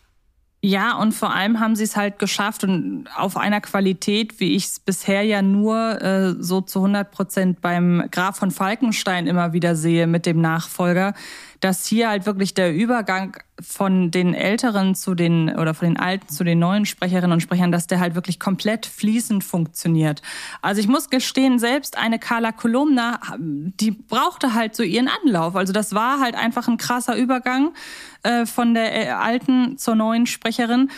Ja, 0.61 0.97
und 0.97 1.11
vor 1.11 1.31
allem 1.31 1.59
haben 1.59 1.75
sie 1.75 1.83
es 1.83 1.95
halt 1.95 2.17
geschafft 2.17 2.63
und 2.63 3.07
auf 3.15 3.37
einer 3.37 3.61
Qualität, 3.61 4.39
wie 4.39 4.55
ich 4.55 4.65
es 4.65 4.79
bisher 4.79 5.21
ja 5.21 5.43
nur 5.43 6.01
äh, 6.01 6.33
so 6.39 6.59
zu 6.59 6.79
100 6.79 7.11
Prozent 7.11 7.61
beim 7.61 8.07
Graf 8.09 8.37
von 8.37 8.49
Falkenstein 8.49 9.27
immer 9.27 9.53
wieder 9.53 9.75
sehe 9.75 10.07
mit 10.07 10.25
dem 10.25 10.41
Nachfolger, 10.41 11.13
dass 11.59 11.85
hier 11.85 12.09
halt 12.09 12.25
wirklich 12.25 12.53
der 12.53 12.73
Übergang 12.73 13.37
von 13.61 14.11
den 14.11 14.33
älteren 14.33 14.95
zu 14.95 15.15
den 15.15 15.55
oder 15.55 15.73
von 15.73 15.87
den 15.87 15.97
alten 15.97 16.27
zu 16.27 16.43
den 16.43 16.59
neuen 16.59 16.85
Sprecherinnen 16.85 17.31
und 17.31 17.41
Sprechern, 17.41 17.71
dass 17.71 17.87
der 17.87 17.99
halt 17.99 18.15
wirklich 18.15 18.39
komplett 18.39 18.85
fließend 18.85 19.43
funktioniert. 19.43 20.21
Also 20.61 20.81
ich 20.81 20.87
muss 20.87 21.09
gestehen, 21.09 21.57
selbst 21.57 21.97
eine 21.97 22.19
Carla 22.19 22.51
Kolumna, 22.51 23.19
die 23.39 23.91
brauchte 23.91 24.53
halt 24.53 24.75
so 24.75 24.83
ihren 24.83 25.09
Anlauf. 25.23 25.55
Also 25.55 25.71
das 25.71 25.93
war 25.93 26.19
halt 26.19 26.35
einfach 26.35 26.67
ein 26.67 26.77
krasser 26.77 27.15
Übergang 27.15 27.73
äh, 28.23 28.45
von 28.45 28.73
der 28.73 29.07
äh, 29.07 29.09
alten 29.09 29.77
zur 29.77 29.95
neuen 29.95 30.25
Sprecherin. 30.25 30.89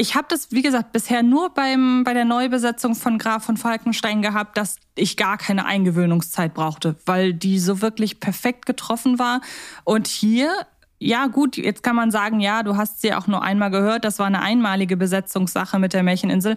Ich 0.00 0.14
habe 0.14 0.26
das, 0.30 0.50
wie 0.50 0.62
gesagt, 0.62 0.92
bisher 0.92 1.22
nur 1.22 1.50
beim, 1.50 2.04
bei 2.04 2.14
der 2.14 2.24
Neubesetzung 2.24 2.94
von 2.94 3.18
Graf 3.18 3.44
von 3.44 3.58
Falkenstein 3.58 4.22
gehabt, 4.22 4.56
dass 4.56 4.76
ich 4.94 5.18
gar 5.18 5.36
keine 5.36 5.66
Eingewöhnungszeit 5.66 6.54
brauchte, 6.54 6.96
weil 7.04 7.34
die 7.34 7.58
so 7.58 7.82
wirklich 7.82 8.18
perfekt 8.18 8.64
getroffen 8.64 9.18
war. 9.18 9.42
Und 9.84 10.06
hier 10.06 10.50
ja, 10.98 11.26
gut, 11.26 11.58
jetzt 11.58 11.82
kann 11.82 11.96
man 11.96 12.10
sagen, 12.10 12.40
ja, 12.40 12.62
du 12.62 12.78
hast 12.78 13.02
sie 13.02 13.12
auch 13.12 13.26
nur 13.26 13.42
einmal 13.42 13.70
gehört, 13.70 14.06
das 14.06 14.18
war 14.18 14.26
eine 14.26 14.40
einmalige 14.40 14.96
Besetzungssache 14.96 15.78
mit 15.78 15.92
der 15.92 16.02
Märcheninsel. 16.02 16.56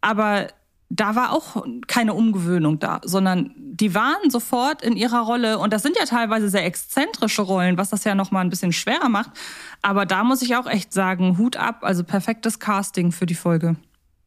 Aber 0.00 0.46
da 0.88 1.16
war 1.16 1.32
auch 1.32 1.64
keine 1.86 2.14
Umgewöhnung 2.14 2.78
da, 2.78 3.00
sondern 3.04 3.52
die 3.56 3.94
waren 3.94 4.30
sofort 4.30 4.82
in 4.82 4.96
ihrer 4.96 5.22
Rolle 5.22 5.58
und 5.58 5.72
das 5.72 5.82
sind 5.82 5.96
ja 5.98 6.04
teilweise 6.04 6.48
sehr 6.48 6.64
exzentrische 6.64 7.42
Rollen, 7.42 7.78
was 7.78 7.90
das 7.90 8.04
ja 8.04 8.14
noch 8.14 8.30
mal 8.30 8.40
ein 8.40 8.50
bisschen 8.50 8.72
schwerer 8.72 9.08
macht, 9.08 9.30
aber 9.82 10.06
da 10.06 10.24
muss 10.24 10.42
ich 10.42 10.56
auch 10.56 10.66
echt 10.66 10.92
sagen, 10.92 11.38
Hut 11.38 11.56
ab, 11.56 11.78
also 11.82 12.04
perfektes 12.04 12.58
Casting 12.58 13.12
für 13.12 13.26
die 13.26 13.34
Folge. 13.34 13.76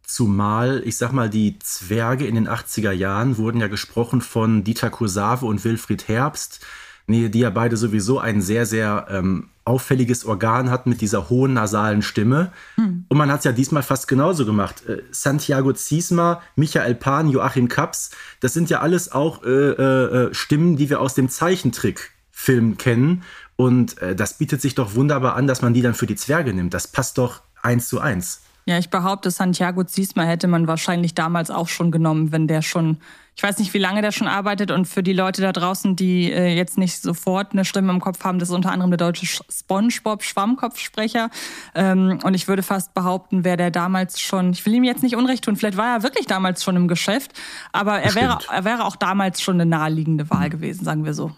Zumal, 0.04 0.84
ich 0.86 0.96
sag 0.96 1.12
mal, 1.12 1.30
die 1.30 1.60
Zwerge 1.60 2.26
in 2.26 2.36
den 2.36 2.48
80er 2.48 2.92
Jahren 2.92 3.38
wurden 3.38 3.60
ja 3.60 3.68
gesprochen 3.68 4.22
von 4.22 4.64
Dieter 4.64 4.90
Kursave 4.90 5.46
und 5.46 5.66
Wilfried 5.66 6.08
Herbst. 6.08 6.66
Nee, 7.08 7.30
die 7.30 7.40
ja 7.40 7.50
beide 7.50 7.78
sowieso 7.78 8.20
ein 8.20 8.42
sehr, 8.42 8.66
sehr 8.66 9.08
ähm, 9.10 9.50
auffälliges 9.66 10.26
Organ 10.26 10.70
hat 10.70 10.88
mit 10.88 11.02
dieser 11.02 11.30
hohen 11.30 11.54
nasalen 11.54 12.02
Stimme. 12.02 12.52
Hm. 12.76 13.06
Und 13.08 13.18
man 13.18 13.32
hat 13.32 13.40
es 13.40 13.46
ja 13.46 13.52
diesmal 13.52 13.84
fast 13.84 14.08
genauso 14.08 14.46
gemacht. 14.46 14.86
Äh, 14.86 15.02
Santiago 15.12 15.74
Ziesma, 15.74 16.42
Michael 16.56 16.96
Pan, 16.96 17.30
Joachim 17.30 17.68
Kaps, 17.68 18.12
das 18.40 18.54
sind 18.54 18.70
ja 18.70 18.82
alles 18.82 19.12
auch 19.12 19.44
äh, 19.44 19.50
äh, 19.50 20.34
Stimmen, 20.34 20.78
die 20.78 20.90
wir 20.90 21.02
aus 21.02 21.16
dem 21.16 21.30
Zeichentrickfilm 21.30 22.78
kennen. 22.78 23.24
Und 23.56 23.98
äh, 24.02 24.16
das 24.16 24.38
bietet 24.38 24.62
sich 24.62 24.76
doch 24.76 24.96
wunderbar 24.96 25.36
an, 25.36 25.48
dass 25.48 25.62
man 25.62 25.74
die 25.74 25.82
dann 25.82 25.96
für 25.96 26.08
die 26.08 26.16
Zwerge 26.16 26.54
nimmt. 26.54 26.74
Das 26.74 26.88
passt 26.88 27.18
doch 27.18 27.42
eins 27.62 27.90
zu 27.90 28.00
eins. 28.00 28.42
Ja, 28.66 28.78
ich 28.78 28.90
behaupte, 28.90 29.32
Santiago 29.32 29.86
Ziesma 29.86 30.24
hätte 30.24 30.48
man 30.48 30.68
wahrscheinlich 30.68 31.16
damals 31.16 31.50
auch 31.50 31.70
schon 31.70 31.90
genommen, 31.90 32.34
wenn 32.34 32.48
der 32.48 32.62
schon, 32.62 32.98
ich 33.38 33.44
weiß 33.44 33.60
nicht, 33.60 33.72
wie 33.76 33.78
lange 33.78 34.02
der 34.02 34.12
schon 34.12 34.28
arbeitet 34.28 34.72
und 34.72 34.86
für 34.88 35.04
die 35.04 35.14
Leute 35.14 35.44
da 35.44 35.52
draußen, 35.52 35.96
die 35.96 36.32
äh, 36.32 36.56
jetzt 36.56 36.80
nicht 36.80 37.00
sofort 37.04 37.54
eine 37.54 37.66
Stimme 37.66 37.94
im 37.94 38.00
Kopf 38.00 38.24
haben, 38.24 38.40
das 38.40 38.50
ist 38.50 38.56
unter 38.56 38.72
anderem 38.72 38.90
der 38.90 38.98
deutsche 38.98 39.28
Spongebob 39.28 40.24
Schwammkopfsprecher 40.24 41.30
ähm, 41.76 42.18
und 42.24 42.34
ich 42.34 42.48
würde 42.48 42.64
fast 42.64 42.96
behaupten, 42.96 43.44
wäre 43.44 43.58
der 43.58 43.70
damals 43.70 44.20
schon, 44.20 44.54
ich 44.54 44.66
will 44.66 44.74
ihm 44.74 44.84
jetzt 44.84 45.04
nicht 45.04 45.16
unrecht 45.16 45.44
tun, 45.44 45.56
vielleicht 45.56 45.78
war 45.78 45.98
er 45.98 46.04
wirklich 46.04 46.26
damals 46.26 46.64
schon 46.64 46.76
im 46.76 46.88
Geschäft, 46.88 47.32
aber 47.72 48.00
er 48.00 48.16
wäre, 48.16 48.40
er 48.52 48.66
wäre 48.66 48.86
auch 48.86 48.96
damals 48.96 49.40
schon 49.40 49.62
eine 49.62 49.68
naheliegende 49.68 50.32
Wahl 50.32 50.50
gewesen, 50.50 50.84
sagen 50.84 51.06
wir 51.06 51.14
so. 51.14 51.32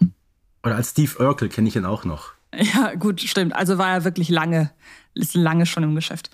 Oder 0.64 0.76
als 0.76 0.90
Steve 0.90 1.22
Urkel 1.22 1.50
kenne 1.50 1.68
ich 1.68 1.76
ihn 1.76 1.84
auch 1.84 2.04
noch. 2.04 2.32
Ja, 2.74 2.94
gut, 2.94 3.20
stimmt. 3.20 3.54
Also 3.54 3.78
war 3.78 3.90
er 3.90 4.04
wirklich 4.04 4.28
lange, 4.28 4.70
ist 5.14 5.34
lange 5.34 5.66
schon 5.66 5.82
im 5.82 5.94
Geschäft. 5.94 6.30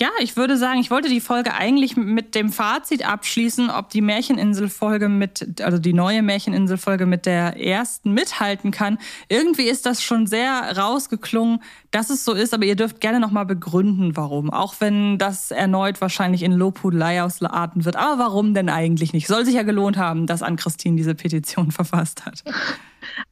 Ja, 0.00 0.10
ich 0.20 0.36
würde 0.36 0.56
sagen, 0.56 0.78
ich 0.78 0.92
wollte 0.92 1.08
die 1.08 1.20
Folge 1.20 1.54
eigentlich 1.54 1.96
mit 1.96 2.36
dem 2.36 2.52
Fazit 2.52 3.04
abschließen, 3.04 3.68
ob 3.68 3.90
die 3.90 4.00
Märcheninsel-Folge 4.00 5.08
mit, 5.08 5.60
also 5.60 5.78
die 5.78 5.92
neue 5.92 6.22
Märcheninsel-Folge 6.22 7.04
mit 7.04 7.26
der 7.26 7.56
ersten 7.60 8.12
mithalten 8.12 8.70
kann. 8.70 8.98
Irgendwie 9.28 9.64
ist 9.64 9.86
das 9.86 10.00
schon 10.00 10.28
sehr 10.28 10.76
rausgeklungen, 10.78 11.60
dass 11.90 12.10
es 12.10 12.24
so 12.24 12.32
ist, 12.32 12.54
aber 12.54 12.64
ihr 12.64 12.76
dürft 12.76 13.00
gerne 13.00 13.18
nochmal 13.18 13.44
begründen, 13.44 14.16
warum. 14.16 14.50
Auch 14.50 14.76
wenn 14.78 15.18
das 15.18 15.50
erneut 15.50 16.00
wahrscheinlich 16.00 16.44
in 16.44 16.52
Lobhudelei 16.52 17.20
ausarten 17.24 17.84
wird. 17.84 17.96
Aber 17.96 18.20
warum 18.20 18.54
denn 18.54 18.68
eigentlich 18.68 19.12
nicht? 19.12 19.26
Soll 19.26 19.44
sich 19.44 19.54
ja 19.54 19.64
gelohnt 19.64 19.96
haben, 19.96 20.28
dass 20.28 20.44
Ann-Christine 20.44 20.94
diese 20.94 21.16
Petition 21.16 21.70
verfasst 21.72 22.24
hat. 22.24 22.44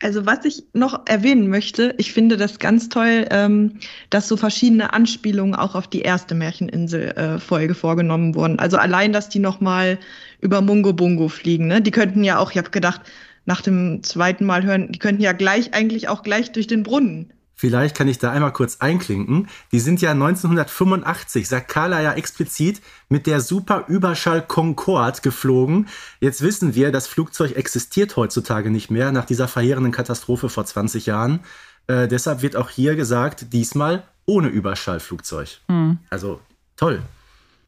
Also 0.03 0.27
was 0.27 0.45
ich 0.45 0.65
noch 0.73 1.07
erwähnen 1.07 1.49
möchte, 1.49 1.95
ich 1.99 2.13
finde 2.13 2.37
das 2.37 2.59
ganz 2.59 2.89
toll, 2.89 3.27
ähm, 3.31 3.79
dass 4.11 4.29
so 4.29 4.37
verschiedene 4.37 4.93
Anspielungen 4.93 5.55
auch 5.55 5.75
auf 5.75 5.89
die 5.89 6.03
erste 6.03 6.35
Märcheninsel-Folge 6.35 7.73
äh, 7.73 7.77
vorgenommen 7.77 8.35
wurden. 8.35 8.59
Also 8.59 8.77
allein, 8.77 9.13
dass 9.13 9.29
die 9.29 9.39
nochmal 9.39 9.99
über 10.41 10.61
Mungo 10.61 10.93
Bungo 10.93 11.29
fliegen. 11.29 11.67
Ne? 11.67 11.81
Die 11.81 11.91
könnten 11.91 12.25
ja 12.25 12.39
auch, 12.39 12.51
ich 12.51 12.59
habe 12.59 12.71
gedacht, 12.71 13.01
nach 13.45 13.61
dem 13.61 14.03
zweiten 14.03 14.45
Mal 14.45 14.65
hören, 14.65 14.91
die 14.91 14.99
könnten 14.99 15.23
ja 15.23 15.33
gleich 15.33 15.73
eigentlich 15.73 16.09
auch 16.09 16.23
gleich 16.23 16.53
durch 16.53 16.67
den 16.67 16.83
Brunnen 16.83 17.33
Vielleicht 17.59 17.97
kann 17.97 18.07
ich 18.07 18.19
da 18.19 18.33
einmal 18.33 18.53
kurz 18.53 18.77
einklinken. 18.81 19.49
Die 19.73 19.81
sind 19.81 20.03
ja 20.03 20.11
1985, 20.11 21.49
sagt 21.49 21.69
Carla 21.69 22.03
ja 22.03 22.13
explizit, 22.13 22.83
mit 23.09 23.27
der 23.27 23.41
Super 23.41 23.85
Überschall 23.89 24.43
Concorde 24.43 25.23
geflogen. 25.23 25.89
Jetzt 26.21 26.43
wissen 26.43 26.75
wir, 26.75 26.93
das 26.93 27.07
Flugzeug 27.07 27.57
existiert 27.57 28.15
heutzutage 28.17 28.71
nicht 28.71 28.91
mehr 28.91 29.11
nach 29.11 29.25
dieser 29.25 29.49
verheerenden 29.49 29.91
Katastrophe 29.91 30.51
vor 30.51 30.67
20 30.67 31.07
Jahren. 31.07 31.41
Äh, 31.87 32.09
deshalb 32.09 32.43
wird 32.43 32.57
auch 32.57 32.69
hier 32.69 32.95
gesagt, 32.95 33.55
diesmal 33.55 34.03
ohne 34.27 34.49
Überschallflugzeug. 34.49 35.61
Hm. 35.69 35.97
Also 36.11 36.41
toll. 36.77 37.01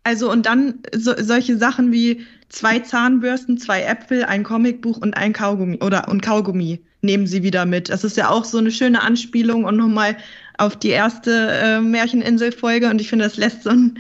Also 0.04 0.30
und 0.30 0.44
dann 0.44 0.80
so, 0.94 1.14
solche 1.16 1.56
Sachen 1.56 1.92
wie 1.92 2.26
zwei 2.50 2.80
Zahnbürsten, 2.80 3.56
zwei 3.56 3.84
Äpfel, 3.84 4.24
ein 4.24 4.42
Comicbuch 4.42 4.98
und 4.98 5.16
ein 5.16 5.32
Kaugummi 5.32 5.78
oder 5.82 6.08
und 6.08 6.20
Kaugummi 6.20 6.84
nehmen 7.02 7.26
sie 7.26 7.42
wieder 7.42 7.66
mit. 7.66 7.88
Das 7.88 8.04
ist 8.04 8.16
ja 8.16 8.30
auch 8.30 8.44
so 8.44 8.58
eine 8.58 8.70
schöne 8.70 9.02
Anspielung 9.02 9.64
und 9.64 9.76
nochmal 9.76 10.16
auf 10.56 10.76
die 10.76 10.90
erste 10.90 11.50
äh, 11.50 11.80
Märcheninsel-Folge. 11.80 12.88
Und 12.90 13.00
ich 13.00 13.08
finde, 13.08 13.24
das 13.24 13.36
lässt 13.36 13.62
so 13.62 13.70
ein, 13.70 13.98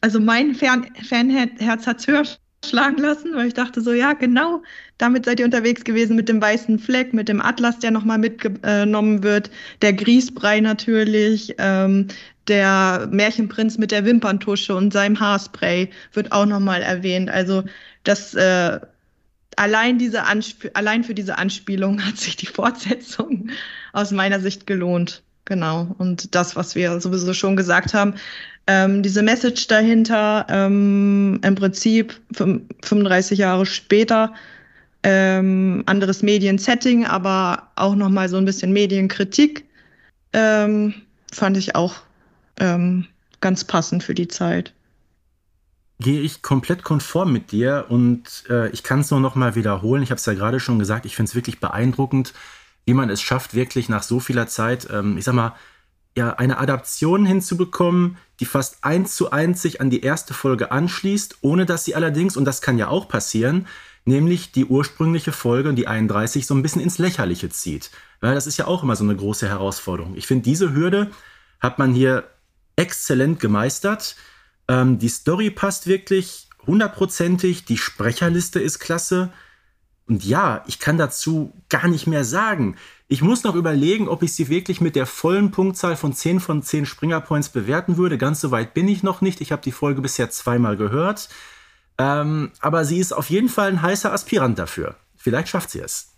also 0.00 0.20
mein 0.20 0.54
Fan 0.54 0.86
Fanherz 1.08 1.86
hat's 1.86 2.06
höher 2.06 2.24
schlagen 2.64 2.98
lassen, 2.98 3.34
weil 3.34 3.48
ich 3.48 3.54
dachte 3.54 3.80
so, 3.80 3.92
ja, 3.92 4.12
genau, 4.12 4.62
damit 4.98 5.24
seid 5.24 5.40
ihr 5.40 5.46
unterwegs 5.46 5.84
gewesen 5.84 6.14
mit 6.16 6.28
dem 6.28 6.42
weißen 6.42 6.78
Fleck, 6.78 7.14
mit 7.14 7.28
dem 7.28 7.40
Atlas, 7.40 7.78
der 7.78 7.90
nochmal 7.90 8.18
mitgenommen 8.18 9.22
wird, 9.22 9.50
der 9.80 9.94
Grießbrei 9.94 10.60
natürlich, 10.60 11.54
ähm, 11.58 12.08
der 12.48 13.08
Märchenprinz 13.10 13.78
mit 13.78 13.92
der 13.92 14.04
Wimperntusche 14.04 14.74
und 14.74 14.92
seinem 14.92 15.18
Haarspray 15.18 15.88
wird 16.12 16.32
auch 16.32 16.46
nochmal 16.46 16.82
erwähnt. 16.82 17.30
Also 17.30 17.64
das 18.04 18.34
äh, 18.34 18.80
allein, 19.56 19.98
diese 19.98 20.24
Ansp 20.24 20.70
allein 20.74 21.04
für 21.04 21.14
diese 21.14 21.38
Anspielung 21.38 22.04
hat 22.04 22.16
sich 22.16 22.36
die 22.36 22.46
Fortsetzung 22.46 23.50
aus 23.92 24.10
meiner 24.10 24.40
Sicht 24.40 24.66
gelohnt. 24.66 25.22
Genau. 25.44 25.94
Und 25.98 26.34
das, 26.34 26.54
was 26.54 26.74
wir 26.74 27.00
sowieso 27.00 27.34
schon 27.34 27.56
gesagt 27.56 27.92
haben, 27.92 28.14
ähm, 28.66 29.02
diese 29.02 29.22
Message 29.22 29.66
dahinter, 29.66 30.46
ähm, 30.48 31.40
im 31.42 31.54
Prinzip 31.56 32.20
35 32.32 33.38
Jahre 33.38 33.66
später, 33.66 34.32
ähm, 35.02 35.82
anderes 35.86 36.22
Mediensetting, 36.22 37.06
aber 37.06 37.70
auch 37.74 37.96
nochmal 37.96 38.28
so 38.28 38.36
ein 38.36 38.44
bisschen 38.44 38.72
Medienkritik, 38.72 39.64
ähm, 40.32 40.94
fand 41.32 41.56
ich 41.56 41.74
auch 41.74 41.96
ähm, 42.60 43.06
ganz 43.40 43.64
passend 43.64 44.04
für 44.04 44.14
die 44.14 44.28
Zeit 44.28 44.72
gehe 46.00 46.20
ich 46.20 46.42
komplett 46.42 46.82
konform 46.82 47.32
mit 47.32 47.52
dir 47.52 47.86
und 47.88 48.44
äh, 48.48 48.70
ich 48.70 48.82
kann 48.82 49.00
es 49.00 49.10
nur 49.10 49.20
noch 49.20 49.34
mal 49.34 49.54
wiederholen. 49.54 50.02
Ich 50.02 50.10
habe 50.10 50.18
es 50.18 50.26
ja 50.26 50.34
gerade 50.34 50.58
schon 50.58 50.78
gesagt, 50.78 51.06
ich 51.06 51.14
finde 51.14 51.28
es 51.28 51.34
wirklich 51.34 51.60
beeindruckend, 51.60 52.32
wie 52.86 52.94
man 52.94 53.10
es 53.10 53.20
schafft, 53.20 53.54
wirklich 53.54 53.88
nach 53.88 54.02
so 54.02 54.18
vieler 54.18 54.46
Zeit, 54.46 54.88
ähm, 54.90 55.18
ich 55.18 55.24
sag 55.24 55.34
mal, 55.34 55.54
ja, 56.16 56.30
eine 56.34 56.58
Adaption 56.58 57.24
hinzubekommen, 57.24 58.16
die 58.40 58.46
fast 58.46 58.82
eins 58.82 59.14
zu 59.14 59.30
eins 59.30 59.62
sich 59.62 59.80
an 59.80 59.90
die 59.90 60.00
erste 60.00 60.34
Folge 60.34 60.72
anschließt, 60.72 61.38
ohne 61.42 61.66
dass 61.66 61.84
sie 61.84 61.94
allerdings, 61.94 62.36
und 62.36 62.44
das 62.46 62.62
kann 62.62 62.78
ja 62.78 62.88
auch 62.88 63.06
passieren, 63.06 63.66
nämlich 64.04 64.52
die 64.52 64.64
ursprüngliche 64.64 65.32
Folge, 65.32 65.72
die 65.74 65.86
31, 65.86 66.46
so 66.46 66.54
ein 66.54 66.62
bisschen 66.62 66.82
ins 66.82 66.98
Lächerliche 66.98 67.50
zieht. 67.50 67.90
Weil 68.20 68.34
das 68.34 68.46
ist 68.46 68.56
ja 68.56 68.66
auch 68.66 68.82
immer 68.82 68.96
so 68.96 69.04
eine 69.04 69.14
große 69.14 69.48
Herausforderung. 69.48 70.16
Ich 70.16 70.26
finde, 70.26 70.44
diese 70.44 70.74
Hürde 70.74 71.10
hat 71.60 71.78
man 71.78 71.92
hier 71.92 72.24
exzellent 72.76 73.38
gemeistert. 73.38 74.16
Ähm, 74.70 75.00
die 75.00 75.08
Story 75.08 75.50
passt 75.50 75.88
wirklich 75.88 76.48
hundertprozentig, 76.64 77.64
die 77.64 77.76
Sprecherliste 77.76 78.60
ist 78.60 78.78
klasse. 78.78 79.32
Und 80.06 80.24
ja, 80.24 80.62
ich 80.68 80.78
kann 80.78 80.96
dazu 80.96 81.52
gar 81.68 81.88
nicht 81.88 82.06
mehr 82.06 82.24
sagen. 82.24 82.76
Ich 83.08 83.20
muss 83.20 83.42
noch 83.42 83.56
überlegen, 83.56 84.08
ob 84.08 84.22
ich 84.22 84.32
sie 84.32 84.48
wirklich 84.48 84.80
mit 84.80 84.94
der 84.94 85.06
vollen 85.06 85.50
Punktzahl 85.50 85.96
von 85.96 86.12
10 86.12 86.38
von 86.38 86.62
10 86.62 86.86
Springer 86.86 87.20
Points 87.20 87.48
bewerten 87.48 87.96
würde. 87.96 88.16
Ganz 88.16 88.40
so 88.40 88.52
weit 88.52 88.72
bin 88.72 88.86
ich 88.86 89.02
noch 89.02 89.20
nicht. 89.20 89.40
Ich 89.40 89.50
habe 89.50 89.62
die 89.62 89.72
Folge 89.72 90.02
bisher 90.02 90.30
zweimal 90.30 90.76
gehört. 90.76 91.28
Ähm, 91.98 92.52
aber 92.60 92.84
sie 92.84 92.98
ist 92.98 93.12
auf 93.12 93.28
jeden 93.28 93.48
Fall 93.48 93.70
ein 93.70 93.82
heißer 93.82 94.12
Aspirant 94.12 94.56
dafür. 94.56 94.94
Vielleicht 95.16 95.48
schafft 95.48 95.70
sie 95.70 95.80
es. 95.80 96.12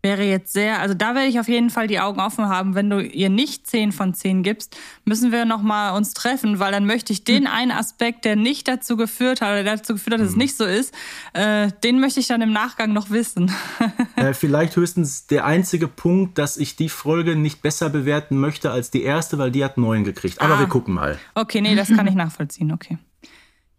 Wäre 0.00 0.22
jetzt 0.22 0.52
sehr, 0.52 0.78
also 0.78 0.94
da 0.94 1.16
werde 1.16 1.26
ich 1.26 1.40
auf 1.40 1.48
jeden 1.48 1.70
Fall 1.70 1.88
die 1.88 1.98
Augen 1.98 2.20
offen 2.20 2.48
haben. 2.48 2.76
Wenn 2.76 2.88
du 2.88 3.02
ihr 3.02 3.30
nicht 3.30 3.66
10 3.66 3.90
von 3.90 4.14
10 4.14 4.44
gibst, 4.44 4.76
müssen 5.04 5.32
wir 5.32 5.44
nochmal 5.44 5.96
uns 5.96 6.14
treffen, 6.14 6.60
weil 6.60 6.70
dann 6.70 6.86
möchte 6.86 7.12
ich 7.12 7.24
den 7.24 7.46
hm. 7.46 7.52
einen 7.52 7.70
Aspekt, 7.72 8.24
der 8.24 8.36
nicht 8.36 8.68
dazu 8.68 8.96
geführt 8.96 9.40
hat, 9.40 9.50
oder 9.50 9.64
dazu 9.64 9.94
geführt 9.94 10.14
hat, 10.14 10.20
dass 10.20 10.28
hm. 10.28 10.34
es 10.34 10.36
nicht 10.36 10.56
so 10.56 10.64
ist, 10.64 10.94
äh, 11.32 11.72
den 11.82 11.98
möchte 11.98 12.20
ich 12.20 12.28
dann 12.28 12.42
im 12.42 12.52
Nachgang 12.52 12.92
noch 12.92 13.10
wissen. 13.10 13.50
äh, 14.16 14.34
vielleicht 14.34 14.76
höchstens 14.76 15.26
der 15.26 15.44
einzige 15.44 15.88
Punkt, 15.88 16.38
dass 16.38 16.58
ich 16.58 16.76
die 16.76 16.88
Folge 16.88 17.34
nicht 17.34 17.60
besser 17.60 17.90
bewerten 17.90 18.38
möchte 18.38 18.70
als 18.70 18.92
die 18.92 19.02
erste, 19.02 19.38
weil 19.38 19.50
die 19.50 19.64
hat 19.64 19.78
9 19.78 20.04
gekriegt. 20.04 20.40
Aber 20.40 20.54
ah. 20.54 20.60
wir 20.60 20.68
gucken 20.68 20.94
mal. 20.94 21.18
Okay, 21.34 21.60
nee, 21.60 21.74
das 21.74 21.88
kann 21.88 22.06
ich 22.06 22.14
nachvollziehen, 22.14 22.70
okay. 22.70 22.98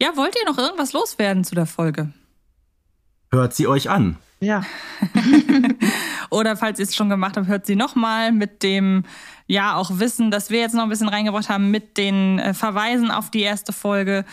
Ja, 0.01 0.15
wollt 0.15 0.35
ihr 0.35 0.45
noch 0.45 0.57
irgendwas 0.57 0.91
loswerden 0.91 1.45
zu 1.45 1.55
der 1.55 1.65
Folge? 1.65 2.11
Hört 3.31 3.53
sie 3.53 3.67
euch 3.67 3.89
an. 3.89 4.17
Ja. 4.39 4.63
Oder 6.29 6.57
falls 6.57 6.79
ihr 6.79 6.85
es 6.85 6.95
schon 6.95 7.09
gemacht 7.09 7.37
habt, 7.37 7.47
hört 7.47 7.65
sie 7.65 7.75
nochmal 7.75 8.31
mit 8.31 8.63
dem, 8.63 9.03
ja, 9.47 9.75
auch 9.75 9.99
Wissen, 9.99 10.31
das 10.31 10.49
wir 10.49 10.59
jetzt 10.59 10.75
noch 10.75 10.83
ein 10.83 10.89
bisschen 10.89 11.09
reingebracht 11.09 11.49
haben, 11.49 11.71
mit 11.71 11.97
den 11.97 12.39
äh, 12.39 12.53
Verweisen 12.53 13.11
auf 13.11 13.29
die 13.29 13.41
erste 13.41 13.73
Folge. 13.73 14.25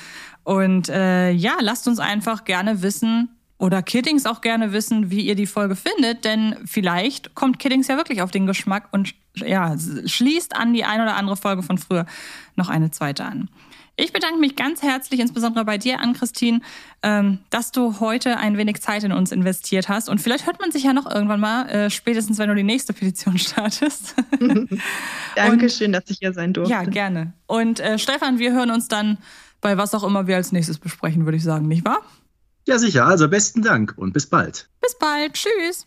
Und 0.45 0.89
äh, 0.89 1.31
ja, 1.31 1.55
lasst 1.61 1.89
uns 1.89 1.99
einfach 1.99 2.45
gerne 2.45 2.83
wissen, 2.83 3.31
oder 3.59 3.83
Kiddings 3.83 4.27
auch 4.27 4.43
gerne 4.43 4.73
wissen, 4.73 5.11
wie 5.11 5.23
ihr 5.23 5.35
die 5.35 5.47
Folge 5.47 5.77
findet, 5.77 6.25
denn 6.25 6.57
vielleicht 6.67 7.35
kommt 7.35 7.59
Kiddings 7.59 7.89
ja 7.89 7.97
wirklich 7.97 8.21
auf 8.21 8.31
den 8.31 8.47
Geschmack 8.47 8.89
und 8.93 9.15
ja, 9.35 9.75
schließt 10.05 10.55
an 10.55 10.75
die 10.75 10.85
ein 10.85 11.01
oder 11.01 11.17
andere 11.17 11.37
Folge 11.37 11.63
von 11.63 11.79
früher 11.79 12.07
noch 12.55 12.69
eine 12.69 12.91
zweite 12.91 13.25
an. 13.25 13.49
Ich 13.99 14.13
bedanke 14.13 14.39
mich 14.39 14.57
ganz 14.57 14.83
herzlich, 14.83 15.21
insbesondere 15.21 15.65
bei 15.65 15.79
dir, 15.79 16.01
an 16.01 16.13
Christine, 16.13 16.61
ähm, 17.03 17.39
dass 17.49 17.73
du 17.73 17.99
heute 17.99 18.37
ein 18.37 18.59
wenig 18.59 18.83
Zeit 18.83 19.05
in 19.05 19.13
uns 19.13 19.33
investiert 19.33 19.89
hast. 19.89 20.11
Und 20.11 20.21
vielleicht 20.21 20.47
hört 20.47 20.61
man 20.61 20.71
sich 20.71 20.83
ja 20.83 20.93
noch 20.93 21.11
irgendwann 21.11 21.41
mal, 21.41 21.67
äh, 21.69 21.91
spätestens 21.91 22.37
wenn 22.37 22.51
du 22.51 22.55
die 22.55 22.63
nächste 22.63 22.93
Petition 22.93 23.39
startest. 23.39 24.15
Dankeschön, 25.35 25.93
dass 25.93 26.05
ich 26.09 26.19
hier 26.19 26.35
sein 26.35 26.53
durfte. 26.53 26.73
Ja, 26.73 26.85
gerne. 26.85 27.33
Und 27.47 27.81
äh, 27.81 27.99
Stefan, 27.99 28.39
wir 28.39 28.53
hören 28.53 28.71
uns 28.71 28.89
dann 28.89 29.17
bei 29.63 29.79
was 29.79 29.95
auch 29.95 30.05
immer 30.05 30.27
wir 30.27 30.37
als 30.37 30.53
nächstes 30.53 30.79
besprechen, 30.79 31.25
würde 31.25 31.39
ich 31.39 31.45
sagen, 31.45 31.67
nicht 31.67 31.87
wahr? 31.87 32.03
Ja, 32.67 32.79
sicher. 32.79 33.07
Also 33.07 33.29
besten 33.29 33.63
Dank 33.63 33.95
und 33.97 34.13
bis 34.13 34.27
bald. 34.27 34.69
Bis 34.83 34.99
bald. 34.99 35.33
Tschüss. 35.33 35.87